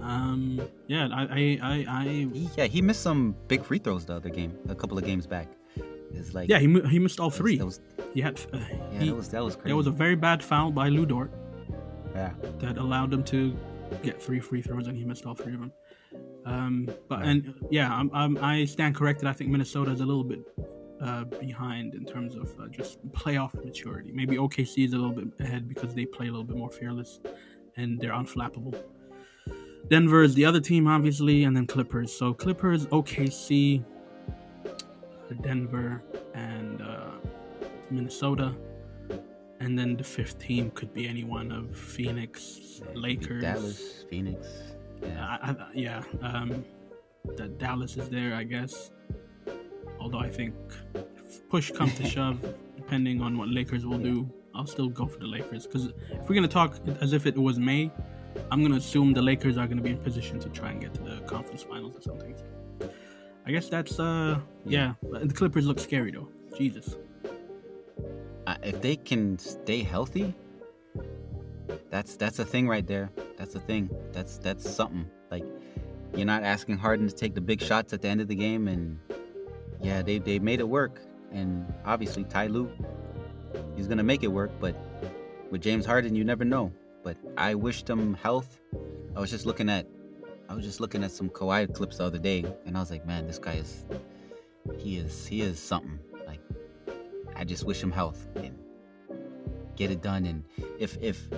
Um, 0.00 0.60
yeah, 0.86 1.08
I 1.12 1.22
I 1.22 1.58
I, 1.62 1.84
I 1.88 2.04
He, 2.04 2.48
yeah, 2.56 2.64
he 2.64 2.80
missed 2.82 3.02
some 3.02 3.34
big 3.48 3.64
free 3.64 3.78
throws 3.78 4.04
the 4.04 4.14
other 4.14 4.28
game, 4.30 4.56
a 4.68 4.74
couple 4.74 4.96
of 4.98 5.04
games 5.04 5.26
back. 5.26 5.48
It's 6.14 6.34
like 6.34 6.48
yeah 6.48 6.58
he 6.58 6.68
he 6.88 6.98
missed 6.98 7.18
all 7.20 7.30
three. 7.30 7.56
That 7.56 7.64
was, 7.64 7.80
He 8.14 8.20
had 8.20 8.40
uh, 8.52 8.58
yeah, 8.92 9.00
he, 9.00 9.08
that 9.08 9.16
was 9.16 9.28
that 9.30 9.42
was 9.42 9.54
crazy. 9.56 9.68
there 9.68 9.76
was 9.76 9.86
a 9.86 9.90
very 9.90 10.14
bad 10.14 10.42
foul 10.42 10.70
by 10.70 10.88
Lu 10.88 11.06
Dort. 11.06 11.32
yeah. 12.14 12.32
that 12.60 12.76
allowed 12.78 13.12
him 13.12 13.22
to 13.24 13.56
get 14.02 14.22
three 14.22 14.40
free 14.40 14.62
throws, 14.62 14.88
and 14.88 14.96
he 14.96 15.04
missed 15.04 15.26
all 15.26 15.34
three 15.34 15.54
of 15.54 15.60
them. 15.60 15.72
Um, 16.44 16.88
but 17.08 17.22
and 17.22 17.54
yeah, 17.70 17.92
I'm, 17.92 18.10
I'm, 18.12 18.38
I 18.38 18.64
stand 18.64 18.94
corrected. 18.94 19.28
I 19.28 19.32
think 19.32 19.50
Minnesota 19.50 19.90
is 19.90 20.00
a 20.00 20.06
little 20.06 20.24
bit 20.24 20.40
uh, 21.02 21.24
behind 21.24 21.94
in 21.94 22.04
terms 22.04 22.36
of 22.36 22.54
uh, 22.60 22.68
just 22.68 23.04
playoff 23.08 23.54
maturity. 23.64 24.12
Maybe 24.12 24.36
OKC 24.36 24.84
is 24.84 24.92
a 24.92 24.96
little 24.96 25.14
bit 25.14 25.28
ahead 25.40 25.68
because 25.68 25.94
they 25.94 26.06
play 26.06 26.28
a 26.28 26.30
little 26.30 26.44
bit 26.44 26.56
more 26.56 26.70
fearless 26.70 27.20
and 27.76 28.00
they're 28.00 28.12
unflappable. 28.12 28.80
Denver 29.88 30.22
is 30.22 30.34
the 30.34 30.44
other 30.44 30.60
team, 30.60 30.86
obviously, 30.86 31.44
and 31.44 31.56
then 31.56 31.66
Clippers. 31.66 32.12
So 32.16 32.32
Clippers, 32.32 32.86
OKC, 32.86 33.84
Denver, 35.42 36.02
and 36.34 36.80
uh, 36.80 37.10
Minnesota. 37.90 38.54
And 39.62 39.78
then 39.78 39.96
the 39.96 40.02
fifth 40.02 40.40
team 40.40 40.72
could 40.72 40.92
be 40.92 41.06
any 41.06 41.22
one 41.22 41.52
of 41.52 41.76
Phoenix, 41.78 42.80
Lakers. 42.94 43.42
Dallas, 43.42 44.04
Phoenix. 44.10 44.48
Yeah. 45.00 45.38
I, 45.40 45.50
I, 45.50 45.56
yeah, 45.72 46.02
um, 46.20 46.64
that 47.36 47.58
Dallas 47.58 47.96
is 47.96 48.08
there, 48.08 48.34
I 48.34 48.42
guess. 48.42 48.90
Although 50.00 50.18
I 50.18 50.28
think 50.28 50.54
if 50.96 51.48
push 51.48 51.70
comes 51.70 51.94
to 51.94 52.04
shove, 52.14 52.44
depending 52.74 53.22
on 53.22 53.38
what 53.38 53.50
Lakers 53.50 53.86
will 53.86 53.98
do, 53.98 54.28
I'll 54.52 54.66
still 54.66 54.88
go 54.88 55.06
for 55.06 55.20
the 55.20 55.28
Lakers. 55.28 55.68
Because 55.68 55.92
if 56.10 56.28
we're 56.28 56.34
gonna 56.34 56.48
talk 56.48 56.80
as 57.00 57.12
if 57.12 57.24
it 57.24 57.38
was 57.38 57.60
May, 57.60 57.88
I'm 58.50 58.62
gonna 58.64 58.78
assume 58.78 59.12
the 59.12 59.22
Lakers 59.22 59.58
are 59.58 59.68
gonna 59.68 59.80
be 59.80 59.90
in 59.90 59.98
position 59.98 60.40
to 60.40 60.48
try 60.48 60.72
and 60.72 60.80
get 60.80 60.92
to 60.94 61.02
the 61.02 61.20
conference 61.20 61.62
finals 61.62 61.96
or 61.96 62.02
something. 62.02 62.34
I 63.46 63.52
guess 63.52 63.68
that's 63.68 64.00
uh, 64.00 64.40
yeah. 64.66 64.94
The 65.02 65.32
Clippers 65.32 65.66
look 65.68 65.78
scary 65.78 66.10
though. 66.10 66.28
Jesus. 66.58 66.96
If 68.62 68.80
they 68.80 68.96
can 68.96 69.38
stay 69.38 69.82
healthy, 69.82 70.34
that's 71.90 72.16
that's 72.16 72.38
a 72.38 72.44
thing 72.44 72.68
right 72.68 72.86
there. 72.86 73.10
That's 73.36 73.54
a 73.54 73.60
thing. 73.60 73.90
That's 74.12 74.38
that's 74.38 74.68
something. 74.68 75.06
Like 75.30 75.44
you're 76.14 76.26
not 76.26 76.42
asking 76.42 76.78
Harden 76.78 77.08
to 77.08 77.14
take 77.14 77.34
the 77.34 77.40
big 77.40 77.60
shots 77.60 77.92
at 77.92 78.02
the 78.02 78.08
end 78.08 78.20
of 78.20 78.28
the 78.28 78.34
game, 78.34 78.68
and 78.68 78.98
yeah, 79.80 80.02
they 80.02 80.18
they 80.18 80.38
made 80.38 80.60
it 80.60 80.68
work. 80.68 81.00
And 81.32 81.72
obviously 81.84 82.24
Ty 82.24 82.48
Lue, 82.48 82.70
he's 83.76 83.88
gonna 83.88 84.02
make 84.02 84.22
it 84.22 84.28
work. 84.28 84.50
But 84.60 84.76
with 85.50 85.60
James 85.60 85.84
Harden, 85.84 86.14
you 86.14 86.24
never 86.24 86.44
know. 86.44 86.72
But 87.02 87.16
I 87.36 87.54
wished 87.54 87.88
him 87.88 88.14
health. 88.14 88.60
I 89.16 89.20
was 89.20 89.30
just 89.30 89.44
looking 89.44 89.68
at, 89.68 89.86
I 90.48 90.54
was 90.54 90.64
just 90.64 90.80
looking 90.80 91.02
at 91.04 91.10
some 91.10 91.28
Kawhi 91.28 91.72
clips 91.74 91.98
the 91.98 92.04
other 92.04 92.18
day, 92.18 92.44
and 92.64 92.76
I 92.76 92.80
was 92.80 92.90
like, 92.90 93.06
man, 93.06 93.26
this 93.26 93.38
guy 93.38 93.54
is, 93.54 93.84
he 94.78 94.96
is, 94.96 95.26
he 95.26 95.42
is 95.42 95.58
something. 95.58 95.98
I 97.42 97.44
just 97.44 97.64
wish 97.64 97.82
him 97.82 97.90
health 97.90 98.28
and 98.36 98.56
get 99.74 99.90
it 99.90 100.00
done. 100.00 100.26
And 100.26 100.44
if 100.78 100.96
if 101.00 101.28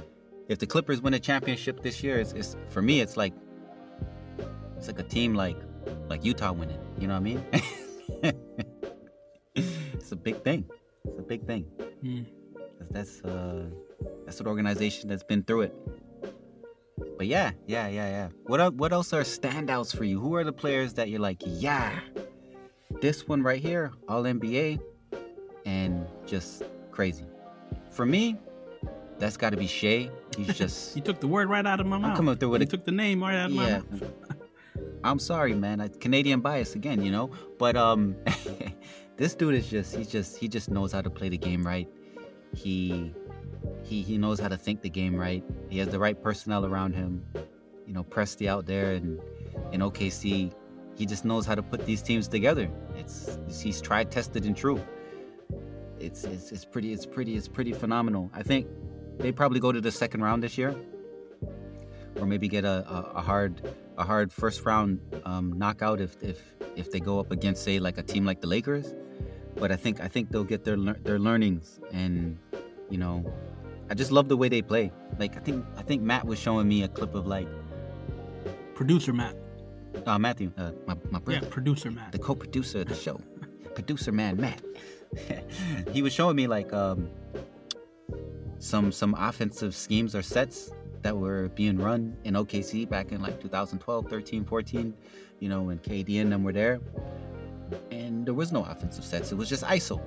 if 0.51 0.59
the 0.59 0.67
Clippers 0.67 1.01
win 1.01 1.15
a 1.15 1.19
championship 1.19 1.83
this 1.83 2.03
year, 2.03 2.19
it's, 2.21 2.33
it's 2.33 2.59
for 2.69 2.83
me. 2.83 3.01
It's 3.01 3.17
like 3.17 3.33
it's 4.77 4.87
like 4.87 4.99
a 4.99 5.03
team 5.03 5.35
like 5.35 5.57
like 6.11 6.23
Utah 6.23 6.53
winning. 6.53 6.79
You 6.99 7.09
know 7.09 7.15
what 7.15 7.21
I 7.21 7.23
mean? 7.23 7.43
it's 9.55 10.13
a 10.13 10.17
big 10.17 10.45
thing. 10.45 10.67
It's 11.07 11.21
a 11.21 11.23
big 11.23 11.47
thing. 11.47 11.65
'Cause 12.79 12.89
That's 12.91 13.23
uh 13.25 13.65
that's 14.27 14.41
an 14.41 14.47
organization 14.47 15.09
that's 15.09 15.25
been 15.25 15.43
through 15.43 15.63
it. 15.63 15.75
But 17.17 17.29
yeah, 17.29 17.53
yeah, 17.67 17.89
yeah, 17.89 18.09
yeah. 18.11 18.29
What 18.43 18.75
what 18.75 18.93
else 18.93 19.15
are 19.15 19.23
standouts 19.23 19.97
for 19.97 20.05
you? 20.05 20.21
Who 20.21 20.35
are 20.35 20.45
the 20.45 20.53
players 20.53 20.93
that 20.95 21.09
you're 21.09 21.21
like, 21.31 21.41
yeah, 21.47 21.99
this 23.01 23.27
one 23.27 23.43
right 23.43 23.63
here, 23.63 23.93
All 24.07 24.25
NBA, 24.25 24.81
and 25.65 26.07
just 26.27 26.63
crazy. 26.91 27.25
For 27.91 28.07
me, 28.07 28.39
that's 29.19 29.37
got 29.37 29.51
to 29.51 29.57
be 29.57 29.67
Shea. 29.67 30.11
He's 30.37 30.57
just 30.59 30.97
You 30.97 31.03
took 31.03 31.21
the 31.21 31.29
word 31.29 31.49
right 31.49 31.65
out 31.67 31.81
of 31.81 31.87
my 31.87 31.99
mouth. 31.99 32.11
I'm 32.11 32.17
coming 32.17 32.37
through 32.37 32.51
with 32.51 32.63
you 32.63 32.67
it. 32.67 32.71
took 32.71 32.85
the 32.85 32.93
name 32.93 33.23
right 33.23 33.37
out 33.37 33.51
of 33.51 33.57
my 33.57 33.69
yeah. 33.69 33.79
mouth. 33.79 34.13
I'm 35.05 35.19
sorry, 35.19 35.55
man. 35.55 35.81
I, 35.81 35.89
Canadian 35.89 36.41
bias 36.41 36.75
again, 36.75 37.03
you 37.03 37.13
know. 37.13 37.31
But 37.59 37.77
um, 37.77 38.17
this 39.17 39.35
dude 39.35 39.55
is 39.55 39.69
just 39.69 39.95
he's 39.95 40.09
just 40.09 40.39
he 40.39 40.49
just 40.49 40.71
knows 40.71 40.93
how 40.93 41.03
to 41.03 41.11
play 41.11 41.29
the 41.29 41.37
game 41.37 41.65
right. 41.65 41.89
He 42.55 43.13
he 43.83 44.03
he 44.03 44.17
knows 44.17 44.41
how 44.41 44.49
to 44.49 44.57
think 44.57 44.81
the 44.81 44.89
game 44.89 45.15
right. 45.15 45.45
He 45.69 45.79
has 45.79 45.89
the 45.89 45.99
right 45.99 46.21
personnel 46.21 46.65
around 46.65 46.95
him. 46.95 47.23
You 47.87 47.93
know, 47.93 48.03
Presti 48.03 48.49
out 48.49 48.65
there 48.65 48.93
and 48.93 49.21
in 49.73 49.81
OKC, 49.81 50.53
he 50.97 51.07
just 51.07 51.25
knows 51.27 51.45
how 51.45 51.55
to 51.55 51.63
put 51.63 51.85
these 51.85 52.01
teams 52.01 52.27
together. 52.27 52.71
It's 52.97 53.39
he's 53.49 53.83
tried, 53.83 54.11
tested, 54.11 54.47
and 54.47 54.57
true. 54.57 54.83
It's 56.05 56.25
it's 56.25 56.53
it's 56.53 56.65
pretty 56.65 56.93
it's 56.93 57.07
pretty 57.07 57.35
it's 57.37 57.49
pretty 57.49 57.73
phenomenal. 57.73 58.31
I 58.35 58.43
think 58.43 58.67
they 59.19 59.33
probably 59.33 59.61
go 59.61 59.73
to 59.73 59.81
the 59.81 59.91
second 59.93 60.23
round 60.23 60.43
this 60.43 60.57
year, 60.59 60.75
or 62.21 62.27
maybe 62.27 62.49
get 62.49 62.65
a, 62.65 62.85
a, 62.89 63.13
a 63.17 63.21
hard 63.21 63.63
a 63.97 64.05
hard 64.05 64.33
first 64.33 64.65
round 64.65 65.01
um, 65.25 65.57
knockout 65.59 66.01
if 66.01 66.17
if 66.23 66.39
if 66.77 66.91
they 66.91 67.01
go 67.01 67.19
up 67.21 67.31
against 67.33 67.63
say 67.65 67.79
like 67.79 67.99
a 67.99 68.03
team 68.03 68.25
like 68.25 68.41
the 68.41 68.47
Lakers. 68.47 68.95
But 69.57 69.71
I 69.73 69.77
think 69.77 70.01
I 70.01 70.09
think 70.09 70.31
they'll 70.31 70.45
get 70.55 70.65
their 70.65 70.77
their 70.77 71.19
learnings 71.19 71.81
and 71.93 72.39
you 72.91 72.99
know 72.99 73.25
I 73.91 73.95
just 73.95 74.11
love 74.11 74.29
the 74.29 74.37
way 74.37 74.49
they 74.49 74.63
play. 74.63 74.91
Like 75.19 75.37
I 75.37 75.41
think 75.41 75.65
I 75.77 75.83
think 75.83 76.03
Matt 76.03 76.27
was 76.27 76.39
showing 76.39 76.69
me 76.69 76.83
a 76.83 76.89
clip 76.89 77.15
of 77.15 77.27
like 77.27 77.49
Producer 78.75 79.13
Matt. 79.13 79.37
uh, 80.07 80.19
Matthew 80.19 80.51
uh, 80.59 80.73
my 80.87 80.97
my 81.11 81.21
Yeah, 81.29 81.41
producer 81.51 81.91
Matt. 81.91 82.13
the 82.13 82.19
co-producer 82.19 82.81
of 82.81 82.89
the 82.89 82.95
show. 82.95 83.21
producer 83.75 84.13
man 84.13 84.37
Matt. 84.37 84.61
he 85.93 86.03
was 86.03 86.13
showing 86.13 86.37
me 86.37 86.47
like 86.47 86.73
um, 86.73 87.09
some 88.59 88.93
some 88.93 89.15
offensive 89.19 89.75
schemes 89.75 90.15
or 90.15 90.23
sets 90.23 90.71
that 91.03 91.17
were 91.17 91.49
being 91.51 91.77
run 91.77 92.17
in 92.25 92.35
OKC 92.35 92.89
back 92.89 93.13
in 93.13 93.21
like 93.21 93.41
2012, 93.41 94.09
13, 94.09 94.45
14. 94.45 94.95
You 95.41 95.49
know 95.49 95.63
when 95.63 95.79
KD 95.79 96.21
and 96.21 96.33
them 96.33 96.45
were 96.45 96.53
there, 96.53 96.81
and 97.91 98.25
there 98.27 98.35
was 98.35 98.53
no 98.53 98.65
offensive 98.65 99.05
sets. 99.05 99.33
It 99.33 99.37
was 99.37 99.49
just 99.49 99.65
ISO. 99.65 100.01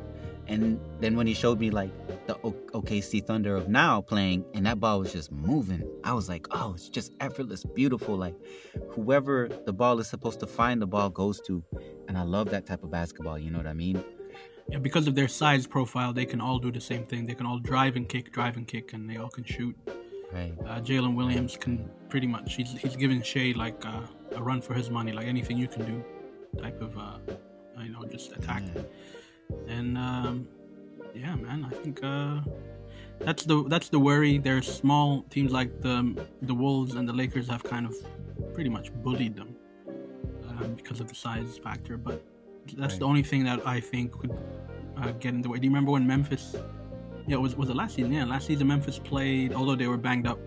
And 0.49 0.79
then 1.01 1.17
when 1.17 1.27
he 1.27 1.33
showed 1.33 1.59
me 1.59 1.69
like 1.71 1.91
the 2.25 2.35
OKC 2.35 3.25
Thunder 3.25 3.55
of 3.55 3.67
now 3.67 4.01
playing, 4.01 4.45
and 4.53 4.65
that 4.65 4.79
ball 4.79 4.99
was 4.99 5.11
just 5.11 5.31
moving, 5.31 5.83
I 6.03 6.13
was 6.13 6.29
like, 6.29 6.47
oh, 6.51 6.73
it's 6.73 6.89
just 6.89 7.11
effortless, 7.19 7.65
beautiful. 7.65 8.15
Like 8.15 8.35
whoever 8.89 9.49
the 9.65 9.73
ball 9.73 9.99
is 9.99 10.07
supposed 10.07 10.39
to 10.39 10.47
find, 10.47 10.81
the 10.81 10.87
ball 10.87 11.09
goes 11.09 11.41
to. 11.41 11.63
And 12.07 12.17
I 12.17 12.23
love 12.23 12.49
that 12.51 12.65
type 12.65 12.83
of 12.83 12.91
basketball. 12.91 13.37
You 13.37 13.51
know 13.51 13.57
what 13.57 13.67
I 13.67 13.73
mean? 13.73 14.01
Yeah, 14.70 14.80
because 14.80 15.07
of 15.07 15.15
their 15.15 15.28
size 15.30 15.65
profile, 15.65 16.11
they 16.11 16.26
can 16.26 16.41
all 16.41 16.59
do 16.59 16.72
the 16.72 16.82
same 16.82 17.05
thing. 17.05 17.26
They 17.26 17.36
can 17.36 17.45
all 17.45 17.59
drive 17.59 17.95
and 17.95 18.07
kick, 18.07 18.34
drive 18.34 18.57
and 18.57 18.68
kick, 18.68 18.93
and 18.93 19.09
they 19.09 19.18
all 19.18 19.30
can 19.30 19.45
shoot. 19.45 19.76
Right. 20.32 20.53
Uh, 20.65 20.82
Jalen 20.82 21.15
Williams 21.15 21.55
can 21.55 21.89
pretty 22.09 22.28
much 22.28 22.55
he's 22.55 22.74
he's 22.74 22.95
giving 22.97 23.22
Shea 23.22 23.53
like 23.53 23.86
uh, 23.86 24.01
a 24.36 24.43
run 24.43 24.61
for 24.61 24.74
his 24.74 24.89
money, 24.89 25.13
like 25.13 25.28
anything 25.28 25.57
you 25.57 25.70
can 25.70 25.86
do, 25.86 26.03
type 26.61 26.82
of 26.82 26.97
uh, 26.97 27.18
you 27.82 27.89
know 27.89 28.03
just 28.05 28.34
attack. 28.34 28.63
Yeah. 28.76 28.82
And 29.70 29.97
um, 29.97 30.47
yeah, 31.15 31.36
man, 31.36 31.65
I 31.65 31.74
think 31.76 32.03
uh, 32.03 32.41
that's 33.20 33.43
the 33.43 33.63
that's 33.70 33.88
the 33.88 33.99
worry. 33.99 34.38
There's 34.38 34.68
small 34.72 35.24
teams 35.30 35.53
like 35.53 35.82
the 35.82 36.26
the 36.41 36.53
Wolves 36.53 36.95
and 36.95 37.07
the 37.07 37.13
Lakers 37.13 37.47
have 37.47 37.63
kind 37.63 37.86
of 37.86 37.95
pretty 38.53 38.70
much 38.70 38.93
bullied 38.93 39.36
them 39.36 39.55
um, 40.49 40.74
because 40.76 40.99
of 40.99 41.07
the 41.07 41.15
size 41.15 41.57
factor. 41.57 41.97
But 41.97 42.22
that's 42.76 42.97
the 42.97 43.05
only 43.05 43.24
thing 43.24 43.43
that 43.45 43.65
I 43.65 43.80
think 43.80 44.11
could 44.20 44.36
uh, 44.97 45.11
get 45.11 45.34
in 45.34 45.41
the 45.41 45.49
way. 45.49 45.59
Do 45.59 45.65
you 45.65 45.72
remember 45.72 45.91
when 45.91 46.05
Memphis? 46.05 46.55
Yeah, 47.28 47.36
it 47.36 47.41
was 47.41 47.55
was 47.55 47.70
it 47.70 47.76
last 47.76 47.95
season? 47.95 48.13
Yeah, 48.13 48.26
last 48.26 48.47
season 48.47 48.68
Memphis 48.68 48.99
played. 48.99 49.53
Although 49.53 49.76
they 49.76 49.88
were 49.88 49.97
banged 49.97 50.28
up, 50.28 50.39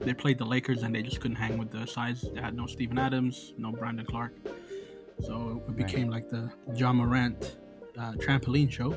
they 0.00 0.14
played 0.14 0.38
the 0.38 0.44
Lakers 0.44 0.82
and 0.82 0.94
they 0.94 1.02
just 1.02 1.20
couldn't 1.20 1.36
hang 1.36 1.58
with 1.58 1.70
the 1.70 1.86
size. 1.86 2.24
They 2.34 2.40
had 2.40 2.54
no 2.54 2.66
Steven 2.66 2.98
Adams, 2.98 3.52
no 3.58 3.72
Brandon 3.72 4.06
Clarke, 4.06 4.34
so 5.20 5.62
it 5.68 5.76
became 5.76 6.08
like 6.08 6.28
the 6.28 6.50
John 6.74 6.96
Morant 6.96 7.56
uh, 7.98 8.12
trampoline 8.12 8.70
show, 8.70 8.96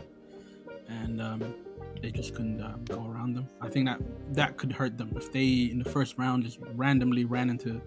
and 0.87 1.21
um, 1.21 1.55
they 2.01 2.11
just 2.11 2.35
couldn't 2.35 2.61
um, 2.61 2.85
go 2.85 3.05
around 3.09 3.33
them. 3.33 3.47
I 3.61 3.69
think 3.69 3.87
that 3.87 3.99
that 4.35 4.57
could 4.57 4.71
hurt 4.71 4.97
them 4.97 5.11
if 5.15 5.31
they 5.31 5.69
in 5.71 5.79
the 5.79 5.89
first 5.89 6.17
round 6.17 6.43
just 6.43 6.59
randomly 6.75 7.25
ran 7.25 7.49
into 7.49 7.81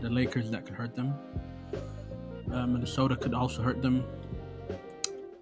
the 0.00 0.10
Lakers. 0.10 0.50
That 0.50 0.66
could 0.66 0.74
hurt 0.74 0.94
them. 0.94 1.14
Uh, 2.52 2.66
Minnesota 2.66 3.16
could 3.16 3.34
also 3.34 3.62
hurt 3.62 3.82
them. 3.82 4.04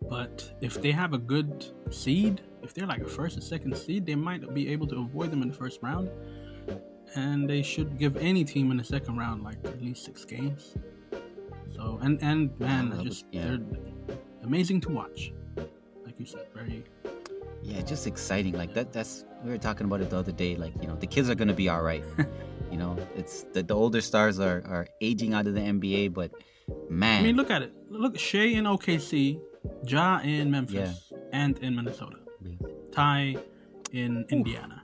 But 0.08 0.52
if 0.60 0.80
they 0.80 0.92
have 0.92 1.12
a 1.12 1.18
good 1.18 1.66
seed, 1.90 2.42
if 2.62 2.74
they're 2.74 2.86
like 2.86 3.02
a 3.02 3.08
first 3.08 3.36
and 3.36 3.44
second 3.44 3.76
seed, 3.76 4.06
they 4.06 4.14
might 4.14 4.54
be 4.54 4.68
able 4.68 4.86
to 4.88 4.96
avoid 4.96 5.30
them 5.30 5.42
in 5.42 5.48
the 5.48 5.54
first 5.54 5.80
round. 5.82 6.10
And 7.14 7.48
they 7.48 7.62
should 7.62 7.98
give 7.98 8.16
any 8.16 8.44
team 8.44 8.70
in 8.70 8.76
the 8.76 8.84
second 8.84 9.16
round 9.16 9.44
like 9.44 9.56
at 9.64 9.80
least 9.80 10.04
six 10.04 10.24
games. 10.24 10.74
So 11.74 11.98
and 12.02 12.22
and 12.22 12.58
man, 12.58 12.92
it, 12.92 13.04
just 13.04 13.26
yeah. 13.32 13.42
they're 13.42 14.16
amazing 14.42 14.80
to 14.82 14.90
watch. 14.90 15.32
Like 16.04 16.18
you 16.18 16.26
said, 16.26 16.46
very 16.54 16.84
Yeah, 17.62 17.82
just 17.82 18.06
exciting. 18.06 18.54
Like 18.54 18.74
that. 18.74 18.92
That's 18.92 19.24
we 19.44 19.50
were 19.50 19.58
talking 19.58 19.86
about 19.86 20.00
it 20.00 20.10
the 20.10 20.18
other 20.18 20.32
day. 20.32 20.56
Like 20.56 20.72
you 20.80 20.88
know, 20.88 20.96
the 20.96 21.06
kids 21.06 21.30
are 21.30 21.34
gonna 21.34 21.54
be 21.54 21.68
all 21.68 21.82
right. 21.82 22.04
you 22.70 22.78
know, 22.78 22.96
it's 23.14 23.44
the, 23.52 23.62
the 23.62 23.74
older 23.74 24.00
stars 24.00 24.40
are 24.40 24.62
are 24.66 24.86
aging 25.00 25.34
out 25.34 25.46
of 25.46 25.54
the 25.54 25.60
NBA, 25.60 26.14
but 26.14 26.32
man, 26.88 27.20
I 27.20 27.22
mean, 27.22 27.36
look 27.36 27.50
at 27.50 27.62
it. 27.62 27.72
Look, 27.88 28.18
Shea 28.18 28.54
in 28.54 28.64
OKC, 28.64 29.40
Ja 29.86 30.20
in 30.20 30.50
Memphis, 30.50 31.12
and 31.32 31.58
in 31.58 31.74
Minnesota. 31.76 32.16
Ty 32.92 33.36
in 33.92 34.24
Indiana. 34.30 34.80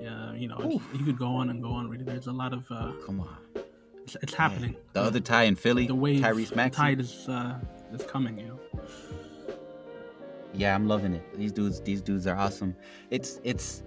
Yeah, 0.00 0.32
you 0.34 0.48
know, 0.48 0.80
you 0.94 1.04
could 1.04 1.18
go 1.18 1.26
on 1.28 1.50
and 1.50 1.62
go 1.62 1.70
on. 1.70 1.88
Really, 1.88 2.04
there's 2.04 2.26
a 2.26 2.32
lot 2.32 2.52
of 2.52 2.64
uh, 2.70 2.92
come 3.04 3.20
on. 3.20 3.36
it's, 4.04 4.16
it's 4.22 4.34
happening. 4.34 4.76
The 4.92 5.00
other 5.02 5.20
Ty 5.20 5.44
in 5.44 5.56
Philly, 5.56 5.86
the 5.86 5.94
wave, 5.94 6.20
Tyrese 6.20 6.54
Maxey. 6.54 6.76
tide 6.76 7.00
is 7.00 7.28
uh, 7.28 7.58
is 7.92 8.02
coming. 8.04 8.38
You 8.38 8.46
know, 8.46 8.60
Yeah, 10.54 10.74
I'm 10.74 10.86
loving 10.86 11.14
it. 11.14 11.38
These 11.38 11.52
dudes, 11.52 11.80
these 11.80 12.02
dudes 12.02 12.26
are 12.26 12.36
awesome. 12.36 12.76
It's 13.10 13.40
it's 13.44 13.82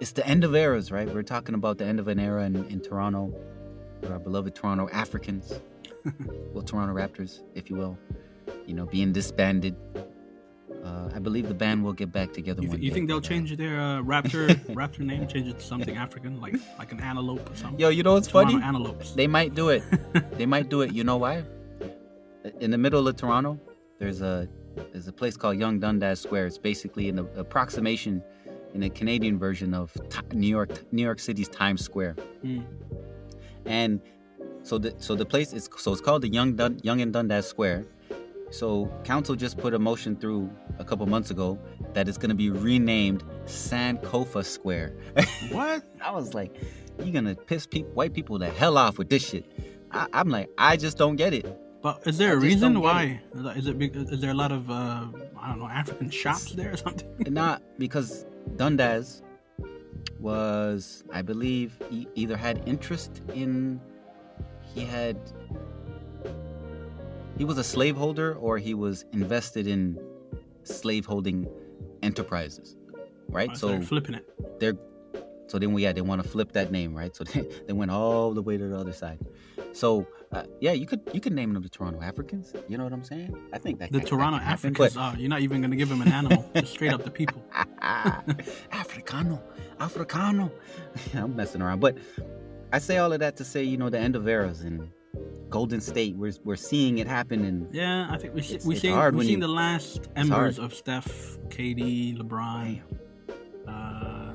it's 0.00 0.12
the 0.12 0.26
end 0.26 0.44
of 0.44 0.54
eras, 0.54 0.90
right? 0.92 1.12
We're 1.12 1.22
talking 1.22 1.54
about 1.54 1.78
the 1.78 1.84
end 1.84 1.98
of 2.00 2.08
an 2.08 2.18
era 2.20 2.44
in, 2.44 2.56
in 2.66 2.80
Toronto, 2.80 3.32
our 4.08 4.18
beloved 4.18 4.54
Toronto 4.54 4.88
Africans, 4.92 5.60
well, 6.52 6.62
Toronto 6.62 6.94
Raptors, 6.94 7.40
if 7.54 7.70
you 7.70 7.76
will. 7.76 7.98
You 8.66 8.74
know, 8.74 8.86
being 8.86 9.12
disbanded. 9.12 9.76
Uh, 10.84 11.10
I 11.14 11.18
believe 11.18 11.48
the 11.48 11.54
band 11.54 11.84
will 11.84 11.92
get 11.92 12.12
back 12.12 12.32
together 12.32 12.62
you, 12.62 12.68
one 12.68 12.76
th- 12.76 12.84
you 12.84 12.90
day, 12.90 12.94
think 12.94 13.08
they'll 13.08 13.18
uh, 13.18 13.20
change 13.20 13.54
their 13.56 13.80
uh, 13.80 14.02
raptor 14.02 14.48
raptor 14.74 15.00
name, 15.00 15.26
change 15.26 15.48
it 15.48 15.58
to 15.58 15.64
something 15.64 15.96
African, 15.96 16.40
like 16.40 16.54
like 16.78 16.92
an 16.92 17.00
antelope 17.00 17.50
or 17.50 17.56
something? 17.56 17.80
Yo, 17.80 17.88
you 17.88 18.02
know 18.02 18.14
what's 18.14 18.28
Toronto 18.28 18.52
funny? 18.52 18.64
Antelopes. 18.64 19.12
They 19.12 19.26
might 19.26 19.54
do 19.54 19.70
it. 19.70 19.82
they 20.32 20.46
might 20.46 20.68
do 20.68 20.82
it. 20.82 20.92
You 20.92 21.04
know 21.04 21.16
why? 21.16 21.44
In 22.60 22.70
the 22.70 22.78
middle 22.78 23.06
of 23.08 23.16
Toronto, 23.16 23.58
there's 23.98 24.22
a 24.22 24.48
there's 24.92 25.08
a 25.08 25.12
place 25.12 25.36
called 25.36 25.58
Yonge 25.58 25.80
Dundas 25.80 26.20
Square. 26.20 26.46
It's 26.46 26.58
basically 26.58 27.08
an 27.08 27.18
approximation 27.36 28.22
in 28.74 28.84
a 28.84 28.90
Canadian 28.90 29.38
version 29.38 29.74
of 29.74 29.94
New 30.32 30.46
York 30.46 30.70
New 30.92 31.02
York 31.02 31.18
City's 31.18 31.48
Times 31.48 31.84
Square. 31.84 32.16
Mm. 32.44 32.64
And 33.66 34.00
so 34.68 34.76
the 34.78 34.94
so 34.98 35.14
the 35.14 35.24
place 35.24 35.52
is 35.52 35.68
so 35.76 35.92
it's 35.92 36.00
called 36.00 36.22
the 36.22 36.28
Yonge 36.28 36.56
Dun, 36.56 36.78
Yonge 36.82 37.02
and 37.02 37.12
Dundas 37.12 37.46
Square. 37.48 37.86
So 38.50 38.90
council 39.04 39.34
just 39.34 39.58
put 39.58 39.72
a 39.74 39.78
motion 39.78 40.16
through 40.16 40.50
a 40.78 40.84
couple 40.84 41.04
months 41.06 41.30
ago 41.30 41.58
that 41.94 42.08
it's 42.08 42.16
going 42.16 42.30
to 42.30 42.34
be 42.34 42.48
renamed 42.50 43.22
Sankofa 43.44 44.42
Square. 44.44 44.90
What? 45.52 45.82
I 46.02 46.10
was 46.10 46.32
like, 46.34 46.50
you're 47.02 47.12
gonna 47.12 47.34
piss 47.34 47.66
white 47.94 48.12
people 48.14 48.38
the 48.38 48.50
hell 48.50 48.76
off 48.78 48.98
with 48.98 49.08
this 49.08 49.26
shit. 49.28 49.44
I, 49.90 50.06
I'm 50.12 50.28
like, 50.28 50.48
I 50.58 50.76
just 50.76 50.96
don't 50.98 51.16
get 51.16 51.32
it. 51.34 51.46
But 51.80 52.06
is 52.06 52.18
there 52.18 52.30
I 52.30 52.34
a 52.34 52.36
reason 52.36 52.80
why? 52.80 53.20
Is 53.34 53.44
it- 53.46 53.56
Is 53.58 53.66
it 53.68 53.96
is 54.14 54.20
there 54.22 54.30
a 54.38 54.40
lot 54.44 54.52
of 54.58 54.70
uh, 54.70 55.06
I 55.40 55.48
don't 55.50 55.58
know 55.60 55.68
African 55.68 56.10
shops 56.10 56.52
there 56.52 56.72
or 56.72 56.76
something? 56.76 57.08
Not 57.42 57.62
because 57.78 58.26
Dundas 58.56 59.22
was, 60.18 61.04
I 61.12 61.22
believe, 61.22 61.78
he 61.90 62.08
either 62.14 62.36
had 62.36 62.62
interest 62.66 63.22
in, 63.34 63.80
he 64.74 64.84
had, 64.84 65.18
he 67.36 67.44
was 67.44 67.58
a 67.58 67.64
slaveholder 67.64 68.34
or 68.34 68.58
he 68.58 68.74
was 68.74 69.04
invested 69.12 69.66
in 69.66 69.98
slaveholding 70.64 71.48
enterprises, 72.02 72.76
right? 73.28 73.56
So 73.56 73.68
they're 73.68 73.82
flipping 73.82 74.14
it. 74.16 74.60
they're 74.60 74.76
so 75.46 75.58
then 75.58 75.72
we 75.72 75.82
yeah 75.82 75.92
they 75.94 76.02
want 76.02 76.22
to 76.22 76.28
flip 76.28 76.52
that 76.52 76.70
name 76.70 76.94
right 76.94 77.16
so 77.16 77.24
they, 77.32 77.40
they 77.66 77.72
went 77.72 77.90
all 77.90 78.34
the 78.34 78.42
way 78.42 78.58
to 78.58 78.68
the 78.68 78.76
other 78.76 78.92
side 78.92 79.18
so 79.72 80.06
uh, 80.32 80.42
yeah 80.60 80.72
you 80.72 80.84
could 80.84 81.00
you 81.14 81.22
could 81.22 81.32
name 81.32 81.54
them 81.54 81.62
the 81.62 81.70
toronto 81.70 82.02
africans 82.02 82.52
you 82.68 82.76
know 82.76 82.84
what 82.84 82.92
i'm 82.92 83.02
saying 83.02 83.34
i 83.54 83.56
think 83.56 83.78
that 83.78 83.90
The 83.90 83.96
that- 84.00 84.04
that 84.04 84.10
Toronto 84.10 84.36
can 84.38 84.46
happen, 84.46 84.72
Africans. 84.76 84.94
but- 84.94 85.00
Oh, 85.02 85.18
you're 85.18 85.30
not 85.30 85.40
even 85.40 85.62
gonna 85.62 85.74
give 85.76 85.88
them 85.88 86.02
an 86.02 86.08
animal. 86.12 86.44
just 86.54 86.72
straight 86.74 86.92
up 86.92 87.02
the 87.02 87.10
people. 87.10 87.42
africano 88.72 89.40
africano 89.80 90.50
i'm 91.14 91.34
messing 91.34 91.62
around 91.62 91.80
but 91.80 91.96
i 92.72 92.78
say 92.78 92.98
all 92.98 93.12
of 93.12 93.20
that 93.20 93.36
to 93.36 93.44
say 93.44 93.62
you 93.62 93.76
know 93.76 93.88
the 93.88 93.98
end 93.98 94.16
of 94.16 94.26
eras 94.28 94.62
in 94.62 94.90
golden 95.50 95.80
state 95.80 96.14
we're, 96.16 96.32
we're 96.44 96.56
seeing 96.56 96.98
it 96.98 97.06
happen 97.06 97.44
and 97.44 97.74
Yeah, 97.74 98.06
I 98.10 98.18
think 98.18 98.34
we 98.34 98.42
see, 98.42 98.58
we 98.64 98.76
seen 98.76 99.14
we 99.14 99.26
seen 99.26 99.40
the 99.40 99.48
last 99.48 100.08
embers 100.16 100.58
of 100.58 100.74
Steph, 100.74 101.38
KD, 101.48 102.18
LeBron. 102.18 102.80
Uh, 103.66 104.32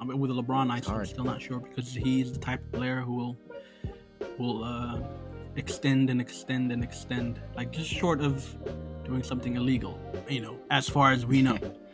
I 0.00 0.04
mean, 0.04 0.18
with 0.18 0.30
the 0.34 0.42
LeBron, 0.42 0.70
I'm 0.70 1.04
still 1.04 1.24
not 1.24 1.42
sure 1.42 1.60
because 1.60 1.92
he's 1.92 2.32
the 2.32 2.38
type 2.38 2.60
of 2.60 2.72
player 2.72 3.00
who 3.00 3.14
will 3.14 3.38
will 4.38 4.64
uh, 4.64 5.00
extend 5.56 6.08
and 6.10 6.20
extend 6.20 6.72
and 6.72 6.82
extend, 6.82 7.40
like 7.56 7.70
just 7.70 7.90
short 7.90 8.20
of 8.20 8.56
doing 9.04 9.22
something 9.22 9.56
illegal, 9.56 10.00
you 10.28 10.40
know, 10.40 10.56
as 10.70 10.88
far 10.88 11.12
as 11.12 11.26
we 11.26 11.42
know. 11.42 11.58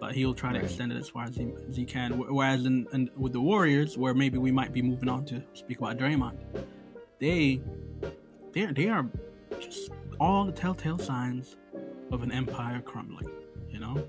but 0.00 0.14
he'll 0.14 0.34
try 0.34 0.52
to 0.52 0.58
extend 0.58 0.92
it 0.92 0.96
as 0.96 1.08
far 1.08 1.24
as 1.24 1.36
he, 1.36 1.52
as 1.68 1.76
he 1.76 1.84
can. 1.84 2.18
Whereas 2.18 2.64
in, 2.64 2.86
in 2.92 3.10
with 3.16 3.32
the 3.32 3.40
Warriors, 3.40 3.98
where 3.98 4.14
maybe 4.14 4.38
we 4.38 4.50
might 4.50 4.72
be 4.72 4.82
moving 4.82 5.08
on 5.08 5.24
to 5.26 5.42
speak 5.54 5.78
about 5.78 5.98
Draymond, 5.98 6.38
they 7.18 7.60
they 8.52 8.66
they 8.66 8.88
are 8.88 9.06
just 9.60 9.90
all 10.18 10.44
the 10.44 10.52
telltale 10.52 10.98
signs 10.98 11.56
of 12.10 12.22
an 12.22 12.32
empire 12.32 12.80
crumbling. 12.80 13.30
You 13.68 13.80
know, 13.80 14.04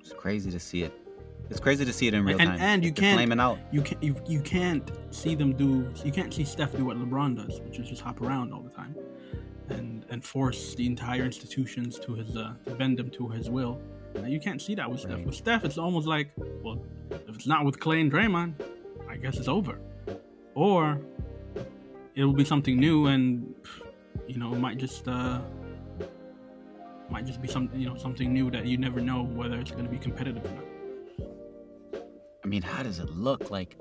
it's 0.00 0.12
crazy 0.12 0.50
to 0.50 0.60
see 0.60 0.82
it 0.82 0.92
it's 1.50 1.60
crazy 1.60 1.84
to 1.84 1.92
see 1.92 2.08
it 2.08 2.14
in 2.14 2.24
real 2.24 2.38
and 2.40 2.50
time 2.50 2.60
and 2.60 2.84
you 2.84 2.90
They're 2.90 3.02
can't 3.02 3.20
you 3.72 3.82
can 3.82 4.02
you, 4.02 4.14
you 4.26 4.40
can't 4.40 4.90
see 5.10 5.34
them 5.34 5.54
do 5.54 5.90
you 6.04 6.12
can't 6.12 6.32
see 6.32 6.44
Steph 6.44 6.76
do 6.76 6.84
what 6.84 6.98
LeBron 6.98 7.36
does, 7.36 7.60
which 7.60 7.78
is 7.78 7.88
just 7.88 8.02
hop 8.02 8.20
around 8.20 8.52
all 8.52 8.60
the 8.60 8.70
time 8.70 8.94
and 9.70 10.04
and 10.10 10.24
force 10.24 10.74
the 10.74 10.86
entire 10.86 11.24
institutions 11.24 11.98
to 12.00 12.14
his 12.14 12.36
uh, 12.36 12.54
to 12.66 12.74
bend 12.74 12.98
them 12.98 13.10
to 13.10 13.28
his 13.28 13.48
will. 13.48 13.80
Now, 14.14 14.26
you 14.26 14.40
can't 14.40 14.60
see 14.60 14.74
that 14.74 14.90
with 14.90 15.00
Steph. 15.00 15.20
With 15.24 15.34
Steph, 15.34 15.64
it's 15.64 15.78
almost 15.78 16.06
like 16.06 16.30
well, 16.62 16.82
if 17.10 17.34
it's 17.34 17.46
not 17.46 17.64
with 17.64 17.78
Clay 17.78 18.00
and 18.00 18.10
Draymond, 18.12 18.54
I 19.08 19.16
guess 19.16 19.36
it's 19.36 19.48
over, 19.48 19.78
or 20.54 21.00
it 22.14 22.24
will 22.24 22.32
be 22.32 22.44
something 22.44 22.76
new 22.76 23.06
and 23.06 23.54
you 24.26 24.38
know 24.38 24.52
it 24.52 24.58
might 24.58 24.76
just 24.76 25.06
uh 25.06 25.40
might 27.10 27.24
just 27.24 27.40
be 27.40 27.48
some 27.48 27.70
you 27.74 27.88
know 27.88 27.96
something 27.96 28.32
new 28.32 28.50
that 28.50 28.66
you 28.66 28.76
never 28.76 29.00
know 29.00 29.22
whether 29.22 29.58
it's 29.58 29.70
going 29.70 29.84
to 29.84 29.90
be 29.90 29.98
competitive 29.98 30.44
or 30.44 30.50
not. 30.50 30.64
I 32.44 32.46
mean, 32.48 32.62
how 32.62 32.82
does 32.82 32.98
it 32.98 33.10
look? 33.10 33.50
Like, 33.50 33.76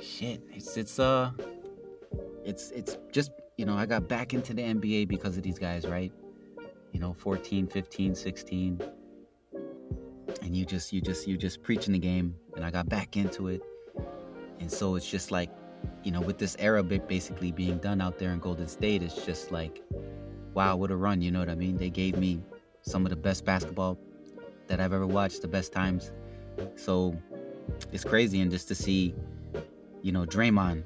shit, 0.00 0.42
it's 0.52 0.76
it's 0.76 0.98
uh, 0.98 1.30
it's 2.44 2.70
it's 2.70 2.96
just 3.12 3.32
you 3.60 3.66
know, 3.66 3.74
I 3.74 3.84
got 3.84 4.08
back 4.08 4.32
into 4.32 4.54
the 4.54 4.62
NBA 4.62 5.06
because 5.06 5.36
of 5.36 5.42
these 5.42 5.58
guys, 5.58 5.86
right? 5.86 6.10
You 6.92 6.98
know, 7.00 7.12
14, 7.12 7.66
15, 7.66 8.14
16. 8.14 8.80
And 10.42 10.56
you 10.56 10.64
just 10.64 10.92
you 10.92 11.00
just 11.00 11.26
you 11.26 11.36
just 11.36 11.62
preaching 11.62 11.92
the 11.92 11.98
game 11.98 12.34
and 12.56 12.64
I 12.64 12.70
got 12.70 12.88
back 12.88 13.16
into 13.16 13.48
it. 13.48 13.62
And 14.60 14.70
so 14.70 14.94
it's 14.94 15.08
just 15.08 15.30
like, 15.30 15.50
you 16.02 16.10
know, 16.12 16.20
with 16.20 16.38
this 16.38 16.56
era 16.58 16.82
ba- 16.82 16.98
basically 17.00 17.50
being 17.52 17.78
done 17.78 18.00
out 18.00 18.18
there 18.18 18.32
in 18.32 18.38
Golden 18.38 18.68
State, 18.68 19.02
it's 19.02 19.24
just 19.24 19.50
like 19.52 19.82
wow, 20.52 20.74
what 20.76 20.90
a 20.90 20.96
run, 20.96 21.22
you 21.22 21.30
know 21.30 21.38
what 21.38 21.48
I 21.48 21.54
mean? 21.54 21.76
They 21.76 21.90
gave 21.90 22.16
me 22.18 22.42
some 22.82 23.06
of 23.06 23.10
the 23.10 23.16
best 23.16 23.44
basketball 23.44 23.96
that 24.66 24.80
I've 24.80 24.92
ever 24.92 25.06
watched, 25.06 25.42
the 25.42 25.48
best 25.48 25.72
times. 25.72 26.10
So 26.74 27.16
it's 27.92 28.02
crazy 28.04 28.40
and 28.40 28.50
just 28.50 28.66
to 28.68 28.74
see, 28.74 29.14
you 30.02 30.10
know, 30.10 30.24
Draymond 30.26 30.82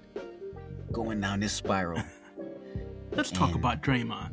going 0.92 1.20
down 1.20 1.40
this 1.40 1.52
spiral. 1.54 2.02
Let's 3.12 3.30
talk 3.30 3.50
And- 3.50 3.56
about 3.58 3.82
Draymond. 3.82 4.32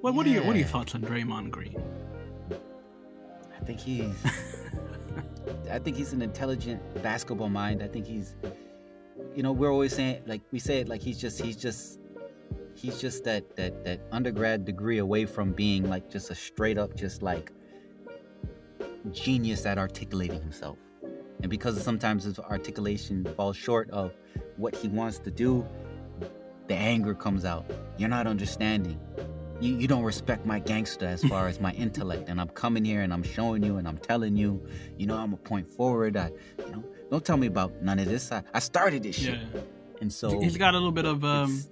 What 0.00 0.14
what 0.14 0.26
are 0.26 0.30
your 0.30 0.44
what 0.44 0.54
are 0.54 0.58
your 0.58 0.68
thoughts 0.68 0.94
on 0.94 1.02
Draymond 1.02 1.50
Green? 1.50 1.80
I 3.60 3.64
think 3.64 3.80
he's 3.80 4.14
I 5.70 5.78
think 5.78 5.96
he's 5.96 6.12
an 6.12 6.22
intelligent 6.22 6.80
basketball 7.02 7.48
mind. 7.48 7.82
I 7.82 7.88
think 7.88 8.06
he's 8.06 8.36
you 9.34 9.42
know, 9.42 9.52
we're 9.52 9.72
always 9.72 9.94
saying 9.94 10.22
like 10.26 10.42
we 10.50 10.58
say 10.58 10.80
it 10.80 10.88
like 10.88 11.02
he's 11.02 11.18
just 11.18 11.40
he's 11.40 11.56
just 11.56 12.00
he's 12.74 13.00
just 13.00 13.24
that 13.24 13.56
that 13.56 13.84
that 13.84 14.00
undergrad 14.12 14.64
degree 14.64 14.98
away 14.98 15.26
from 15.26 15.52
being 15.52 15.88
like 15.88 16.10
just 16.10 16.30
a 16.30 16.34
straight 16.34 16.78
up 16.78 16.94
just 16.94 17.22
like 17.22 17.52
genius 19.12 19.66
at 19.66 19.78
articulating 19.78 20.40
himself. 20.40 20.78
And 21.40 21.50
because 21.50 21.80
sometimes 21.82 22.24
his 22.24 22.38
articulation 22.38 23.26
falls 23.36 23.56
short 23.56 23.90
of 23.90 24.16
what 24.56 24.74
he 24.74 24.88
wants 24.88 25.18
to 25.20 25.30
do, 25.30 25.64
the 26.66 26.74
anger 26.74 27.14
comes 27.14 27.44
out. 27.44 27.70
You're 27.96 28.08
not 28.08 28.26
understanding. 28.26 29.00
You, 29.60 29.76
you 29.76 29.88
don't 29.88 30.04
respect 30.04 30.46
my 30.46 30.58
gangster 30.60 31.06
as 31.06 31.22
far 31.24 31.48
as 31.48 31.60
my 31.60 31.72
intellect. 31.72 32.28
And 32.28 32.40
I'm 32.40 32.48
coming 32.48 32.84
here 32.84 33.00
and 33.02 33.12
I'm 33.12 33.22
showing 33.22 33.62
you 33.64 33.76
and 33.78 33.88
I'm 33.88 33.98
telling 33.98 34.36
you, 34.36 34.64
you 34.96 35.06
know, 35.06 35.16
I'm 35.16 35.32
a 35.32 35.36
point 35.36 35.68
forward. 35.68 36.16
I, 36.16 36.30
you 36.64 36.72
know, 36.72 36.84
don't 37.10 37.24
tell 37.24 37.36
me 37.36 37.46
about 37.48 37.82
none 37.82 37.98
of 37.98 38.06
this. 38.06 38.30
I, 38.30 38.42
I 38.54 38.60
started 38.60 39.02
this 39.02 39.16
shit. 39.16 39.38
Yeah, 39.38 39.60
And 40.00 40.12
so 40.12 40.40
he's 40.40 40.56
got 40.56 40.74
a 40.74 40.76
little 40.76 40.92
bit 40.92 41.06
of 41.06 41.24
um, 41.24 41.64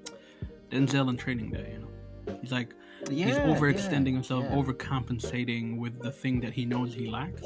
Denzel 0.70 1.08
in 1.08 1.16
Training 1.16 1.50
Day. 1.52 1.74
You 1.74 1.78
know, 1.80 2.38
he's 2.40 2.52
like 2.52 2.74
yeah, 3.10 3.26
he's 3.26 3.36
overextending 3.36 4.06
yeah, 4.06 4.12
himself, 4.14 4.44
overcompensating 4.46 5.78
with 5.78 6.00
the 6.02 6.10
thing 6.10 6.40
that 6.40 6.52
he 6.52 6.64
knows 6.64 6.94
he 6.94 7.06
lacks, 7.08 7.42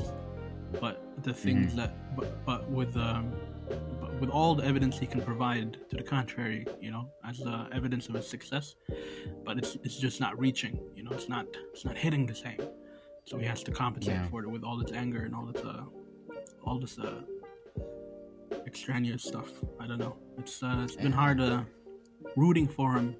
but 0.81 1.23
the 1.23 1.35
things 1.35 1.73
Mhm. 1.73 1.77
that 1.77 2.17
but 2.17 2.45
but 2.47 2.71
with 2.71 2.97
um 2.97 3.33
with 4.21 4.31
all 4.31 4.55
the 4.55 4.65
evidence 4.65 4.99
he 4.99 5.07
can 5.07 5.23
provide 5.23 5.77
to 5.89 5.97
the 5.97 6.03
contrary, 6.03 6.67
you 6.81 6.91
know, 6.91 7.09
as 7.27 7.41
uh, 7.47 7.69
evidence 7.73 8.09
of 8.09 8.15
his 8.15 8.29
success, 8.29 8.75
but 9.45 9.57
it's 9.59 9.77
it's 9.85 9.97
just 9.97 10.21
not 10.21 10.39
reaching. 10.39 10.79
You 10.95 11.05
know, 11.05 11.13
it's 11.13 11.29
not 11.29 11.47
it's 11.73 11.85
not 11.85 11.97
hitting 11.97 12.27
the 12.27 12.35
same. 12.35 12.61
So 13.25 13.39
he 13.39 13.47
has 13.47 13.63
to 13.65 13.71
compensate 13.71 14.15
Yeah. 14.15 14.29
for 14.29 14.43
it 14.43 14.49
with 14.51 14.63
all 14.65 14.77
this 14.77 14.93
anger 14.93 15.21
and 15.25 15.35
all 15.35 15.47
this 15.47 15.63
uh 15.65 15.85
all 16.65 16.79
this 16.79 16.99
uh 16.99 17.23
extraneous 18.67 19.23
stuff. 19.25 19.51
I 19.79 19.87
don't 19.87 19.99
know. 19.99 20.17
It's 20.39 20.63
uh, 20.63 20.81
it's 20.85 20.97
been 20.97 21.13
hard 21.13 21.41
uh, 21.41 21.63
rooting 22.37 22.69
for 22.69 22.93
him 22.93 23.17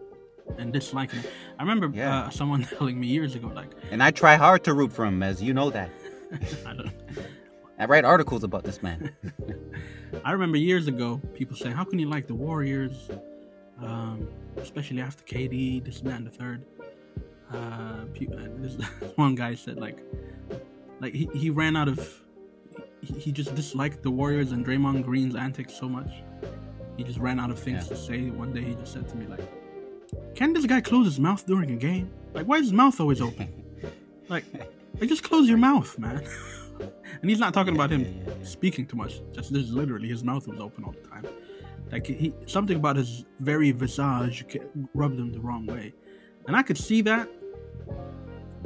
and 0.59 0.73
disliking 0.73 1.21
him. 1.21 1.31
I 1.59 1.63
remember 1.63 1.91
Yeah. 1.97 2.25
uh, 2.27 2.31
someone 2.31 2.65
telling 2.79 2.99
me 3.01 3.07
years 3.07 3.35
ago, 3.35 3.49
like, 3.55 3.71
And 3.91 4.03
I 4.03 4.11
try 4.11 4.37
hard 4.37 4.65
to 4.65 4.75
root 4.75 4.93
for 4.93 5.05
him, 5.05 5.23
as 5.23 5.43
you 5.43 5.55
know 5.55 5.71
that. 5.71 5.91
I 6.67 6.75
don't. 6.75 6.91
I 7.79 7.87
write 7.87 8.05
articles 8.05 8.45
about 8.45 8.65
this 8.65 8.83
man. 8.83 9.15
I 10.25 10.33
remember 10.33 10.57
years 10.59 10.89
ago 10.89 11.21
people 11.35 11.57
saying, 11.57 11.75
"How 11.75 11.85
can 11.85 11.99
you 11.99 12.09
like 12.09 12.27
the 12.27 12.35
Warriors, 12.35 13.09
um, 13.83 14.29
especially 14.57 15.01
after 15.01 15.23
KD, 15.25 15.85
this 15.85 16.01
and 16.01 16.09
that 16.11 16.17
and 16.17 16.27
the 16.27 16.31
third? 16.31 16.65
Uh, 17.53 17.57
uh, 17.57 18.05
this 18.59 18.75
one 19.17 19.35
guy 19.35 19.55
said 19.55 19.79
like, 19.79 19.99
like 21.01 21.13
he, 21.15 21.29
he 21.35 21.51
ran 21.51 21.75
out 21.77 21.89
of, 21.89 22.23
he, 23.03 23.15
he 23.15 23.33
just 23.33 23.55
disliked 23.57 24.03
the 24.03 24.11
Warriors 24.11 24.53
and 24.53 24.65
Draymond 24.65 25.05
Green's 25.05 25.35
antics 25.35 25.75
so 25.75 25.89
much. 25.89 26.11
He 26.97 27.03
just 27.05 27.19
ran 27.19 27.41
out 27.41 27.51
of 27.51 27.59
things 27.59 27.85
Yeah. 27.85 27.89
to 27.89 27.97
say. 27.97 28.31
One 28.31 28.53
day 28.53 28.63
he 28.63 28.75
just 28.75 28.93
said 28.93 29.09
to 29.09 29.17
me 29.17 29.27
like, 29.27 29.41
"Can 30.35 30.53
this 30.53 30.67
guy 30.67 30.81
close 30.81 31.07
his 31.07 31.19
mouth 31.19 31.45
during 31.47 31.71
a 31.73 31.77
game? 31.77 32.11
Like, 32.35 32.47
why 32.47 32.57
is 32.57 32.67
his 32.67 32.73
mouth 32.73 33.01
always 33.01 33.21
open? 33.21 33.49
Like, 34.29 34.45
like 35.01 35.09
just 35.09 35.25
close 35.25 35.49
your 35.49 35.59
mouth, 35.59 35.99
man." 35.99 36.23
and 37.21 37.29
he's 37.31 37.39
not 37.39 37.53
talking 37.55 37.75
about 37.75 37.91
him 37.91 38.01
Yeah, 38.03 38.09
yeah, 38.27 38.35
yeah. 38.39 38.45
speaking 38.45 38.87
too 38.87 38.97
much. 38.97 39.21
Just, 39.33 39.53
just 39.53 39.71
literally, 39.71 40.09
his 40.09 40.23
mouth 40.25 40.47
was 40.49 40.61
open 40.61 40.85
all 40.85 40.93
the 40.93 41.09
time. 41.09 41.25
Like 41.93 42.07
he, 42.07 42.33
something 42.47 42.77
about 42.77 42.97
his 42.97 43.25
very 43.41 43.71
visage 43.73 44.45
rubbed 44.95 45.19
him 45.19 45.33
the 45.33 45.41
wrong 45.41 45.67
way, 45.67 45.93
and 46.47 46.57
I 46.57 46.63
could 46.63 46.79
see 46.79 47.01
that. 47.03 47.29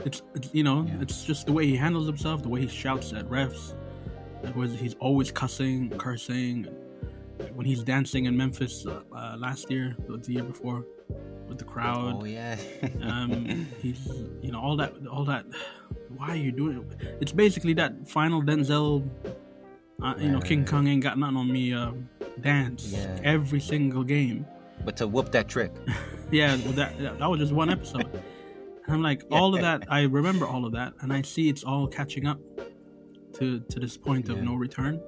It's, 0.04 0.22
it's 0.34 0.50
you 0.52 0.64
know, 0.64 0.84
Yeah. 0.86 1.00
it's 1.02 1.24
just 1.24 1.46
the 1.46 1.52
way 1.52 1.66
he 1.66 1.76
handles 1.76 2.06
himself, 2.06 2.42
the 2.42 2.48
way 2.48 2.60
he 2.62 2.68
shouts 2.68 3.12
at 3.12 3.26
refs. 3.28 3.74
Like, 4.42 4.56
was 4.56 4.74
he's 4.78 4.94
always 4.94 5.30
cussing, 5.30 5.90
cursing. 5.90 6.64
When 7.54 7.64
he's 7.66 7.82
dancing 7.82 8.26
in 8.26 8.36
Memphis 8.36 8.86
uh, 8.86 9.00
uh, 9.14 9.36
last 9.38 9.70
year, 9.70 9.96
the 10.08 10.32
year 10.32 10.42
before, 10.44 10.84
with 11.48 11.58
the 11.58 11.64
crowd 11.64 12.18
Oh 12.20 12.24
yeah. 12.24 12.56
um, 13.02 13.66
he's 13.82 14.06
you 14.42 14.50
know 14.52 14.60
all 14.60 14.76
that 14.76 14.94
all 15.10 15.24
that 15.24 15.44
why 16.16 16.30
are 16.30 16.36
you 16.36 16.52
doing 16.52 16.76
it 16.78 17.16
it's 17.20 17.32
basically 17.32 17.72
that 17.74 18.08
final 18.08 18.42
denzel 18.42 19.08
uh, 20.02 20.14
you 20.18 20.28
know 20.28 20.40
king 20.40 20.64
kong 20.64 20.86
ain't 20.88 21.02
got 21.02 21.18
nothing 21.18 21.36
on 21.36 21.50
me 21.52 21.72
um, 21.72 22.08
dance 22.40 22.92
Yeah. 22.92 23.18
every 23.22 23.60
single 23.60 24.04
game 24.04 24.46
but 24.84 24.96
to 24.98 25.06
whoop 25.06 25.30
that 25.32 25.48
trick. 25.48 25.72
yeah 26.30 26.56
that, 26.56 26.98
that 27.18 27.30
was 27.30 27.38
just 27.40 27.52
one 27.52 27.70
episode 27.70 28.08
and 28.12 28.88
i'm 28.94 29.02
like 29.02 29.22
all 29.30 29.54
of 29.54 29.60
that 29.62 29.84
i 29.88 30.02
remember 30.02 30.46
all 30.46 30.64
of 30.64 30.72
that 30.72 30.92
and 31.00 31.12
i 31.12 31.22
see 31.22 31.48
it's 31.48 31.64
all 31.64 31.86
catching 31.86 32.26
up 32.26 32.38
to 33.34 33.60
to 33.70 33.78
this 33.80 33.96
point 33.96 34.28
of 34.28 34.36
Yeah. 34.38 34.44
no 34.44 34.54
return 34.54 35.00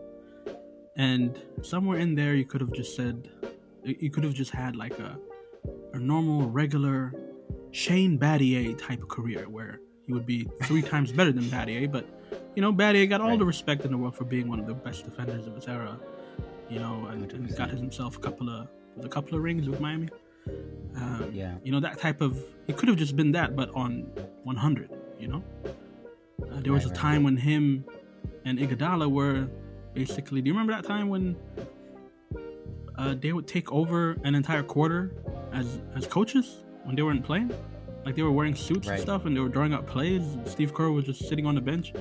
and 0.97 1.39
somewhere 1.63 1.99
in 1.99 2.15
there 2.15 2.35
you 2.35 2.45
could 2.45 2.61
have 2.61 2.73
just 2.73 2.97
said 2.97 3.29
you 3.85 4.11
could 4.11 4.25
have 4.25 4.35
just 4.35 4.51
had 4.53 4.77
like 4.77 4.99
a 4.99 5.19
a 5.95 5.99
normal 5.99 6.49
regular 6.49 7.13
Shane 7.73 8.19
Battier 8.19 8.77
type 8.79 9.03
of 9.03 9.09
career 9.09 9.49
where 9.49 9.81
he 10.07 10.13
would 10.13 10.27
be 10.27 10.49
three 10.65 10.83
times 10.83 11.13
better 11.13 11.33
than 11.33 11.45
Battier, 11.45 11.91
but 11.91 12.07
you 12.55 12.63
know 12.63 12.73
Battier 12.73 13.09
got 13.09 13.21
all 13.21 13.29
Right. 13.31 13.39
the 13.39 13.45
respect 13.45 13.85
in 13.85 13.91
the 13.91 13.99
world 13.99 14.17
for 14.17 14.25
being 14.25 14.49
one 14.49 14.59
of 14.61 14.67
the 14.67 14.75
best 14.75 15.05
defenders 15.05 15.47
of 15.47 15.55
his 15.55 15.67
era, 15.69 15.99
you 16.71 16.79
know, 16.79 17.07
and, 17.11 17.31
and 17.33 17.57
got 17.57 17.71
himself 17.71 18.17
a 18.17 18.21
couple 18.21 18.49
of 18.49 18.69
a 19.03 19.09
couple 19.09 19.37
of 19.37 19.43
rings 19.43 19.69
with 19.69 19.81
Miami. 19.81 20.09
Um, 20.97 21.31
Yeah. 21.33 21.55
you 21.65 21.73
know 21.73 21.81
that 21.81 21.99
type 21.99 22.21
of 22.21 22.43
he 22.67 22.73
could 22.73 22.89
have 22.89 22.97
just 22.99 23.17
been 23.17 23.33
that, 23.33 23.57
but 23.57 23.71
on 23.75 24.11
100. 24.45 24.91
You 25.19 25.29
know, 25.29 25.45
uh, 25.65 26.61
there 26.61 26.73
was 26.73 26.85
Right, 26.85 26.93
a 26.93 26.95
right, 26.95 26.95
time 26.95 27.23
when 27.25 27.37
him 27.37 27.85
and 28.45 28.59
Iguodala 28.59 29.11
were 29.11 29.49
basically. 29.95 30.41
Do 30.43 30.49
you 30.49 30.53
remember 30.55 30.73
that 30.75 30.85
time 30.85 31.09
when 31.09 31.37
uh, 32.99 33.15
they 33.19 33.33
would 33.33 33.47
take 33.47 33.71
over 33.73 34.17
an 34.25 34.35
entire 34.35 34.63
quarter 34.63 35.13
as 35.53 35.81
as 35.95 36.07
coaches 36.07 36.65
when 36.85 36.95
they 36.97 37.03
weren't 37.03 37.25
playing? 37.25 37.51
Like 38.07 38.15
they 38.15 38.23
were 38.23 38.31
wearing 38.31 38.55
suits 38.55 38.87
and 38.87 39.01
stuff, 39.01 39.27
and 39.27 39.37
they 39.37 39.41
were 39.41 39.49
drawing 39.49 39.75
up 39.75 39.85
plays. 39.87 40.23
Steve 40.45 40.73
Kerr 40.73 40.91
was 40.91 41.05
just 41.05 41.29
sitting 41.29 41.45
on 41.45 41.57
the 41.57 41.61
bench. 41.61 41.93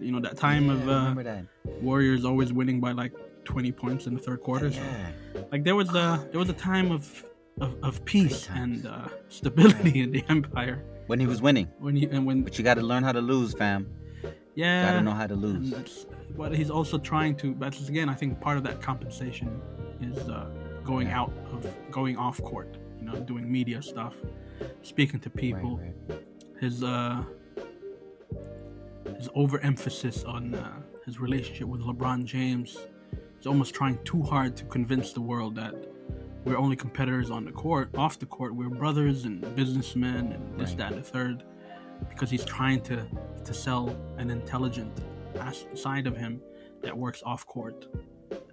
You 0.00 0.10
know 0.10 0.20
that 0.20 0.36
time 0.36 0.66
Yeah, 0.66 0.72
of 0.72 0.88
uh, 1.18 1.22
that. 1.22 1.46
Warriors 1.80 2.24
always 2.24 2.52
winning 2.52 2.80
by 2.80 2.90
like 2.90 3.12
20 3.44 3.70
points 3.72 4.06
in 4.08 4.14
the 4.14 4.20
third 4.20 4.40
quarter. 4.40 4.72
So 4.72 4.80
Yeah. 4.80 5.44
like 5.52 5.62
there 5.62 5.76
was 5.76 5.88
a 5.94 6.26
there 6.32 6.40
was 6.40 6.48
a 6.50 6.54
time 6.70 6.90
of 6.90 7.24
of, 7.60 7.76
of 7.84 8.04
peace 8.04 8.48
and 8.52 8.84
uh, 8.84 9.06
stability 9.28 10.00
in 10.02 10.10
the 10.10 10.24
empire 10.28 10.82
When 11.06 11.20
he 11.20 11.26
was 11.28 11.40
winning. 11.40 11.68
when 11.78 11.94
he 11.94 12.06
and 12.06 12.26
when 12.26 12.42
But 12.42 12.58
you 12.58 12.64
got 12.64 12.74
to 12.74 12.82
learn 12.82 13.04
how 13.04 13.12
to 13.12 13.20
lose, 13.20 13.54
fam. 13.54 13.86
yeah 14.56 14.82
Got 14.90 14.98
to 14.98 15.02
know 15.02 15.12
how 15.12 15.28
to 15.28 15.36
lose. 15.36 15.70
that's 15.70 16.06
but 16.36 16.52
he's 16.52 16.70
also 16.70 16.98
trying 16.98 17.36
to 17.36 17.54
but 17.54 17.72
again 17.88 18.08
I 18.08 18.14
think 18.14 18.40
part 18.40 18.56
of 18.56 18.64
that 18.64 18.80
compensation 18.82 19.62
is 20.00 20.18
uh, 20.28 20.46
going 20.82 21.06
Yeah. 21.06 21.20
out 21.20 21.32
of 21.52 21.60
going 21.92 22.16
off 22.16 22.42
court 22.42 22.76
you 22.98 23.04
know 23.06 23.14
doing 23.20 23.44
media 23.58 23.80
stuff 23.80 24.14
speaking 24.82 25.20
to 25.20 25.30
people 25.30 25.76
Right, 25.78 25.92
right. 26.08 26.26
his 26.60 26.82
uh 26.82 27.22
his 29.16 29.28
overemphasis 29.34 30.24
on 30.24 30.54
uh, 30.54 30.80
his 31.04 31.20
relationship 31.20 31.68
with 31.68 31.82
LeBron 31.82 32.24
James. 32.24 32.78
He's 33.36 33.46
almost 33.46 33.74
trying 33.74 34.02
too 34.04 34.22
hard 34.22 34.56
to 34.56 34.64
convince 34.64 35.12
the 35.12 35.20
world 35.20 35.54
that 35.56 35.74
we're 36.44 36.56
only 36.56 36.76
competitors 36.76 37.30
on 37.30 37.44
the 37.44 37.52
court. 37.52 37.90
Off 37.96 38.18
the 38.18 38.26
court, 38.26 38.54
we're 38.54 38.68
brothers 38.70 39.24
and 39.24 39.42
businessmen 39.54 40.32
and 40.32 40.58
this, 40.58 40.70
Right. 40.70 40.78
that, 40.78 40.92
and 40.92 41.00
the 41.02 41.06
third. 41.06 41.44
Because 42.08 42.30
he's 42.30 42.44
trying 42.44 42.80
to 42.82 43.06
to 43.44 43.54
sell 43.54 43.94
an 44.18 44.30
intelligent 44.30 45.00
side 45.74 46.06
of 46.06 46.16
him 46.16 46.40
that 46.82 46.96
works 46.96 47.22
off 47.24 47.46
court, 47.46 47.86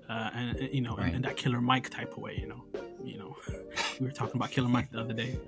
uh, 0.09 0.29
and 0.33 0.69
you 0.73 0.81
know, 0.81 0.95
in, 0.97 1.15
in 1.15 1.21
that 1.23 1.37
Killer 1.37 1.61
Mike 1.61 1.89
type 1.89 2.11
of 2.11 2.17
way. 2.19 2.37
You 2.39 2.47
know, 2.47 2.63
you 3.03 3.17
know, 3.17 3.35
we 3.99 4.05
were 4.05 4.11
talking 4.11 4.35
about 4.35 4.51
Killer 4.51 4.69
Mike 4.69 4.91
the 4.91 4.99
other 4.99 5.13
day. 5.13 5.39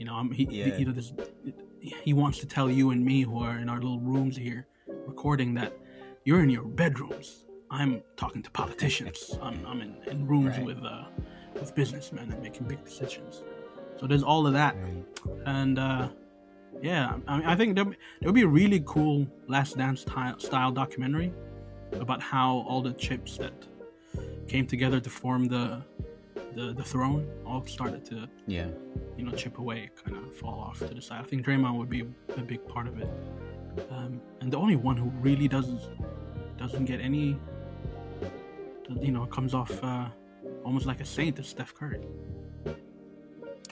You 0.00 0.06
know, 0.06 0.14
I'm, 0.14 0.30
he, 0.30 0.44
Yeah. 0.50 0.78
you 0.78 0.86
know, 0.86 0.92
this 0.92 1.12
he 1.82 2.14
wants 2.14 2.38
to 2.38 2.46
tell 2.46 2.70
you 2.70 2.88
and 2.90 3.04
me 3.04 3.20
who 3.20 3.38
are 3.38 3.58
in 3.58 3.68
our 3.68 3.76
little 3.76 4.00
rooms 4.00 4.34
here 4.34 4.66
recording 5.06 5.52
that 5.56 5.74
you're 6.24 6.42
in 6.42 6.48
your 6.48 6.62
bedrooms. 6.64 7.44
I'm 7.70 8.02
talking 8.16 8.42
to 8.42 8.50
politicians. 8.50 9.36
I'm, 9.42 9.66
I'm 9.66 9.82
in, 9.82 9.94
in 10.06 10.26
rooms 10.26 10.56
Right. 10.56 10.64
with 10.64 10.82
uh, 10.82 11.04
with 11.52 11.74
businessmen 11.74 12.32
and 12.32 12.42
making 12.42 12.66
big 12.66 12.82
decisions. 12.82 13.42
So 13.98 14.06
there's 14.06 14.22
all 14.22 14.46
of 14.46 14.54
that, 14.54 14.74
and 15.44 15.78
uh, 15.78 16.08
yeah, 16.80 17.18
I, 17.28 17.36
mean, 17.36 17.46
I 17.46 17.54
think 17.54 17.74
there 17.74 17.84
would 18.22 18.34
be 18.34 18.46
a 18.50 18.54
really 18.60 18.82
cool 18.86 19.26
Last 19.48 19.76
Dance 19.76 20.00
style, 20.00 20.38
style 20.38 20.72
documentary 20.72 21.30
about 21.92 22.22
how 22.22 22.64
all 22.66 22.80
the 22.80 22.94
chips 22.94 23.36
that 23.36 23.52
came 24.48 24.66
together 24.66 24.98
to 24.98 25.10
form 25.10 25.44
the 25.48 25.84
the, 26.54 26.72
the 26.72 26.82
throne 26.82 27.26
all 27.46 27.64
started 27.66 28.04
to 28.06 28.28
Yeah. 28.46 28.68
you 29.16 29.24
know 29.24 29.32
chip 29.32 29.58
away, 29.58 29.90
kind 30.02 30.16
of 30.16 30.34
fall 30.36 30.60
off 30.60 30.78
to 30.80 30.86
the 30.94 31.00
side. 31.02 31.20
I 31.20 31.24
think 31.24 31.44
Draymond 31.46 31.76
would 31.78 31.88
be 31.90 32.02
a 32.36 32.42
big 32.42 32.66
part 32.66 32.86
of 32.86 32.98
it, 32.98 33.08
um, 33.90 34.20
and 34.40 34.52
the 34.52 34.56
only 34.56 34.76
one 34.76 34.96
who 34.96 35.10
really 35.20 35.48
doesn't 35.48 35.80
doesn't 36.58 36.84
get 36.84 37.00
any, 37.00 37.38
you 39.00 39.12
know, 39.12 39.24
comes 39.26 39.54
off 39.54 39.72
uh, 39.82 40.06
almost 40.64 40.84
like 40.86 41.00
a 41.00 41.04
saint 41.06 41.38
is 41.38 41.46
Steph 41.48 41.72
Curry. 41.74 42.00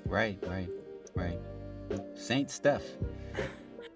Right, 0.06 0.38
right, 0.46 0.70
right. 1.14 1.38
Saint 2.14 2.50
Steph. 2.50 2.82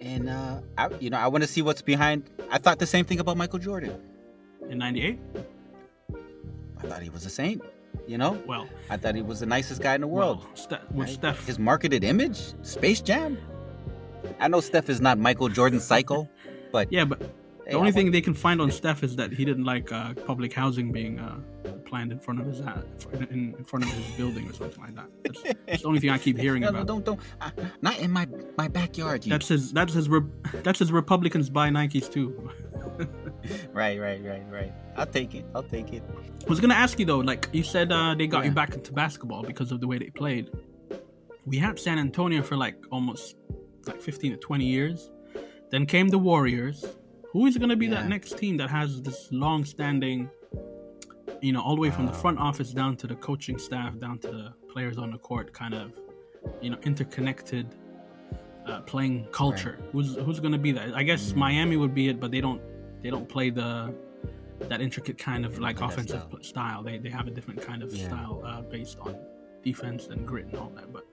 And 0.01 0.28
uh 0.28 0.61
I 0.76 0.89
you 1.01 1.11
know, 1.11 1.18
I 1.18 1.28
want 1.28 1.43
to 1.45 1.49
see 1.49 1.62
what's 1.62 1.80
behind 1.83 2.28
I 2.51 2.59
thought 2.59 2.78
the 2.78 2.87
same 2.87 3.05
thing 3.05 3.20
about 3.20 3.37
Michael 3.37 3.59
Jordan. 3.61 3.99
In 4.68 4.78
'98, 4.78 5.18
I 6.78 6.87
thought 6.87 7.03
he 7.03 7.11
was 7.11 7.24
a 7.26 7.30
saint, 7.30 7.62
you 8.07 8.18
know? 8.18 8.40
well, 8.47 8.68
I 8.90 8.97
thought 8.97 9.14
he 9.14 9.22
was 9.22 9.40
the 9.40 9.47
nicest 9.47 9.80
guy 9.82 9.95
in 9.95 10.01
the 10.01 10.07
world. 10.07 10.38
well, 10.45 10.51
Ste- 10.57 10.90
with 10.93 11.09
right? 11.09 11.09
Steph, 11.09 11.47
His 11.47 11.59
marketed 11.59 12.05
image, 12.05 12.55
Space 12.62 13.01
Jam. 13.01 13.38
I 14.40 14.49
know 14.49 14.61
Steph 14.61 14.88
is 14.88 15.01
not 15.01 15.18
Michael 15.18 15.49
Jordan's 15.49 15.84
cycle, 15.84 16.30
but 16.72 16.93
yeah, 16.93 17.05
but 17.05 17.20
the 17.66 17.72
only 17.76 17.92
thing 17.92 18.10
they 18.10 18.20
can 18.20 18.34
find 18.34 18.60
on 18.60 18.70
Steph 18.70 19.02
is 19.02 19.16
that 19.16 19.32
he 19.32 19.44
didn't 19.44 19.64
like 19.64 19.90
uh, 19.92 20.14
public 20.14 20.52
housing 20.52 20.90
being 20.92 21.18
uh, 21.20 21.38
planned 21.84 22.10
in 22.12 22.18
front 22.18 22.40
of 22.40 22.46
his 22.46 22.60
uh, 22.60 22.82
in, 23.12 23.54
in 23.58 23.64
front 23.64 23.84
of 23.84 23.90
his 23.92 24.06
building 24.16 24.48
or 24.48 24.52
something 24.52 24.82
like 24.82 24.94
that. 24.96 25.06
That's, 25.24 25.42
that's 25.66 25.82
the 25.82 25.88
only 25.88 26.00
thing 26.00 26.10
I 26.10 26.18
keep 26.18 26.38
hearing 26.46 26.62
No, 26.62 26.70
no, 26.70 26.80
about. 26.80 26.86
don't 26.86 27.04
don't 27.04 27.20
uh, 27.40 27.50
not 27.80 27.98
in 27.98 28.10
my 28.10 28.26
my 28.56 28.68
backyard. 28.68 29.24
You. 29.24 29.30
That's 29.30 29.48
his. 29.48 29.72
That's 29.72 29.92
his. 29.94 30.08
Re- 30.08 30.22
that's 30.62 30.78
his. 30.78 30.90
Republicans 30.92 31.50
buy 31.50 31.68
Nikes 31.68 32.10
too. 32.12 32.50
right, 33.72 33.98
right, 34.00 34.22
right, 34.24 34.42
right. 34.50 34.72
I'll 34.96 35.06
take 35.06 35.34
it. 35.34 35.44
I'll 35.54 35.62
take 35.62 35.92
it. 35.92 36.02
I 36.44 36.48
was 36.48 36.60
gonna 36.60 36.74
ask 36.74 36.98
you 36.98 37.06
though. 37.06 37.18
Like 37.18 37.48
you 37.52 37.62
said, 37.62 37.92
uh, 37.92 38.14
they 38.14 38.26
got 38.26 38.44
you 38.44 38.50
back 38.50 38.74
into 38.74 38.92
basketball 38.92 39.42
because 39.42 39.72
of 39.72 39.80
the 39.80 39.86
way 39.86 39.98
they 39.98 40.10
played. 40.10 40.50
We 41.46 41.58
had 41.58 41.78
San 41.78 41.98
Antonio 41.98 42.42
for 42.42 42.56
like 42.56 42.76
almost 42.90 43.36
like 43.86 44.00
fifteen 44.00 44.32
to 44.32 44.38
twenty 44.38 44.66
years. 44.66 45.10
Then 45.70 45.86
came 45.86 46.08
the 46.08 46.18
Warriors. 46.18 46.84
Who 47.33 47.47
is 47.47 47.57
gonna 47.57 47.76
be 47.76 47.87
that 47.89 48.09
next 48.09 48.37
team 48.39 48.57
that 48.59 48.68
has 48.70 49.01
this 49.03 49.28
long-standing, 49.33 50.28
you 51.41 51.53
know, 51.53 51.62
all 51.62 51.74
the 51.74 51.80
way 51.80 51.91
from 51.91 52.07
the 52.07 52.12
front 52.12 52.39
office 52.39 52.72
down 52.72 52.97
to 52.99 53.07
the 53.07 53.14
coaching 53.16 53.59
staff, 53.59 53.99
down 53.99 54.18
to 54.18 54.28
the 54.28 54.53
players 54.70 54.99
on 54.99 55.11
the 55.11 55.18
court, 55.18 55.53
kind 55.53 55.74
of, 55.74 55.93
you 56.61 56.70
know, 56.70 56.78
interconnected. 56.85 57.74
Uh, 58.64 58.80
playing 58.83 59.26
culture. 59.33 59.80
Who's 59.91 60.14
who's 60.14 60.39
gonna 60.39 60.57
be 60.57 60.70
that? 60.70 60.95
I 60.95 61.03
guess 61.03 61.35
Miami 61.35 61.76
would 61.76 61.97
be 61.97 62.09
it, 62.09 62.20
but 62.20 62.30
they 62.30 62.41
don't 62.41 62.61
they 63.03 63.11
don't 63.11 63.28
play 63.28 63.51
the 63.51 63.93
that 64.68 64.80
intricate 64.80 65.18
kind 65.18 65.45
of 65.45 65.59
like 65.59 65.80
offensive 65.80 66.20
style. 66.28 66.43
style. 66.43 66.83
They 66.85 66.99
they 66.99 67.11
have 67.11 67.26
a 67.26 67.33
different 67.33 67.61
kind 67.61 67.83
of 67.83 67.93
Yeah. 67.93 68.07
style 68.07 68.41
uh, 68.47 68.62
based 68.62 68.99
on 69.01 69.16
defense 69.64 70.07
and 70.07 70.24
grit 70.24 70.47
and 70.47 70.55
all 70.59 70.70
that. 70.76 70.93
But 70.93 71.05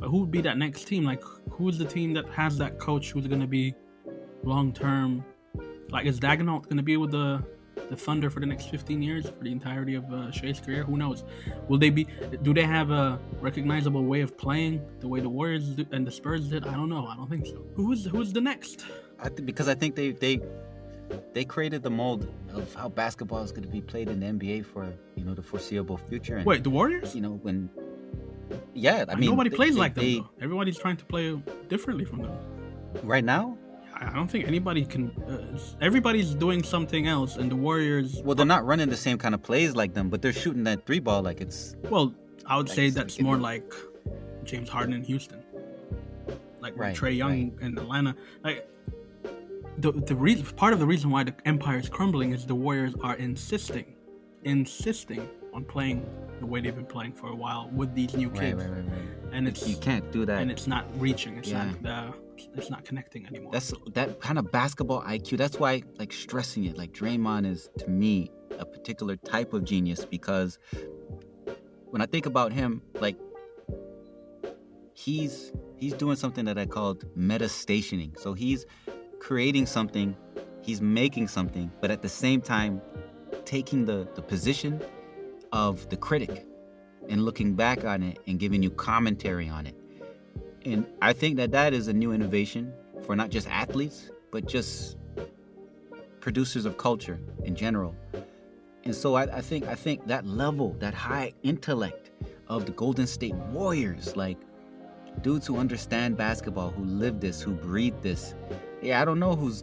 but 0.00 0.08
who 0.08 0.20
would 0.20 0.30
be 0.30 0.40
that 0.40 0.56
next 0.56 0.86
team? 0.86 1.04
Like 1.04 1.22
who's 1.50 1.76
the 1.76 1.84
team 1.84 2.14
that 2.14 2.26
has 2.30 2.56
that 2.56 2.78
coach 2.78 3.10
who's 3.12 3.26
gonna 3.26 3.46
be 3.46 3.74
long 4.42 4.72
term? 4.72 5.22
Like 5.90 6.06
is 6.06 6.18
Daigneault 6.20 6.68
gonna 6.68 6.82
be 6.82 6.96
with 6.96 7.10
the 7.12 7.42
the 7.90 7.96
Thunder 7.96 8.30
for 8.30 8.40
the 8.40 8.46
next 8.46 8.68
15 8.70 9.00
years 9.02 9.26
for 9.28 9.44
the 9.44 9.52
entirety 9.52 9.94
of 9.94 10.10
uh, 10.12 10.30
Shea's 10.32 10.58
career? 10.58 10.82
Who 10.82 10.96
knows? 10.96 11.22
Will 11.68 11.78
they 11.78 11.90
be? 11.90 12.06
Do 12.42 12.52
they 12.54 12.64
have 12.64 12.90
a 12.90 13.18
recognizable 13.40 14.02
way 14.04 14.22
of 14.22 14.36
playing 14.36 14.80
the 15.00 15.06
way 15.08 15.20
the 15.20 15.28
Warriors 15.28 15.64
do, 15.68 15.86
and 15.92 16.06
the 16.06 16.10
Spurs 16.10 16.48
did? 16.48 16.66
I 16.66 16.74
don't 16.74 16.88
know. 16.88 17.06
I 17.06 17.14
don't 17.14 17.28
think 17.30 17.46
so. 17.46 17.62
Who's 17.76 18.06
who's 18.06 18.32
the 18.32 18.40
next? 18.40 18.86
I 19.20 19.28
th- 19.28 19.44
because 19.46 19.68
I 19.68 19.74
think 19.74 19.94
they 19.94 20.10
they 20.12 20.40
they 21.32 21.44
created 21.44 21.82
the 21.84 21.90
mold 21.90 22.26
of 22.54 22.74
how 22.74 22.88
basketball 22.88 23.42
is 23.44 23.52
going 23.52 23.62
to 23.62 23.68
be 23.68 23.80
played 23.80 24.08
in 24.08 24.18
the 24.20 24.26
NBA 24.26 24.64
for 24.66 24.92
you 25.14 25.24
know 25.24 25.34
the 25.34 25.42
foreseeable 25.42 25.98
future. 25.98 26.36
And, 26.38 26.46
Wait, 26.46 26.64
the 26.64 26.70
Warriors? 26.70 27.14
you 27.14 27.20
know 27.20 27.38
when. 27.42 27.70
Yeah, 28.74 29.04
I 29.08 29.14
mean 29.16 29.30
nobody 29.30 29.50
they- 29.50 29.56
plays 29.56 29.74
they- 29.74 29.80
like 29.80 29.94
them. 29.94 30.04
they- 30.04 30.18
though. 30.18 30.30
Everybody's 30.40 30.78
trying 30.78 30.96
to 30.96 31.04
play 31.04 31.40
differently 31.68 32.04
from 32.04 32.22
them. 32.22 32.36
right 33.04 33.24
now. 33.24 33.56
I 33.98 34.12
don't 34.14 34.30
think 34.30 34.46
anybody 34.46 34.84
can. 34.84 35.10
Uh, 35.22 35.58
everybody's 35.80 36.34
doing 36.34 36.62
something 36.62 37.06
else, 37.06 37.36
and 37.36 37.50
the 37.50 37.56
Warriors. 37.56 38.20
Well, 38.24 38.34
they're 38.34 38.44
not 38.46 38.64
running 38.66 38.88
the 38.88 38.96
same 38.96 39.16
kind 39.18 39.34
of 39.34 39.42
plays 39.42 39.74
like 39.74 39.94
them, 39.94 40.08
but 40.10 40.20
they're 40.22 40.32
shooting 40.32 40.64
that 40.64 40.84
three 40.86 40.98
ball 41.00 41.22
like 41.22 41.40
it's 41.40 41.76
Well, 41.90 42.14
I 42.46 42.56
would 42.56 42.68
Like 42.68 42.76
say 42.76 42.90
that's 42.90 43.20
more 43.20 43.38
like 43.38 43.72
James 44.44 44.68
Harden 44.68 44.94
in 44.94 45.02
Houston, 45.04 45.42
like 46.60 46.76
Right, 46.76 46.94
Trae 46.96 47.16
Young 47.16 47.58
in 47.60 47.78
Atlanta. 47.78 48.14
Like 48.44 48.68
the 49.78 49.92
the 49.92 50.14
reason, 50.14 50.44
part 50.56 50.72
of 50.72 50.78
the 50.78 50.86
reason 50.86 51.10
why 51.10 51.24
the 51.24 51.34
empire 51.44 51.78
is 51.78 51.88
crumbling 51.88 52.32
is 52.32 52.46
the 52.46 52.54
Warriors 52.54 52.94
are 53.02 53.16
insisting, 53.16 53.94
insisting 54.44 55.28
on 55.54 55.64
playing 55.64 56.04
the 56.40 56.46
way 56.46 56.60
they've 56.60 56.74
been 56.76 56.84
playing 56.84 57.12
for 57.12 57.28
a 57.30 57.34
while 57.34 57.70
with 57.72 57.94
these 57.94 58.14
new 58.14 58.28
right, 58.28 58.40
kids, 58.40 58.62
right, 58.62 58.70
right, 58.70 58.84
right. 58.84 59.32
and 59.32 59.48
it's 59.48 59.66
You 59.66 59.76
can't 59.78 60.10
do 60.12 60.26
that. 60.26 60.40
and 60.42 60.50
it's 60.50 60.66
not 60.66 60.84
reaching. 61.00 61.38
It's 61.38 61.48
Yeah. 61.50 61.72
not 61.82 61.90
uh, 61.90 62.12
it's 62.54 62.70
not 62.70 62.84
connecting 62.84 63.26
anymore. 63.26 63.52
That's 63.52 63.72
that 63.94 64.20
kind 64.20 64.38
of 64.38 64.50
basketball 64.50 65.02
IQ. 65.02 65.38
That's 65.38 65.58
why, 65.58 65.82
like, 65.98 66.12
stressing 66.12 66.64
it. 66.64 66.76
Like, 66.76 66.92
Draymond 66.92 67.46
is 67.46 67.68
to 67.78 67.88
me 67.88 68.30
a 68.58 68.64
particular 68.64 69.16
type 69.16 69.52
of 69.52 69.64
genius 69.64 70.04
because 70.04 70.58
when 71.90 72.02
I 72.02 72.06
think 72.06 72.26
about 72.26 72.52
him, 72.52 72.82
like, 73.00 73.16
he's 74.94 75.52
he's 75.76 75.92
doing 75.92 76.16
something 76.16 76.44
that 76.46 76.58
I 76.58 76.66
called 76.66 77.04
meta 77.14 77.48
stationing. 77.48 78.14
So 78.18 78.32
he's 78.32 78.66
creating 79.20 79.66
something, 79.66 80.16
he's 80.62 80.80
making 80.80 81.28
something, 81.28 81.70
but 81.80 81.90
at 81.90 82.02
the 82.02 82.08
same 82.08 82.40
time, 82.40 82.80
taking 83.44 83.84
the 83.84 84.08
the 84.14 84.22
position 84.22 84.82
of 85.52 85.88
the 85.90 85.96
critic 85.96 86.46
and 87.08 87.24
looking 87.24 87.54
back 87.54 87.84
on 87.84 88.02
it 88.02 88.18
and 88.26 88.40
giving 88.40 88.62
you 88.62 88.70
commentary 88.70 89.48
on 89.48 89.66
it. 89.66 89.75
And 90.66 90.84
I 91.00 91.12
think 91.12 91.36
that 91.36 91.52
that 91.52 91.72
is 91.72 91.86
a 91.86 91.92
new 91.92 92.12
innovation 92.12 92.72
for 93.04 93.14
not 93.14 93.30
just 93.30 93.48
athletes, 93.48 94.10
but 94.32 94.46
just 94.46 94.96
producers 96.18 96.64
of 96.64 96.76
culture 96.76 97.20
in 97.44 97.54
general. 97.54 97.94
And 98.82 98.92
so 98.92 99.14
I, 99.14 99.22
I 99.36 99.40
think 99.40 99.68
I 99.68 99.76
think 99.76 100.04
that 100.08 100.26
level, 100.26 100.74
that 100.80 100.92
high 100.92 101.32
intellect 101.44 102.10
of 102.48 102.66
the 102.66 102.72
Golden 102.72 103.06
State 103.06 103.36
Warriors, 103.52 104.16
like 104.16 104.38
dudes 105.22 105.46
who 105.46 105.56
understand 105.56 106.16
basketball, 106.16 106.70
who 106.70 106.84
live 106.84 107.20
this, 107.20 107.40
who 107.40 107.52
breathe 107.52 108.02
this. 108.02 108.34
Yeah, 108.82 109.00
I 109.00 109.04
don't 109.04 109.20
know 109.20 109.36
who's 109.36 109.62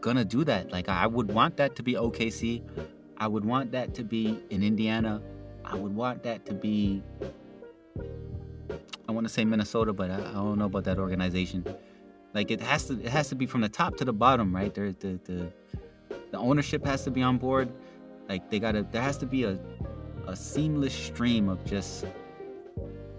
gonna 0.00 0.24
do 0.24 0.44
that. 0.44 0.72
Like 0.72 0.88
I 0.88 1.06
would 1.06 1.30
want 1.30 1.58
that 1.58 1.76
to 1.76 1.82
be 1.82 1.92
OKC. 1.92 2.62
I 3.18 3.28
would 3.28 3.44
want 3.44 3.70
that 3.72 3.92
to 3.94 4.02
be 4.02 4.42
in 4.48 4.62
Indiana. 4.62 5.20
I 5.62 5.74
would 5.74 5.94
want 5.94 6.22
that 6.22 6.46
to 6.46 6.54
be 6.54 7.02
I 9.08 9.12
want 9.12 9.26
to 9.26 9.32
say 9.32 9.44
Minnesota, 9.44 9.92
but 9.92 10.10
I, 10.10 10.16
I 10.16 10.32
don't 10.32 10.58
know 10.58 10.66
about 10.66 10.84
that 10.84 10.98
organization. 10.98 11.64
Like 12.34 12.50
it 12.50 12.60
has 12.60 12.84
to, 12.86 12.94
it 13.00 13.08
has 13.08 13.28
to 13.30 13.34
be 13.34 13.46
from 13.46 13.62
the 13.62 13.68
top 13.68 13.96
to 13.96 14.04
the 14.04 14.12
bottom, 14.12 14.54
right? 14.54 14.72
There, 14.72 14.92
the 14.92 15.18
the 15.24 15.52
the 16.30 16.38
ownership 16.38 16.84
has 16.84 17.04
to 17.04 17.10
be 17.10 17.22
on 17.22 17.38
board. 17.38 17.72
Like 18.28 18.50
they 18.50 18.58
gotta, 18.58 18.86
there 18.92 19.02
has 19.02 19.16
to 19.18 19.26
be 19.26 19.44
a 19.44 19.58
a 20.26 20.36
seamless 20.36 20.92
stream 20.92 21.48
of 21.48 21.64
just 21.64 22.04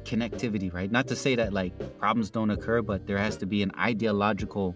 connectivity, 0.04 0.72
right? 0.72 0.92
Not 0.92 1.08
to 1.08 1.16
say 1.16 1.36
that 1.36 1.54
like 1.54 1.74
problems 1.98 2.30
don't 2.30 2.52
occur, 2.52 2.84
but 2.84 3.08
there 3.08 3.18
has 3.18 3.36
to 3.38 3.48
be 3.48 3.64
an 3.64 3.72
ideological 3.80 4.76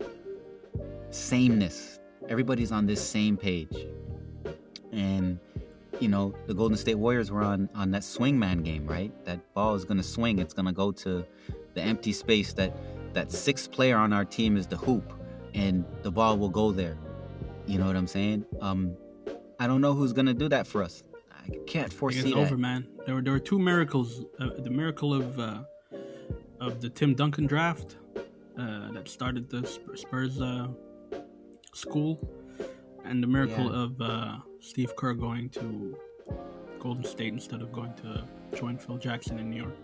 sameness. 1.11 1.99
Everybody's 2.27 2.71
on 2.71 2.87
this 2.87 3.01
same 3.07 3.37
page, 3.37 3.85
and 4.91 5.39
you 5.99 6.07
know 6.07 6.33
the 6.47 6.53
Golden 6.53 6.77
State 6.77 6.95
Warriors 6.95 7.31
were 7.31 7.43
on 7.43 7.69
on 7.75 7.91
that 7.91 8.01
swingman 8.01 8.63
game, 8.63 8.85
right? 8.87 9.11
That 9.25 9.39
ball 9.53 9.75
is 9.75 9.85
gonna 9.85 10.03
swing. 10.03 10.39
It's 10.39 10.53
gonna 10.53 10.73
go 10.73 10.91
to 10.91 11.25
the 11.73 11.81
empty 11.81 12.11
space. 12.13 12.53
That 12.53 12.75
that 13.13 13.31
sixth 13.31 13.71
player 13.71 13.97
on 13.97 14.11
our 14.13 14.25
team 14.25 14.57
is 14.57 14.67
the 14.67 14.77
hoop, 14.77 15.13
and 15.53 15.85
the 16.01 16.11
ball 16.11 16.37
will 16.37 16.49
go 16.49 16.71
there. 16.71 16.97
You 17.67 17.77
know 17.79 17.85
what 17.87 17.95
I'm 17.95 18.07
saying? 18.07 18.45
Um, 18.61 18.95
I 19.59 19.67
don't 19.67 19.81
know 19.81 19.93
who's 19.93 20.13
gonna 20.13 20.33
do 20.33 20.49
that 20.49 20.67
for 20.67 20.83
us. 20.83 21.03
I 21.31 21.49
can't 21.67 21.91
foresee 21.91 22.19
it's 22.19 22.29
that. 22.29 22.37
over, 22.37 22.57
man. 22.57 22.87
There 23.05 23.15
were 23.15 23.21
there 23.21 23.33
were 23.33 23.39
two 23.39 23.59
miracles. 23.59 24.23
Uh, 24.39 24.49
the 24.59 24.69
miracle 24.69 25.13
of 25.13 25.39
uh, 25.39 25.59
of 26.59 26.81
the 26.81 26.89
Tim 26.89 27.13
Duncan 27.13 27.45
draft 27.45 27.97
uh, 28.57 28.91
that 28.93 29.07
started 29.07 29.49
the 29.49 29.65
Spurs 29.95 30.41
uh, 30.41 30.67
school, 31.73 32.19
and 33.05 33.21
the 33.21 33.27
miracle 33.27 33.65
Yeah. 33.65 33.83
of 33.83 34.01
uh, 34.01 34.37
Steve 34.63 34.95
Kerr 34.95 35.13
going 35.13 35.49
to 35.49 35.97
Golden 36.79 37.03
State 37.03 37.33
instead 37.33 37.61
of 37.61 37.71
going 37.73 37.93
to 37.95 38.23
join 38.57 38.77
Phil 38.77 38.97
Jackson 38.97 39.37
in 39.37 39.49
New 39.49 39.57
York. 39.57 39.75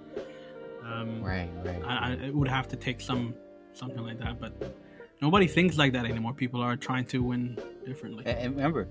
Um, 0.83 1.21
Right, 1.21 1.49
right. 1.65 1.83
I, 1.85 2.11
I, 2.11 2.11
it 2.27 2.33
would 2.33 2.47
have 2.47 2.67
to 2.69 2.77
take 2.77 3.01
some 3.01 3.35
something 3.73 4.03
like 4.03 4.19
that. 4.19 4.39
But 4.39 4.73
nobody 5.21 5.47
thinks 5.47 5.77
like 5.77 5.91
that 5.93 6.05
anymore. 6.05 6.33
People 6.33 6.61
are 6.61 6.77
trying 6.77 7.05
to 7.07 7.21
win 7.21 7.59
differently. 7.85 8.23
And 8.25 8.39
and 8.39 8.55
remember, 8.55 8.87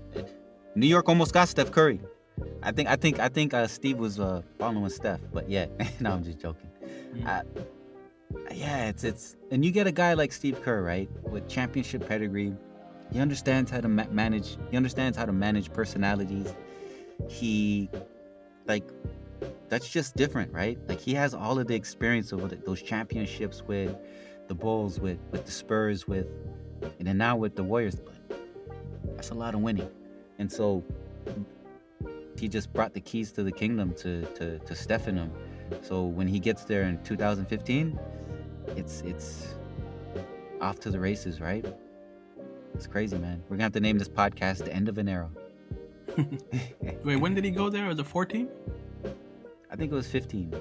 New 0.75 0.87
York 0.87 1.09
almost 1.09 1.33
got 1.33 1.49
Steph 1.49 1.71
Curry. 1.71 1.99
I 2.61 2.71
think 2.71 2.87
I 2.87 2.95
think 2.95 3.19
I 3.19 3.27
think 3.27 3.55
uh, 3.55 3.67
Steve 3.67 3.97
was 3.97 4.19
uh, 4.19 4.43
following 4.59 4.89
Steph, 4.89 5.21
but 5.33 5.49
yeah, 5.49 5.65
no, 5.99 6.11
I'm 6.11 6.23
just 6.23 6.39
joking. 6.39 6.69
Mm. 7.15 7.45
Yeah, 8.51 8.89
it's 8.89 9.03
it's 9.03 9.35
and 9.49 9.65
you 9.65 9.71
get 9.71 9.87
a 9.87 9.91
guy 9.91 10.13
like 10.13 10.31
Steve 10.31 10.61
Kerr, 10.61 10.83
right, 10.83 11.09
with 11.23 11.49
championship 11.49 12.07
pedigree. 12.07 12.53
He 13.11 13.19
understands 13.19 13.71
how 13.71 13.81
to 13.81 13.87
ma- 13.87 14.07
manage. 14.11 14.57
He 14.71 14.77
understands 14.77 15.17
how 15.17 15.25
to 15.25 15.33
manage 15.33 15.71
personalities. 15.73 16.53
He, 17.27 17.89
like, 18.67 18.83
that's 19.69 19.87
just 19.87 20.15
different, 20.15 20.51
right? 20.51 20.77
Like 20.87 20.99
he 20.99 21.13
has 21.13 21.33
all 21.33 21.59
of 21.59 21.67
the 21.67 21.75
experience 21.75 22.31
of 22.31 22.65
those 22.65 22.81
championships 22.81 23.63
with 23.63 23.95
the 24.47 24.55
Bulls, 24.55 24.99
with 24.99 25.19
with 25.31 25.45
the 25.45 25.51
Spurs, 25.51 26.07
with 26.07 26.27
and 26.97 27.07
then 27.07 27.17
now 27.17 27.35
with 27.35 27.55
the 27.55 27.63
Warriors. 27.63 27.95
But 27.95 28.39
that's 29.15 29.29
a 29.29 29.35
lot 29.35 29.53
of 29.53 29.61
winning, 29.61 29.89
and 30.39 30.51
so 30.51 30.83
he 32.37 32.47
just 32.47 32.73
brought 32.73 32.93
the 32.93 33.01
keys 33.01 33.31
to 33.33 33.43
the 33.43 33.51
kingdom 33.51 33.93
to 33.95 34.23
to 34.35 34.59
to 34.59 34.75
Steph 34.75 35.07
and 35.07 35.17
him. 35.17 35.31
So 35.81 36.03
when 36.03 36.27
he 36.27 36.39
gets 36.39 36.65
there 36.65 36.83
in 36.83 37.01
2015, 37.03 37.99
it's 38.75 39.01
it's 39.01 39.55
off 40.61 40.79
to 40.79 40.89
the 40.89 40.99
races, 40.99 41.39
right? 41.39 41.65
It's 42.79 42.87
crazy, 42.87 43.17
man. 43.17 43.43
We're 43.49 43.57
gonna 43.57 43.63
have 43.63 43.73
to 43.73 43.81
name 43.81 43.97
this 43.97 44.07
podcast 44.07 44.63
"The 44.63 44.71
End 44.71 44.87
of 44.87 44.97
an 44.99 45.09
Era." 45.09 45.29
Wait, 47.03 47.17
when 47.17 47.33
did 47.35 47.43
he 47.43 47.51
go 47.51 47.67
there? 47.69 47.89
Was 47.89 47.99
it 47.99 48.05
14? 48.05 48.47
I 49.69 49.75
think 49.75 49.91
it 49.91 49.95
was 49.95 50.07
15. 50.07 50.55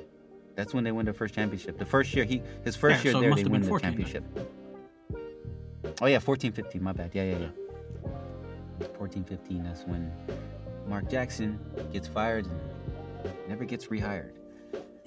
That's 0.57 0.75
when 0.75 0.83
they 0.83 0.91
win 0.91 1.05
their 1.05 1.15
first 1.15 1.33
championship. 1.33 1.79
The 1.79 1.85
first 1.85 2.13
year 2.17 2.25
he 2.25 2.43
his 2.65 2.75
first 2.75 3.05
Yeah, 3.05 3.05
year 3.05 3.13
so 3.13 3.21
there 3.21 3.33
they 3.37 3.45
win 3.45 3.61
the 3.61 3.69
14 3.69 3.95
then. 3.95 4.05
championship. 4.05 4.51
Oh 6.01 6.07
yeah, 6.07 6.19
14 6.19 6.51
15, 6.51 6.83
my 6.83 6.91
bad. 6.91 7.13
Yeah, 7.15 7.23
yeah, 7.23 7.39
yeah. 7.39 8.87
14 8.99 9.23
15 9.23 9.63
that's 9.63 9.85
when 9.85 10.13
Mark 10.89 11.09
Jackson 11.09 11.57
gets 11.93 12.09
fired 12.09 12.47
and 12.47 13.33
never 13.49 13.65
gets 13.65 13.87
rehired. 13.87 14.33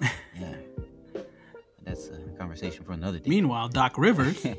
yeah. 0.00 0.54
That's 1.84 2.08
a 2.08 2.38
conversation 2.38 2.84
for 2.84 2.92
another 2.92 3.18
day. 3.18 3.28
Meanwhile, 3.28 3.68
Doc 3.68 3.98
Rivers. 3.98 4.46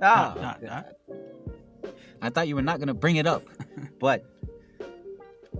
Ah, 0.00 0.32
dot, 0.36 0.62
dot, 0.62 0.97
I 2.22 2.30
thought 2.30 2.48
you 2.48 2.56
were 2.56 2.62
not 2.62 2.78
going 2.78 2.88
to 2.88 2.94
bring 2.94 3.16
it 3.16 3.26
up, 3.26 3.44
but 4.00 4.24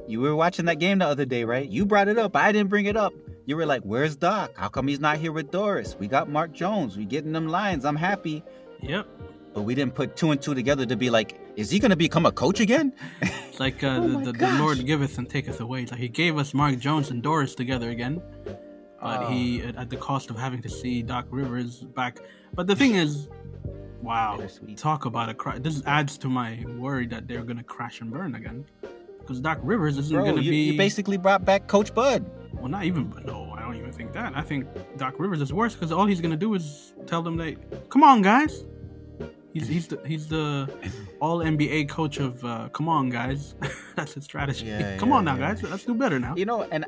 you 0.07 0.21
were 0.21 0.35
watching 0.35 0.65
that 0.67 0.79
game 0.79 0.99
the 0.99 1.07
other 1.07 1.25
day, 1.25 1.45
right? 1.45 1.69
You 1.69 1.85
brought 1.87 2.09
it 2.09 2.19
up. 2.19 2.35
I 2.37 2.53
didn't 2.53 2.71
bring 2.71 2.87
it 2.87 2.97
up. 2.97 3.13
You 3.47 3.57
were 3.57 3.67
like, 3.67 3.83
"Where's 3.83 4.17
Doc? 4.17 4.53
How 4.57 4.69
come 4.69 4.89
he's 4.89 5.01
not 5.01 5.19
here 5.19 5.33
with 5.33 5.51
Doris? 5.51 5.97
We 5.99 6.07
got 6.07 6.29
Mark 6.29 6.53
Jones. 6.53 6.97
We 6.97 7.05
getting 7.05 7.33
them 7.33 7.49
lines. 7.49 7.85
I'm 7.85 7.97
happy." 7.97 8.43
Yep. 8.83 9.07
But 9.55 9.63
we 9.63 9.75
didn't 9.75 9.95
put 9.95 10.17
two 10.17 10.31
and 10.31 10.41
two 10.41 10.55
together 10.55 10.85
to 10.87 10.97
be 10.97 11.11
like, 11.11 11.39
"Is 11.57 11.71
he 11.71 11.79
going 11.79 11.91
to 11.91 11.97
become 11.97 12.27
a 12.27 12.33
coach 12.33 12.61
again?" 12.61 12.93
It's 13.23 13.59
like 13.61 13.83
uh, 13.83 13.87
Oh 14.03 14.03
the, 14.03 14.09
my 14.09 14.25
the, 14.25 14.33
the 14.33 14.39
gosh. 14.39 14.61
Lord 14.61 14.87
giveth 14.87 15.17
and 15.19 15.29
taketh 15.29 15.61
away. 15.61 15.83
It's 15.83 15.91
like 15.93 16.01
he 16.01 16.09
gave 16.09 16.37
us 16.39 16.53
Mark 16.55 16.79
Jones 16.79 17.11
and 17.11 17.23
Doris 17.23 17.55
together 17.55 17.91
again, 17.91 18.21
but 18.45 18.59
Oh. 19.01 19.27
he 19.31 19.63
at, 19.63 19.77
at 19.77 19.91
the 19.91 19.97
cost 19.97 20.29
of 20.31 20.37
having 20.39 20.61
to 20.63 20.69
see 20.69 21.03
Doc 21.03 21.27
Rivers 21.31 21.81
back. 21.81 22.19
But 22.55 22.67
the 22.67 22.77
thing 22.77 22.95
is, 22.97 23.29
wow, 24.03 24.41
talk 24.77 25.05
about 25.05 25.29
a 25.29 25.35
crash. 25.35 25.59
This 25.61 25.83
adds 25.87 26.19
to 26.19 26.29
my 26.29 26.65
worry 26.77 27.07
that 27.07 27.27
they're 27.29 27.43
gonna 27.43 27.63
crash 27.63 28.01
and 28.01 28.11
burn 28.11 28.35
again, 28.35 28.65
because 29.21 29.41
Doc 29.41 29.59
Rivers 29.63 29.99
isn't 29.99 30.17
gonna 30.17 30.41
be 30.41 30.73
you 30.73 30.77
basically 30.77 31.17
brought 31.17 31.45
back 31.45 31.67
Coach 31.67 31.95
Bud. 31.95 32.25
well, 32.55 32.69
not 32.69 32.85
even. 32.85 33.13
No, 33.25 33.53
I 33.57 33.63
don't 33.63 33.77
even 33.77 33.93
think 33.93 34.13
that. 34.13 34.33
I 34.37 34.43
think 34.43 34.67
Doc 34.97 35.15
Rivers 35.19 35.41
is 35.41 35.53
worse 35.53 35.75
because 35.75 35.93
all 35.93 36.07
he's 36.07 36.21
gonna 36.21 36.37
do 36.37 36.55
is 36.55 36.95
tell 37.07 37.23
them 37.23 37.37
they, 37.37 37.57
come 37.91 38.03
on, 38.03 38.23
guys. 38.23 38.65
He's 39.55 39.67
he's 39.67 39.89
the 39.89 39.99
he's 40.07 40.29
the 40.29 40.69
all 41.21 41.39
NBA 41.39 41.89
coach 41.89 42.19
of 42.19 42.45
uh, 42.45 42.69
come 42.69 42.89
on, 42.89 43.09
guys. 43.09 43.55
That's 43.97 44.15
his 44.15 44.25
strategy. 44.25 44.67
Yeah, 44.67 44.97
come 44.99 45.09
yeah, 45.09 45.15
on 45.17 45.25
now, 45.25 45.37
yeah. 45.37 45.55
guys. 45.55 45.63
Let's 45.63 45.85
do 45.85 45.95
better 45.95 46.19
now. 46.19 46.35
You 46.37 46.45
know, 46.45 46.65
and 46.65 46.85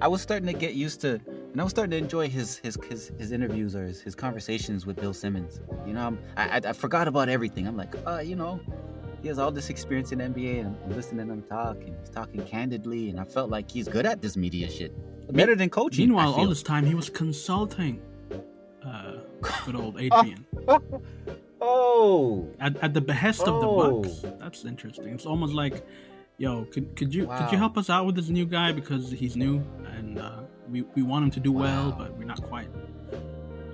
I 0.00 0.08
was 0.08 0.22
starting 0.22 0.46
to 0.46 0.54
get 0.54 0.72
used 0.74 1.02
to, 1.02 1.20
and 1.26 1.60
I 1.60 1.64
was 1.64 1.70
starting 1.70 1.90
to 1.90 1.98
enjoy 1.98 2.28
his 2.28 2.56
his 2.56 2.78
his, 2.88 3.12
his 3.18 3.30
interviews 3.30 3.76
or 3.76 3.84
his, 3.84 4.00
his 4.00 4.14
conversations 4.14 4.86
with 4.86 4.96
Bill 4.96 5.12
Simmons. 5.12 5.60
You 5.86 5.92
know, 5.92 6.16
I, 6.36 6.58
I 6.58 6.60
I 6.70 6.72
forgot 6.72 7.08
about 7.08 7.28
everything. 7.28 7.66
I'm 7.68 7.76
like, 7.76 7.94
uh, 8.06 8.20
you 8.20 8.36
know, 8.36 8.58
he 9.20 9.28
has 9.28 9.38
all 9.38 9.52
this 9.52 9.68
experience 9.68 10.12
in 10.12 10.18
NBA, 10.18 10.60
and 10.60 10.74
I'm 10.84 10.96
listening 10.96 11.26
to 11.26 11.32
him 11.34 11.42
talk, 11.42 11.76
and 11.76 11.94
he's 12.00 12.08
talking 12.08 12.42
candidly, 12.46 13.10
and 13.10 13.20
I 13.20 13.24
felt 13.24 13.50
like 13.50 13.70
he's 13.70 13.86
good 13.86 14.06
at 14.06 14.22
this 14.22 14.34
media 14.34 14.70
shit, 14.70 14.92
better 15.30 15.54
than 15.54 15.68
coaching. 15.68 16.06
Meanwhile, 16.08 16.32
all 16.32 16.48
this 16.48 16.62
time 16.62 16.86
he 16.86 16.94
was 16.94 17.10
consulting. 17.10 18.00
Uh, 18.82 19.18
good 19.64 19.76
old 19.76 19.96
Adrian 20.00 20.44
oh, 22.02 22.48
at, 22.60 22.72
at 22.84 22.92
the 22.94 23.00
behest 23.00 23.42
of 23.50 23.60
the 23.62 23.68
Oh. 23.68 24.02
Bucks. 24.02 24.14
That's 24.40 24.64
interesting. 24.64 25.08
It's 25.16 25.26
almost 25.32 25.54
like, 25.62 25.76
yo, 26.38 26.64
could 26.72 26.86
could 26.98 27.10
you 27.14 27.24
could 27.36 27.48
you 27.52 27.58
help 27.64 27.76
us 27.82 27.88
out 27.94 28.04
with 28.06 28.16
this 28.16 28.28
new 28.38 28.46
guy 28.46 28.68
because 28.80 29.04
he's 29.20 29.36
new 29.36 29.56
and 29.96 30.18
uh, 30.18 30.40
we 30.72 30.78
we 30.96 31.02
want 31.10 31.20
him 31.24 31.30
to 31.38 31.40
do 31.48 31.52
well, 31.52 31.86
but 32.00 32.08
we're 32.18 32.30
not 32.34 32.42
quite 32.52 32.70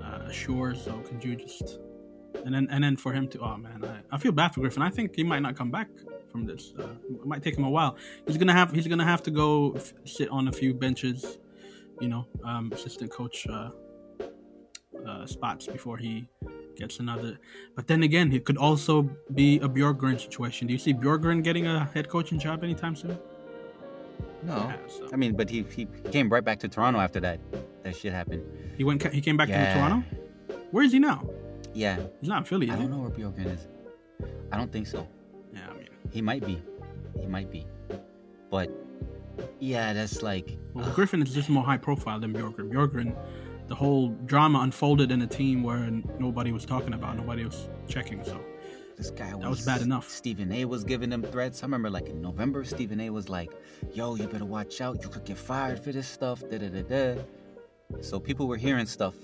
uh, 0.07 0.31
sure. 0.31 0.75
So 0.75 0.93
could 1.07 1.21
you 1.25 1.33
just 1.37 1.79
and 2.45 2.53
then 2.55 2.65
and 2.71 2.81
then 2.85 2.97
for 2.97 3.13
him 3.13 3.25
to 3.33 3.37
oh 3.41 3.57
man, 3.57 3.79
I, 3.85 4.15
I 4.15 4.19
feel 4.19 4.33
bad 4.33 4.51
for 4.55 4.61
Griffin. 4.61 4.83
I 4.83 4.91
think 4.91 5.15
he 5.17 5.25
might 5.25 5.43
not 5.47 5.57
come 5.57 5.71
back 5.71 5.89
from 6.31 6.45
this. 6.51 6.73
Uh, 6.79 6.83
it 7.23 7.27
might 7.27 7.43
take 7.43 7.57
him 7.57 7.65
a 7.65 7.71
while. 7.71 7.97
He's 8.27 8.37
gonna 8.37 8.53
have 8.61 8.71
he's 8.73 8.87
gonna 8.93 9.05
have 9.15 9.23
to 9.25 9.31
go 9.31 9.73
f- 9.73 9.95
sit 10.05 10.29
on 10.29 10.49
a 10.49 10.53
few 10.53 10.75
benches, 10.75 11.39
you 12.01 12.09
know, 12.09 12.27
um, 12.45 12.71
assistant 12.73 13.11
coach 13.11 13.47
uh, 13.49 13.71
uh, 15.09 15.27
spots 15.27 15.67
before 15.67 15.97
he 15.97 16.29
gets 16.79 17.01
another. 17.01 17.39
But 17.75 17.87
then 17.89 18.03
again, 18.03 18.33
it 18.33 18.45
could 18.45 18.57
also 18.57 19.03
be 19.35 19.57
a 19.59 19.69
Bjorkgren 19.69 20.19
situation. 20.21 20.67
Do 20.69 20.73
you 20.73 20.79
see 20.79 20.95
Bjorkgren 20.95 21.43
getting 21.43 21.67
a 21.67 21.85
head 21.93 22.09
coaching 22.09 22.39
job 22.39 22.65
anytime 22.65 22.97
soon? 22.97 23.19
no. 24.45 24.57
Yeah, 24.57 24.77
so- 24.89 25.09
I 25.13 25.17
mean, 25.17 25.37
but 25.37 25.51
he, 25.51 25.65
he 25.75 25.87
came 26.11 26.29
right 26.29 26.45
back 26.45 26.59
to 26.61 26.69
Toronto 26.69 27.01
after 27.01 27.21
that 27.21 27.41
that 27.83 27.97
shit 27.97 28.13
happened. 28.13 28.43
He 28.77 28.85
went. 28.85 29.03
He 29.13 29.21
came 29.21 29.37
back 29.37 29.49
Yeah. 29.49 29.75
to 29.75 29.81
Toronto. 29.81 30.05
Where 30.71 30.85
is 30.85 30.93
he 30.93 30.99
now? 30.99 31.29
Yeah, 31.75 31.99
He's 32.21 32.29
not 32.29 32.39
in 32.39 32.45
Philly. 32.45 32.71
I 32.71 32.77
don't 32.77 32.91
know 32.91 32.99
where 32.99 33.11
Bjorkgren 33.11 33.53
is. 33.55 33.67
I 34.53 34.57
don't 34.57 34.73
think 34.73 34.87
so. 34.87 35.07
Yeah, 35.53 35.61
I 35.71 35.75
mean, 35.75 35.89
He 36.11 36.23
might 36.23 36.45
be. 36.45 36.63
He 37.21 37.27
might 37.27 37.51
be. 37.51 37.67
But 38.51 38.71
yeah, 39.61 39.93
that's 39.93 40.23
like 40.23 40.57
well, 40.75 40.87
ugh, 40.87 40.95
Griffin 40.95 41.23
is 41.23 41.33
just 41.35 41.49
more 41.49 41.65
high 41.65 41.77
profile 41.77 42.19
than 42.21 42.33
Bjorkgren. 42.33 42.71
Bjorkgren, 42.73 43.15
the 43.69 43.75
whole 43.75 44.09
drama 44.27 44.61
unfolded 44.61 45.13
in 45.13 45.23
a 45.23 45.27
team 45.27 45.63
where 45.63 45.91
nobody 46.19 46.53
was 46.53 46.65
talking 46.65 46.95
about, 46.95 47.17
nobody 47.17 47.45
was 47.45 47.69
checking. 47.87 48.25
So 48.25 48.41
this 48.97 49.11
guy 49.11 49.33
was, 49.35 49.43
that 49.43 49.51
was 49.51 49.65
bad 49.65 49.83
enough. 49.83 50.09
Stephen 50.09 50.51
A 50.53 50.65
was 50.65 50.85
giving 50.85 51.11
them 51.11 51.23
threats. 51.23 51.63
I 51.63 51.67
remember 51.67 51.91
like 51.91 52.09
in 52.09 52.21
November, 52.21 52.65
Stephen 52.65 52.99
A 53.01 53.11
was 53.11 53.29
like, 53.29 53.53
"Yo, 53.93 54.17
you 54.17 54.27
better 54.27 54.47
watch 54.47 54.81
out. 54.81 55.03
You 55.03 55.09
could 55.09 55.25
get 55.25 55.39
fired 55.39 55.79
for 55.79 55.93
this 55.93 56.09
stuff." 56.09 56.43
Da 56.51 56.59
da 56.59 56.69
da 56.69 56.83
da. 56.83 57.23
So 58.01 58.19
people 58.19 58.49
were 58.49 58.57
hearing 58.57 58.87
stuff, 58.87 59.15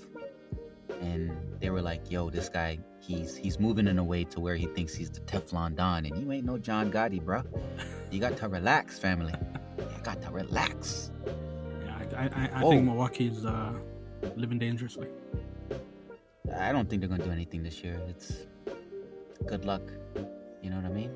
and 1.01 1.31
they 1.59 1.71
were 1.71 1.81
like, 1.81 2.09
"Yo, 2.11 2.29
this 2.29 2.47
guy, 2.47 2.77
he's 3.01 3.35
he's 3.35 3.59
moving 3.59 3.87
in 3.87 3.97
a 3.97 4.03
way 4.03 4.23
to 4.25 4.39
where 4.39 4.55
he 4.55 4.67
thinks 4.67 4.93
he's 4.93 5.09
the 5.09 5.21
Teflon 5.21 5.75
Don, 5.75 6.05
and 6.05 6.21
you 6.21 6.31
ain't 6.31 6.45
no 6.45 6.57
John 6.57 6.91
Gotti, 6.91 7.21
bro. 7.21 7.43
You 8.11 8.19
got 8.19 8.37
to 8.37 8.47
relax, 8.47 8.99
family. 8.99 9.33
You 9.79 10.03
got 10.03 10.21
to 10.21 10.29
relax." 10.31 11.11
yeah, 11.83 11.97
I, 12.15 12.23
I, 12.23 12.25
I, 12.25 12.49
I 12.53 12.69
think 12.69 12.85
Milwaukee's 12.85 13.45
uh, 13.45 13.73
living 14.35 14.59
dangerously. 14.59 15.07
I 16.57 16.71
don't 16.71 16.89
think 16.89 17.01
they're 17.01 17.09
gonna 17.09 17.23
do 17.25 17.31
anything 17.31 17.63
this 17.63 17.83
year. 17.83 17.99
It's 18.07 18.45
good 19.45 19.65
luck. 19.65 19.81
You 20.61 20.69
know 20.69 20.77
what 20.77 20.85
I 20.85 20.93
mean? 20.93 21.11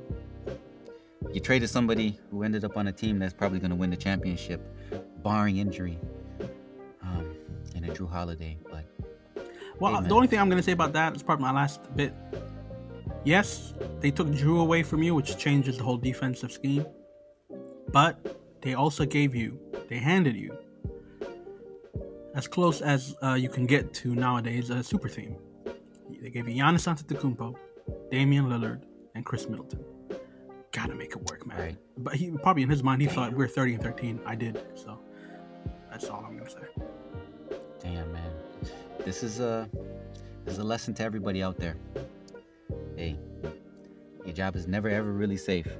You 1.34 1.40
traded 1.40 1.70
somebody 1.70 2.20
who 2.32 2.44
ended 2.44 2.64
up 2.64 2.78
on 2.78 2.88
a 2.88 2.92
team 2.92 3.20
that's 3.20 3.34
probably 3.34 3.60
gonna 3.60 3.76
win 3.76 3.90
the 3.90 3.98
championship, 3.98 4.62
barring 5.24 5.58
injury. 5.58 6.00
Um, 7.02 7.36
and 7.76 7.86
a 7.86 7.90
Jrue 7.90 8.10
Holiday, 8.10 8.58
but 8.70 8.86
Well, 9.80 9.96
Amen. 9.96 10.10
the 10.10 10.16
only 10.16 10.28
thing 10.28 10.40
I'm 10.40 10.50
going 10.50 10.58
to 10.58 10.64
say 10.64 10.74
about 10.74 10.92
that 10.94 11.16
is 11.16 11.24
part 11.24 11.40
of 11.40 11.42
my 11.42 11.52
last 11.52 11.80
bit. 11.96 12.14
Yes, 13.24 13.74
they 14.02 14.12
took 14.12 14.30
Drew 14.34 14.60
away 14.60 14.84
from 14.84 15.02
you, 15.04 15.16
which 15.16 15.38
changes 15.38 15.78
the 15.78 15.84
whole 15.84 15.98
defensive 15.98 16.52
scheme. 16.52 16.86
But 17.92 18.38
they 18.62 18.74
also 18.74 19.06
gave 19.06 19.34
you, 19.36 19.58
they 19.88 19.98
handed 19.98 20.36
you, 20.36 20.58
as 22.36 22.48
close 22.48 22.82
as 22.82 23.16
uh, 23.24 23.34
you 23.34 23.50
can 23.50 23.66
get 23.66 23.94
to 23.96 24.16
nowadays 24.16 24.70
a 24.70 24.84
super 24.84 25.10
team. 25.10 25.36
They 26.22 26.30
gave 26.30 26.48
you 26.48 26.62
Giannis 26.62 26.88
Antetokounmpo, 26.88 27.56
Damian 28.12 28.46
Lillard, 28.46 28.82
and 29.16 29.26
Khris 29.26 29.48
Middleton. 29.50 29.84
Gotta 30.72 30.96
make 30.96 31.12
it 31.12 31.30
work, 31.30 31.46
man. 31.48 31.58
Right. 31.60 31.78
But 31.98 32.16
he 32.16 32.32
probably 32.32 32.64
in 32.64 32.70
his 32.70 32.84
mind 32.84 33.02
he 33.02 33.08
thought 33.08 33.34
we're 33.34 33.48
30 33.48 33.76
and 33.76 33.84
13. 33.84 34.20
I 34.26 34.36
did, 34.36 34.62
so 34.76 35.00
that's 35.90 36.08
all 36.10 36.24
I'm 36.26 36.38
gonna 36.38 36.50
say. 36.50 36.58
damn 37.80 38.12
man, 38.12 38.32
this 39.06 39.24
is 39.24 39.40
a 39.40 39.70
this 40.46 40.54
is 40.54 40.60
a 40.60 40.64
lesson 40.64 40.94
to 40.96 41.04
everybody 41.04 41.42
out 41.42 41.58
there. 41.58 41.78
Hey, 42.96 43.18
your 44.26 44.34
job 44.34 44.56
is 44.56 44.68
never 44.68 44.90
ever 44.90 45.12
really 45.12 45.38
safe. 45.38 45.68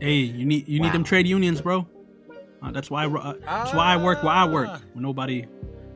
Hey, 0.00 0.14
you 0.14 0.46
need 0.46 0.68
you 0.68 0.78
need 0.78 0.92
them 0.92 1.02
trade 1.02 1.26
unions, 1.26 1.60
bro. 1.60 1.84
Uh, 2.62 2.70
that's 2.72 2.90
why 2.90 3.04
I, 3.04 3.06
uh, 3.06 3.34
that's 3.44 3.72
why 3.74 3.92
I 3.94 3.96
work 3.96 4.22
where 4.22 4.32
I 4.32 4.44
work. 4.44 4.68
Ah. 4.70 4.80
Nobody, 4.94 5.46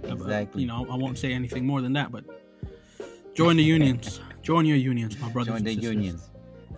Exactly. 0.05 0.63
you 0.63 0.69
know, 0.69 0.87
I 0.91 0.97
won't 0.97 1.19
say 1.19 1.33
anything 1.33 1.67
more 1.67 1.81
than 1.81 1.93
that. 1.95 2.13
But 2.13 2.25
Join 3.35 3.57
the 3.57 3.65
unions. 3.65 4.21
Join 4.43 4.67
your 4.67 4.77
unions, 4.77 5.19
my 5.21 5.29
brothers. 5.31 5.55
Join 5.55 5.65
the 5.65 5.75
sisters. 5.75 5.93
unions. 5.95 6.31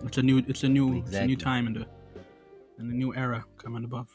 It's 0.03 0.17
a 0.17 0.23
new. 0.23 0.37
It's 0.47 0.63
a 0.63 0.69
new. 0.69 0.97
Exactly. 0.99 1.17
It's 1.17 1.23
a 1.23 1.27
new 1.27 1.35
time 1.35 1.67
in 1.67 1.73
the, 1.73 1.85
in 2.79 2.87
the 2.87 2.93
new 2.93 3.13
era 3.15 3.43
coming 3.57 3.83
above. 3.83 4.07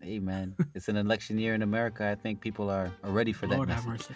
Hey 0.00 0.18
man, 0.18 0.54
it's 0.74 0.88
an 0.88 0.96
election 0.96 1.38
year 1.38 1.54
in 1.54 1.62
America. 1.62 2.06
I 2.08 2.14
think 2.14 2.40
people 2.40 2.70
are, 2.70 2.90
are 3.04 3.10
ready 3.10 3.32
for 3.32 3.46
that. 3.46 3.56
Lord 3.56 3.68
have 3.70 3.86
mercy. 3.86 4.14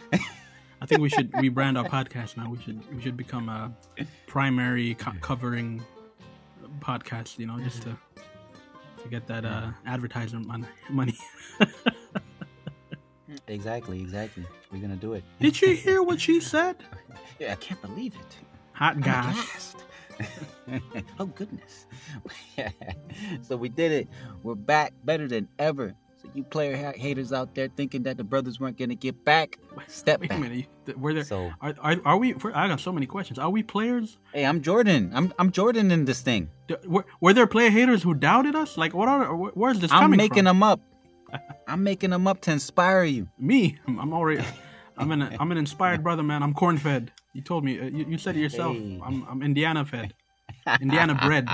I 0.81 0.87
think 0.87 1.01
we 1.01 1.09
should 1.09 1.31
rebrand 1.33 1.79
our 1.79 1.89
podcast 1.89 2.37
now. 2.37 2.49
We 2.51 2.59
should 2.63 2.81
we 2.95 3.03
should 3.03 3.17
become 3.17 3.49
a 3.49 3.73
primary 4.27 4.95
co- 4.95 5.13
covering 5.21 5.83
podcast. 6.81 7.39
You 7.39 7.47
know, 7.47 7.59
just 7.61 7.83
to 7.83 7.97
to 9.05 9.09
get 9.11 9.27
that 9.29 9.45
uh, 9.45 9.71
advertisement 9.87 10.47
mon- 10.47 10.67
money. 10.91 11.17
Exactly, 13.47 14.01
exactly. 14.01 14.45
We're 14.73 14.81
gonna 14.81 14.97
do 14.97 15.13
it. 15.15 15.25
Did 15.41 15.61
you 15.61 15.75
hear 15.75 16.03
what 16.03 16.21
she 16.21 16.41
said? 16.53 16.77
Yeah, 17.39 17.53
I 17.53 17.57
can't 17.57 17.81
believe 17.83 18.15
it. 18.15 18.39
Hot 18.73 18.95
I'm 18.97 19.01
gosh. 19.03 19.75
oh 21.19 21.27
goodness. 21.27 21.87
so 23.43 23.57
we 23.57 23.69
did 23.69 23.93
it. 23.93 24.09
We're 24.43 24.55
back 24.55 24.95
better 25.05 25.29
than 25.29 25.49
ever. 25.59 25.95
So 26.25 26.31
you 26.35 26.43
player 26.45 26.77
ha- 26.77 26.99
haters 26.99 27.33
out 27.33 27.55
there 27.55 27.69
thinking 27.69 28.03
that 28.05 28.17
the 28.17 28.25
brothers 28.25 28.59
weren't 28.59 28.79
gonna 28.79 28.95
get 28.95 29.25
back, 29.25 29.59
step 29.89 30.21
Wait 30.21 30.31
a 30.31 30.35
back. 30.35 30.41
minute. 30.41 30.67
Were 30.99 31.13
there? 31.15 31.25
So 31.25 31.53
Are, 31.61 31.75
are, 31.81 31.97
are 32.05 32.17
we? 32.17 32.33
For, 32.33 32.57
I 32.57 32.67
got 32.69 32.81
so 32.81 32.93
many 32.93 33.07
questions. 33.07 33.39
Are 33.39 33.51
we 33.51 33.63
players? 33.63 34.19
hey, 34.33 34.45
I'm 34.47 34.63
Jordan. 34.63 35.11
I'm 35.15 35.33
I'm 35.39 35.51
Jordan 35.51 35.91
in 35.91 36.05
this 36.07 36.21
thing. 36.23 36.51
D- 36.69 36.77
Were, 36.87 37.05
were 37.21 37.33
there 37.35 37.47
player 37.47 37.71
haters 37.71 38.03
who 38.03 38.15
doubted 38.15 38.55
us? 38.55 38.77
Like, 38.79 38.95
what 38.95 39.09
are? 39.09 39.27
Where's 39.35 39.81
this 39.81 39.91
coming? 39.91 40.03
I'm 40.05 40.05
coming 40.05 40.17
making 40.19 40.37
from? 40.37 40.45
them 40.47 40.63
up. 40.63 40.81
I'm 41.69 41.83
making 41.83 42.11
them 42.11 42.27
up 42.27 42.41
to 42.43 42.53
inspire 42.53 43.05
you. 43.05 43.29
Me, 43.39 43.79
I'm 43.87 43.99
I'm 44.03 44.13
already. 44.15 44.43
I'm 44.97 45.11
an 45.13 45.37
I'm 45.41 45.51
an 45.53 45.59
inspired 45.59 46.03
brother, 46.03 46.23
man. 46.23 46.43
I'm 46.43 46.55
corn 46.55 46.79
fed. 46.79 47.13
You 47.35 47.43
told 47.43 47.65
me. 47.65 47.79
uh, 47.81 47.85
You, 47.85 48.07
you 48.11 48.19
said 48.19 48.37
it 48.37 48.41
yourself. 48.41 48.77
Hey. 48.77 49.01
I'm 49.05 49.27
I'm 49.29 49.43
Indiana 49.43 49.85
fed. 49.85 50.15
Indiana 50.81 51.15
bred. 51.15 51.49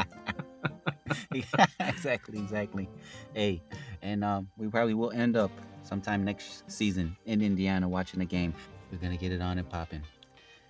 exactly, 1.81 2.39
exactly. 2.39 2.89
Hey, 3.35 3.63
and 4.03 4.25
um, 4.25 4.49
we 4.57 4.69
probably 4.69 4.95
will 4.95 5.11
end 5.13 5.37
up 5.37 5.51
sometime 5.83 6.25
next 6.25 6.71
season 6.71 7.17
in 7.27 7.43
Indiana 7.43 7.89
watching 7.89 8.19
the 8.21 8.25
game. 8.27 8.55
We're 8.91 8.99
gonna 8.99 9.17
get 9.17 9.33
it 9.33 9.41
on 9.41 9.59
and 9.59 9.69
popping. 9.69 10.03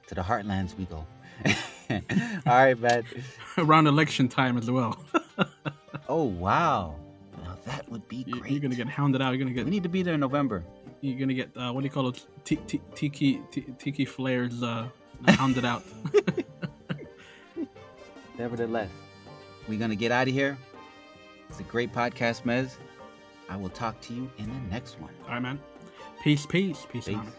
To 0.09 0.15
the 0.15 0.23
heartlands 0.23 0.77
we 0.77 0.85
go. 0.87 1.07
All 1.91 2.01
right, 2.47 2.79
man. 2.79 3.05
Around 3.59 3.87
election 3.87 4.29
time 4.29 4.57
as 4.59 4.71
well. 4.71 4.99
Oh 6.09 6.25
wow, 6.25 6.97
now 7.45 7.57
that 7.67 7.89
would 7.89 8.07
be 8.09 8.25
You- 8.27 8.41
great. 8.41 8.51
You're 8.51 8.61
gonna 8.61 8.75
get 8.75 8.89
hounded 8.89 9.23
out. 9.23 9.31
You're 9.31 9.39
gonna 9.39 9.55
get. 9.55 9.65
We 9.65 9.71
need 9.71 9.85
to 9.85 9.89
be 9.89 10.03
there 10.03 10.15
in 10.15 10.21
November. 10.21 10.65
You're 11.03 11.19
gonna 11.21 11.35
get. 11.35 11.57
Uh, 11.57 11.71
what 11.73 11.83
do 11.83 11.85
you 11.87 11.91
call 11.91 12.09
it? 12.09 12.27
Tiki 12.45 13.41
t- 13.53 13.67
tiki 13.79 14.05
flares. 14.05 14.61
Uh, 14.61 14.89
hounded 15.29 15.65
out. 15.65 15.85
Nevertheless, 18.39 18.91
we're 19.69 19.79
gonna 19.79 19.95
get 19.95 20.11
out 20.13 20.27
of 20.29 20.35
here. 20.35 20.57
It's 21.49 21.61
a 21.61 21.65
great 21.65 21.93
podcast, 21.93 22.43
Mez. 22.43 22.77
I 23.51 23.57
will 23.57 23.69
talk 23.69 24.01
to 24.03 24.15
you 24.15 24.31
in 24.39 24.47
the 24.47 24.71
next 24.71 25.01
one. 25.01 25.11
All 25.25 25.33
right, 25.35 25.43
man. 25.43 25.59
Peace, 26.23 26.47
peace, 26.47 26.87
peace. 26.91 27.07
Peace. 27.07 27.17
and. 27.17 27.33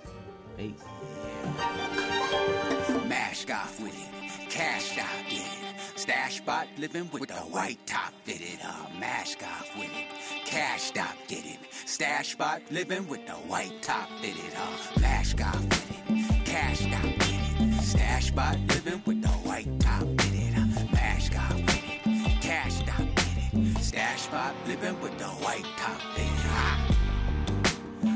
Peace. 0.57 0.83
Mask 3.07 3.49
off 3.49 3.79
with 3.81 3.95
it, 3.95 4.49
cashed 4.49 4.97
out 4.97 5.07
get 5.29 5.39
it. 5.39 5.97
Stash 5.97 6.37
spot 6.37 6.67
living 6.77 7.09
with 7.13 7.27
the 7.27 7.35
white 7.35 7.79
top 7.85 8.13
fitted. 8.23 8.59
Uh, 8.63 8.87
mask 8.99 9.41
off 9.43 9.69
with 9.77 9.89
it, 9.89 10.07
cashed 10.45 10.97
out 10.97 11.15
get 11.27 11.45
it. 11.45 11.59
Stash 11.85 12.33
spot 12.33 12.61
living 12.71 13.07
with 13.07 13.25
the 13.25 13.33
white 13.33 13.81
top 13.81 14.09
fitted. 14.21 14.51
Uh, 14.57 14.99
mask 14.99 15.39
off 15.41 15.61
with 15.61 16.09
it, 16.09 16.45
cashed 16.45 16.91
out 16.91 17.03
get 17.03 17.39
it. 17.61 17.81
Stash 17.81 18.27
spot 18.27 18.57
living 18.67 19.01
with 19.05 19.20
spot 24.31 24.55
living 24.65 24.97
with 25.01 25.17
the 25.17 25.25
white 25.43 25.65
top. 25.75 25.99
Ah. 26.47 26.77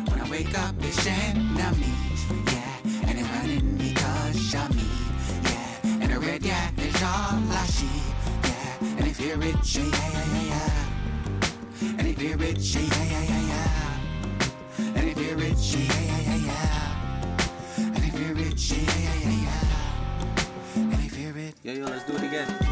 When 0.07 0.21
I 0.21 0.29
wake 0.29 0.57
up, 0.57 0.73
it's 0.79 1.05
enemies, 1.05 2.21
yeah. 2.53 3.07
And 3.07 3.17
they're 3.17 3.31
running 3.35 3.75
because 3.75 4.53
me, 4.77 4.87
yeah. 5.43 6.03
And 6.03 6.09
the 6.13 6.19
red, 6.19 6.41
yeah, 6.41 6.71
is 6.77 7.03
all 7.03 7.35
I 7.51 7.65
see, 7.67 7.99
yeah. 8.47 8.95
And 8.97 9.03
they 9.07 9.11
fear 9.11 9.35
it, 9.43 9.59
yeah, 9.75 9.83
yeah, 9.83 10.25
yeah, 10.35 10.53
yeah. 10.53 11.89
And 11.97 12.07
they 12.07 12.13
fear 12.13 12.41
it, 12.41 12.59
yeah, 12.59 13.03
yeah, 13.11 13.23
yeah, 13.31 13.51
yeah. 13.51 13.75
And 14.95 15.03
they 15.07 15.13
fear 15.13 15.37
it, 15.37 15.57
yeah, 15.75 15.99
yeah, 16.09 16.21
yeah, 16.29 16.47
yeah. 16.47 16.95
And 17.77 17.97
they 17.97 18.11
fear 18.17 18.37
it, 18.39 18.71
yeah, 18.71 18.83
yeah, 19.03 19.17
yeah, 19.19 19.47
yeah. 19.47 19.71
And 20.75 20.93
they 20.93 21.09
fear 21.09 21.37
it. 21.37 21.55
Yo, 21.61 21.73
yo, 21.73 21.85
let's 21.87 22.05
do 22.05 22.15
it 22.15 22.23
again. 22.23 22.64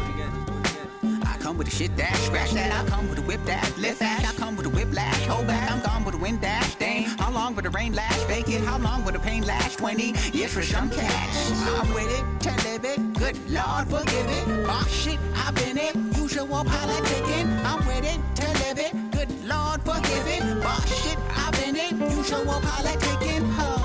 Come 1.54 1.58
with 1.58 1.68
a 1.68 1.76
shit 1.76 1.94
dash, 1.96 2.18
scratch 2.22 2.50
that. 2.50 2.72
I 2.72 2.88
come 2.88 3.08
with 3.08 3.18
a 3.18 3.22
whip 3.22 3.40
that, 3.44 3.78
lift 3.78 4.00
that. 4.00 4.26
I 4.28 4.32
come 4.34 4.56
with 4.56 4.66
a 4.66 4.70
whiplash, 4.70 5.24
hold 5.26 5.46
back. 5.46 5.70
I'm 5.70 5.80
gone 5.82 6.04
with 6.04 6.16
a 6.16 6.18
wind 6.18 6.40
dash. 6.40 6.74
Dang, 6.76 7.04
how 7.04 7.30
long 7.30 7.54
will 7.54 7.62
the 7.62 7.70
rain 7.70 7.92
last? 7.92 8.28
It, 8.28 8.64
how 8.64 8.78
long 8.78 9.04
will 9.04 9.12
the 9.12 9.20
pain 9.20 9.46
last? 9.46 9.78
20 9.78 10.14
years 10.36 10.52
for 10.52 10.62
some 10.62 10.90
cash. 10.90 11.52
I'm 11.78 11.94
with 11.94 12.10
it 12.18 12.24
to 12.44 12.50
live 12.68 12.84
it. 12.84 12.98
Good 13.14 13.38
Lord, 13.48 13.86
forgive 13.88 14.28
it. 14.38 14.44
Oh 14.68 14.86
shit, 14.90 15.18
I've 15.36 15.54
been 15.54 15.78
it. 15.78 15.94
Usual 16.18 16.46
politicking. 16.46 17.46
I'm 17.64 17.86
with 17.86 18.04
it 18.04 18.20
to 18.40 18.46
live 18.64 18.78
it. 18.86 18.92
Good 19.12 19.30
Lord, 19.46 19.80
forgive 19.82 20.26
it. 20.26 20.42
Oh 20.42 20.84
shit, 21.02 21.18
I've 21.36 21.52
been 21.52 21.76
it. 21.76 21.92
Usual 22.16 22.60
politicking. 22.68 23.42
Oh. 23.58 23.84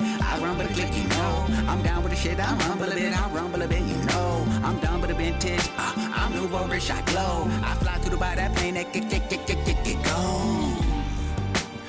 I 0.00 0.38
rumble 0.40 0.64
a 0.64 0.68
click, 0.68 0.96
you 0.96 1.08
know. 1.08 1.46
I'm 1.68 1.82
down 1.82 2.02
with 2.02 2.12
the 2.12 2.18
shit, 2.18 2.40
I 2.40 2.56
rumble 2.66 2.90
a 2.90 2.94
bit, 2.94 3.12
I 3.12 3.28
rumble 3.30 3.62
a 3.62 3.68
bit, 3.68 3.82
you 3.82 3.96
know. 4.06 4.46
I'm 4.64 4.78
done 4.80 4.93
uh, 5.10 6.10
I'm 6.14 6.32
nouveau 6.32 6.66
rich, 6.66 6.90
I 6.90 7.02
glow. 7.02 7.46
I 7.62 7.74
fly 7.74 7.98
through 7.98 8.12
the 8.12 8.16
by 8.16 8.34
that 8.36 8.54
plane 8.54 8.74
that 8.74 8.92
get, 8.92 9.10
get, 9.10 9.28
get, 9.28 9.46
get, 9.46 9.64
get, 9.66 9.84
get 9.84 10.02
gone. 10.04 10.76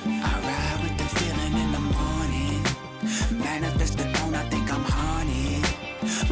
I 0.04 0.32
ride 0.44 0.78
with 0.82 0.98
the 0.98 1.04
feeling 1.16 1.54
in 1.62 1.72
the 1.72 1.80
morning. 1.96 2.62
Manifest 3.42 3.96
the 3.96 4.04
throne, 4.12 4.34
I 4.34 4.44
think 4.50 4.70
I'm 4.72 4.84
haunted. 4.84 5.64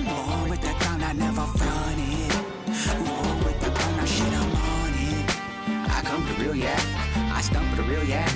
War 0.05 0.51
with 0.51 0.61
the 0.61 0.75
crown, 0.81 1.03
I 1.03 1.13
never 1.13 1.47
fronted. 1.57 2.35
War 3.09 3.35
with 3.45 3.61
the 3.61 3.71
crown, 3.71 4.01
I 4.01 4.05
shit, 4.05 4.33
I'm 4.33 4.57
on 4.69 4.93
it. 5.09 5.91
I 5.97 6.03
come 6.05 6.27
to 6.27 6.43
real, 6.43 6.55
yeah. 6.55 6.81
I 7.35 7.41
stump 7.41 7.67
for 7.71 7.77
the 7.77 7.89
real, 7.89 8.05
yeah. 8.05 8.29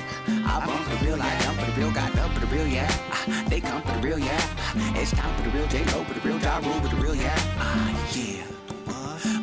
I 0.59 0.67
bump 0.67 0.81
for 0.89 0.97
the 0.97 1.05
real, 1.07 1.23
I 1.23 1.39
jump 1.39 1.59
for 1.61 1.71
the 1.71 1.81
real, 1.81 1.93
got 1.93 2.19
up 2.19 2.33
for 2.33 2.41
the 2.41 2.47
real, 2.47 2.67
yeah. 2.67 2.91
Ah, 3.13 3.45
They 3.49 3.61
come 3.61 3.81
for 3.83 3.93
the 3.93 4.01
real, 4.01 4.19
yeah. 4.19 4.43
It's 4.97 5.13
time 5.13 5.33
for 5.37 5.43
the 5.49 5.57
real, 5.57 5.69
J 5.69 5.85
Lo 5.85 6.03
for 6.03 6.15
the 6.15 6.21
real, 6.29 6.41
Ja 6.41 6.59
Rule 6.59 6.81
for 6.81 6.89
the 6.89 6.97
real, 6.97 7.15
yeah. 7.15 7.39
Ah, 7.59 8.11
yeah. 8.17 8.43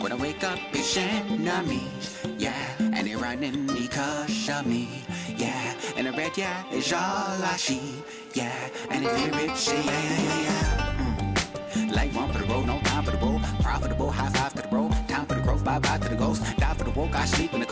When 0.02 0.12
I 0.12 0.16
wake 0.16 0.44
up, 0.44 0.60
it's 0.74 0.98
enemies, 0.98 2.20
yeah. 2.38 2.54
And 2.80 3.08
they're 3.08 3.18
running 3.18 3.66
because 3.68 4.50
of 4.50 4.66
me, 4.68 5.04
yeah. 5.38 5.74
And 5.96 6.08
the 6.08 6.12
red, 6.12 6.38
yeah, 6.38 6.64
is 6.72 6.92
all 6.92 7.00
I 7.00 7.56
see, 7.56 8.04
yeah. 8.34 8.54
And 8.90 9.06
if 9.06 9.12
they 9.14 9.32
fear 9.32 9.52
it, 9.52 9.56
say, 9.58 9.82
yeah, 9.86 10.02
yeah, 10.20 10.42
yeah. 10.42 10.96
Mm. 11.00 11.96
Like 11.96 12.14
one 12.14 12.30
for 12.34 12.40
the 12.40 12.46
road, 12.46 12.66
no 12.68 12.80
time 12.82 13.06
for 13.06 13.12
the 13.12 13.18
road. 13.26 13.42
Profitable, 13.62 14.12
high 14.12 14.30
five 14.32 14.54
to 14.56 14.62
the 14.64 14.68
bro. 14.68 14.90
Time 15.08 15.26
for 15.26 15.36
the 15.36 15.42
growth, 15.42 15.64
bye 15.64 15.80
bye 15.80 15.98
to 15.98 16.10
the 16.10 16.16
ghost. 16.16 16.44
Die 16.58 16.74
for 16.74 16.84
the 16.84 16.92
woke, 16.92 17.16
I 17.16 17.24
sleep 17.26 17.54
in 17.54 17.62
the. 17.62 17.65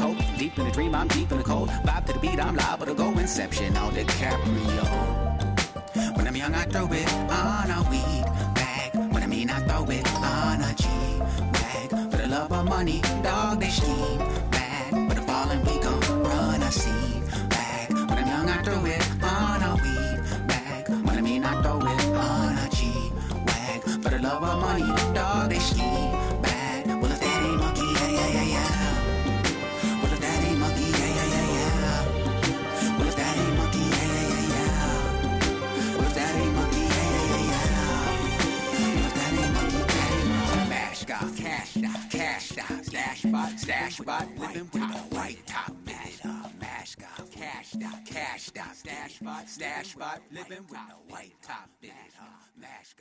Deep 0.43 0.59
in 0.59 0.65
the 0.65 0.71
dream, 0.71 0.93
I'm 0.93 1.07
deep 1.07 1.31
in 1.31 1.37
the 1.37 1.43
cold. 1.45 1.69
Vibe 1.69 2.05
to 2.05 2.11
the 2.11 2.19
beat, 2.19 2.37
I'm 2.37 2.57
liable 2.57 2.87
to 2.87 2.93
go. 2.93 3.17
Inception 3.17 3.77
on 3.77 3.93
DiCaprio. 3.93 4.85
When 6.17 6.27
I'm 6.27 6.35
young, 6.35 6.53
I 6.53 6.65
throw 6.65 6.85
it 6.91 7.13
on 7.31 7.71
a 7.71 7.81
weed 7.89 8.25
bag. 8.53 8.91
When 9.13 9.23
I 9.23 9.27
mean, 9.27 9.49
I 9.49 9.61
throw 9.61 9.85
it 9.85 10.05
on 10.15 10.59
a 10.59 10.73
G 10.75 10.83
bag. 11.53 11.89
For 12.11 12.17
the 12.17 12.27
love 12.27 12.51
of 12.51 12.65
money, 12.65 12.99
dog, 13.23 13.61
they 13.61 13.69
scheme 13.69 14.17
bad. 14.51 14.89
For 15.07 15.15
the 15.15 15.21
fallen, 15.21 15.63
we 15.63 15.79
gon' 15.79 16.23
run 16.23 16.61
a 16.61 16.71
scene 16.73 17.23
bag. 17.47 17.93
When 17.93 18.17
I'm 18.17 18.27
young, 18.27 18.49
I 18.49 18.61
throw 18.63 18.83
it 18.83 19.23
on 19.23 19.61
a 19.63 19.75
weed 19.81 20.47
bag. 20.49 20.89
When 20.89 21.17
I 21.19 21.21
mean, 21.21 21.45
I 21.45 21.61
throw 21.61 21.77
it 21.77 22.05
on 22.17 22.57
a 22.57 22.69
G 22.69 23.11
bag. 23.45 23.81
For 24.03 24.09
the 24.09 24.19
love 24.19 24.43
of 24.43 24.59
money, 24.59 25.12
out, 43.36 43.59
stash 43.59 43.97
spot, 43.97 44.27
living 44.38 44.69
with 44.73 44.73
the 44.73 45.15
white 45.15 45.45
top, 45.47 45.71
off, 46.25 46.53
mask 46.59 47.01
off, 47.03 47.31
cash 47.31 47.73
out, 47.84 48.05
cash 48.05 48.49
out, 48.59 48.75
stash 48.75 49.15
spot, 49.15 49.49
stash 49.49 49.88
spot, 49.88 50.21
living 50.31 50.65
with 50.69 50.79
a 50.79 51.11
white 51.11 51.34
top, 51.41 51.69
mask 51.81 52.21
off, 52.21 52.49
mask 52.57 52.97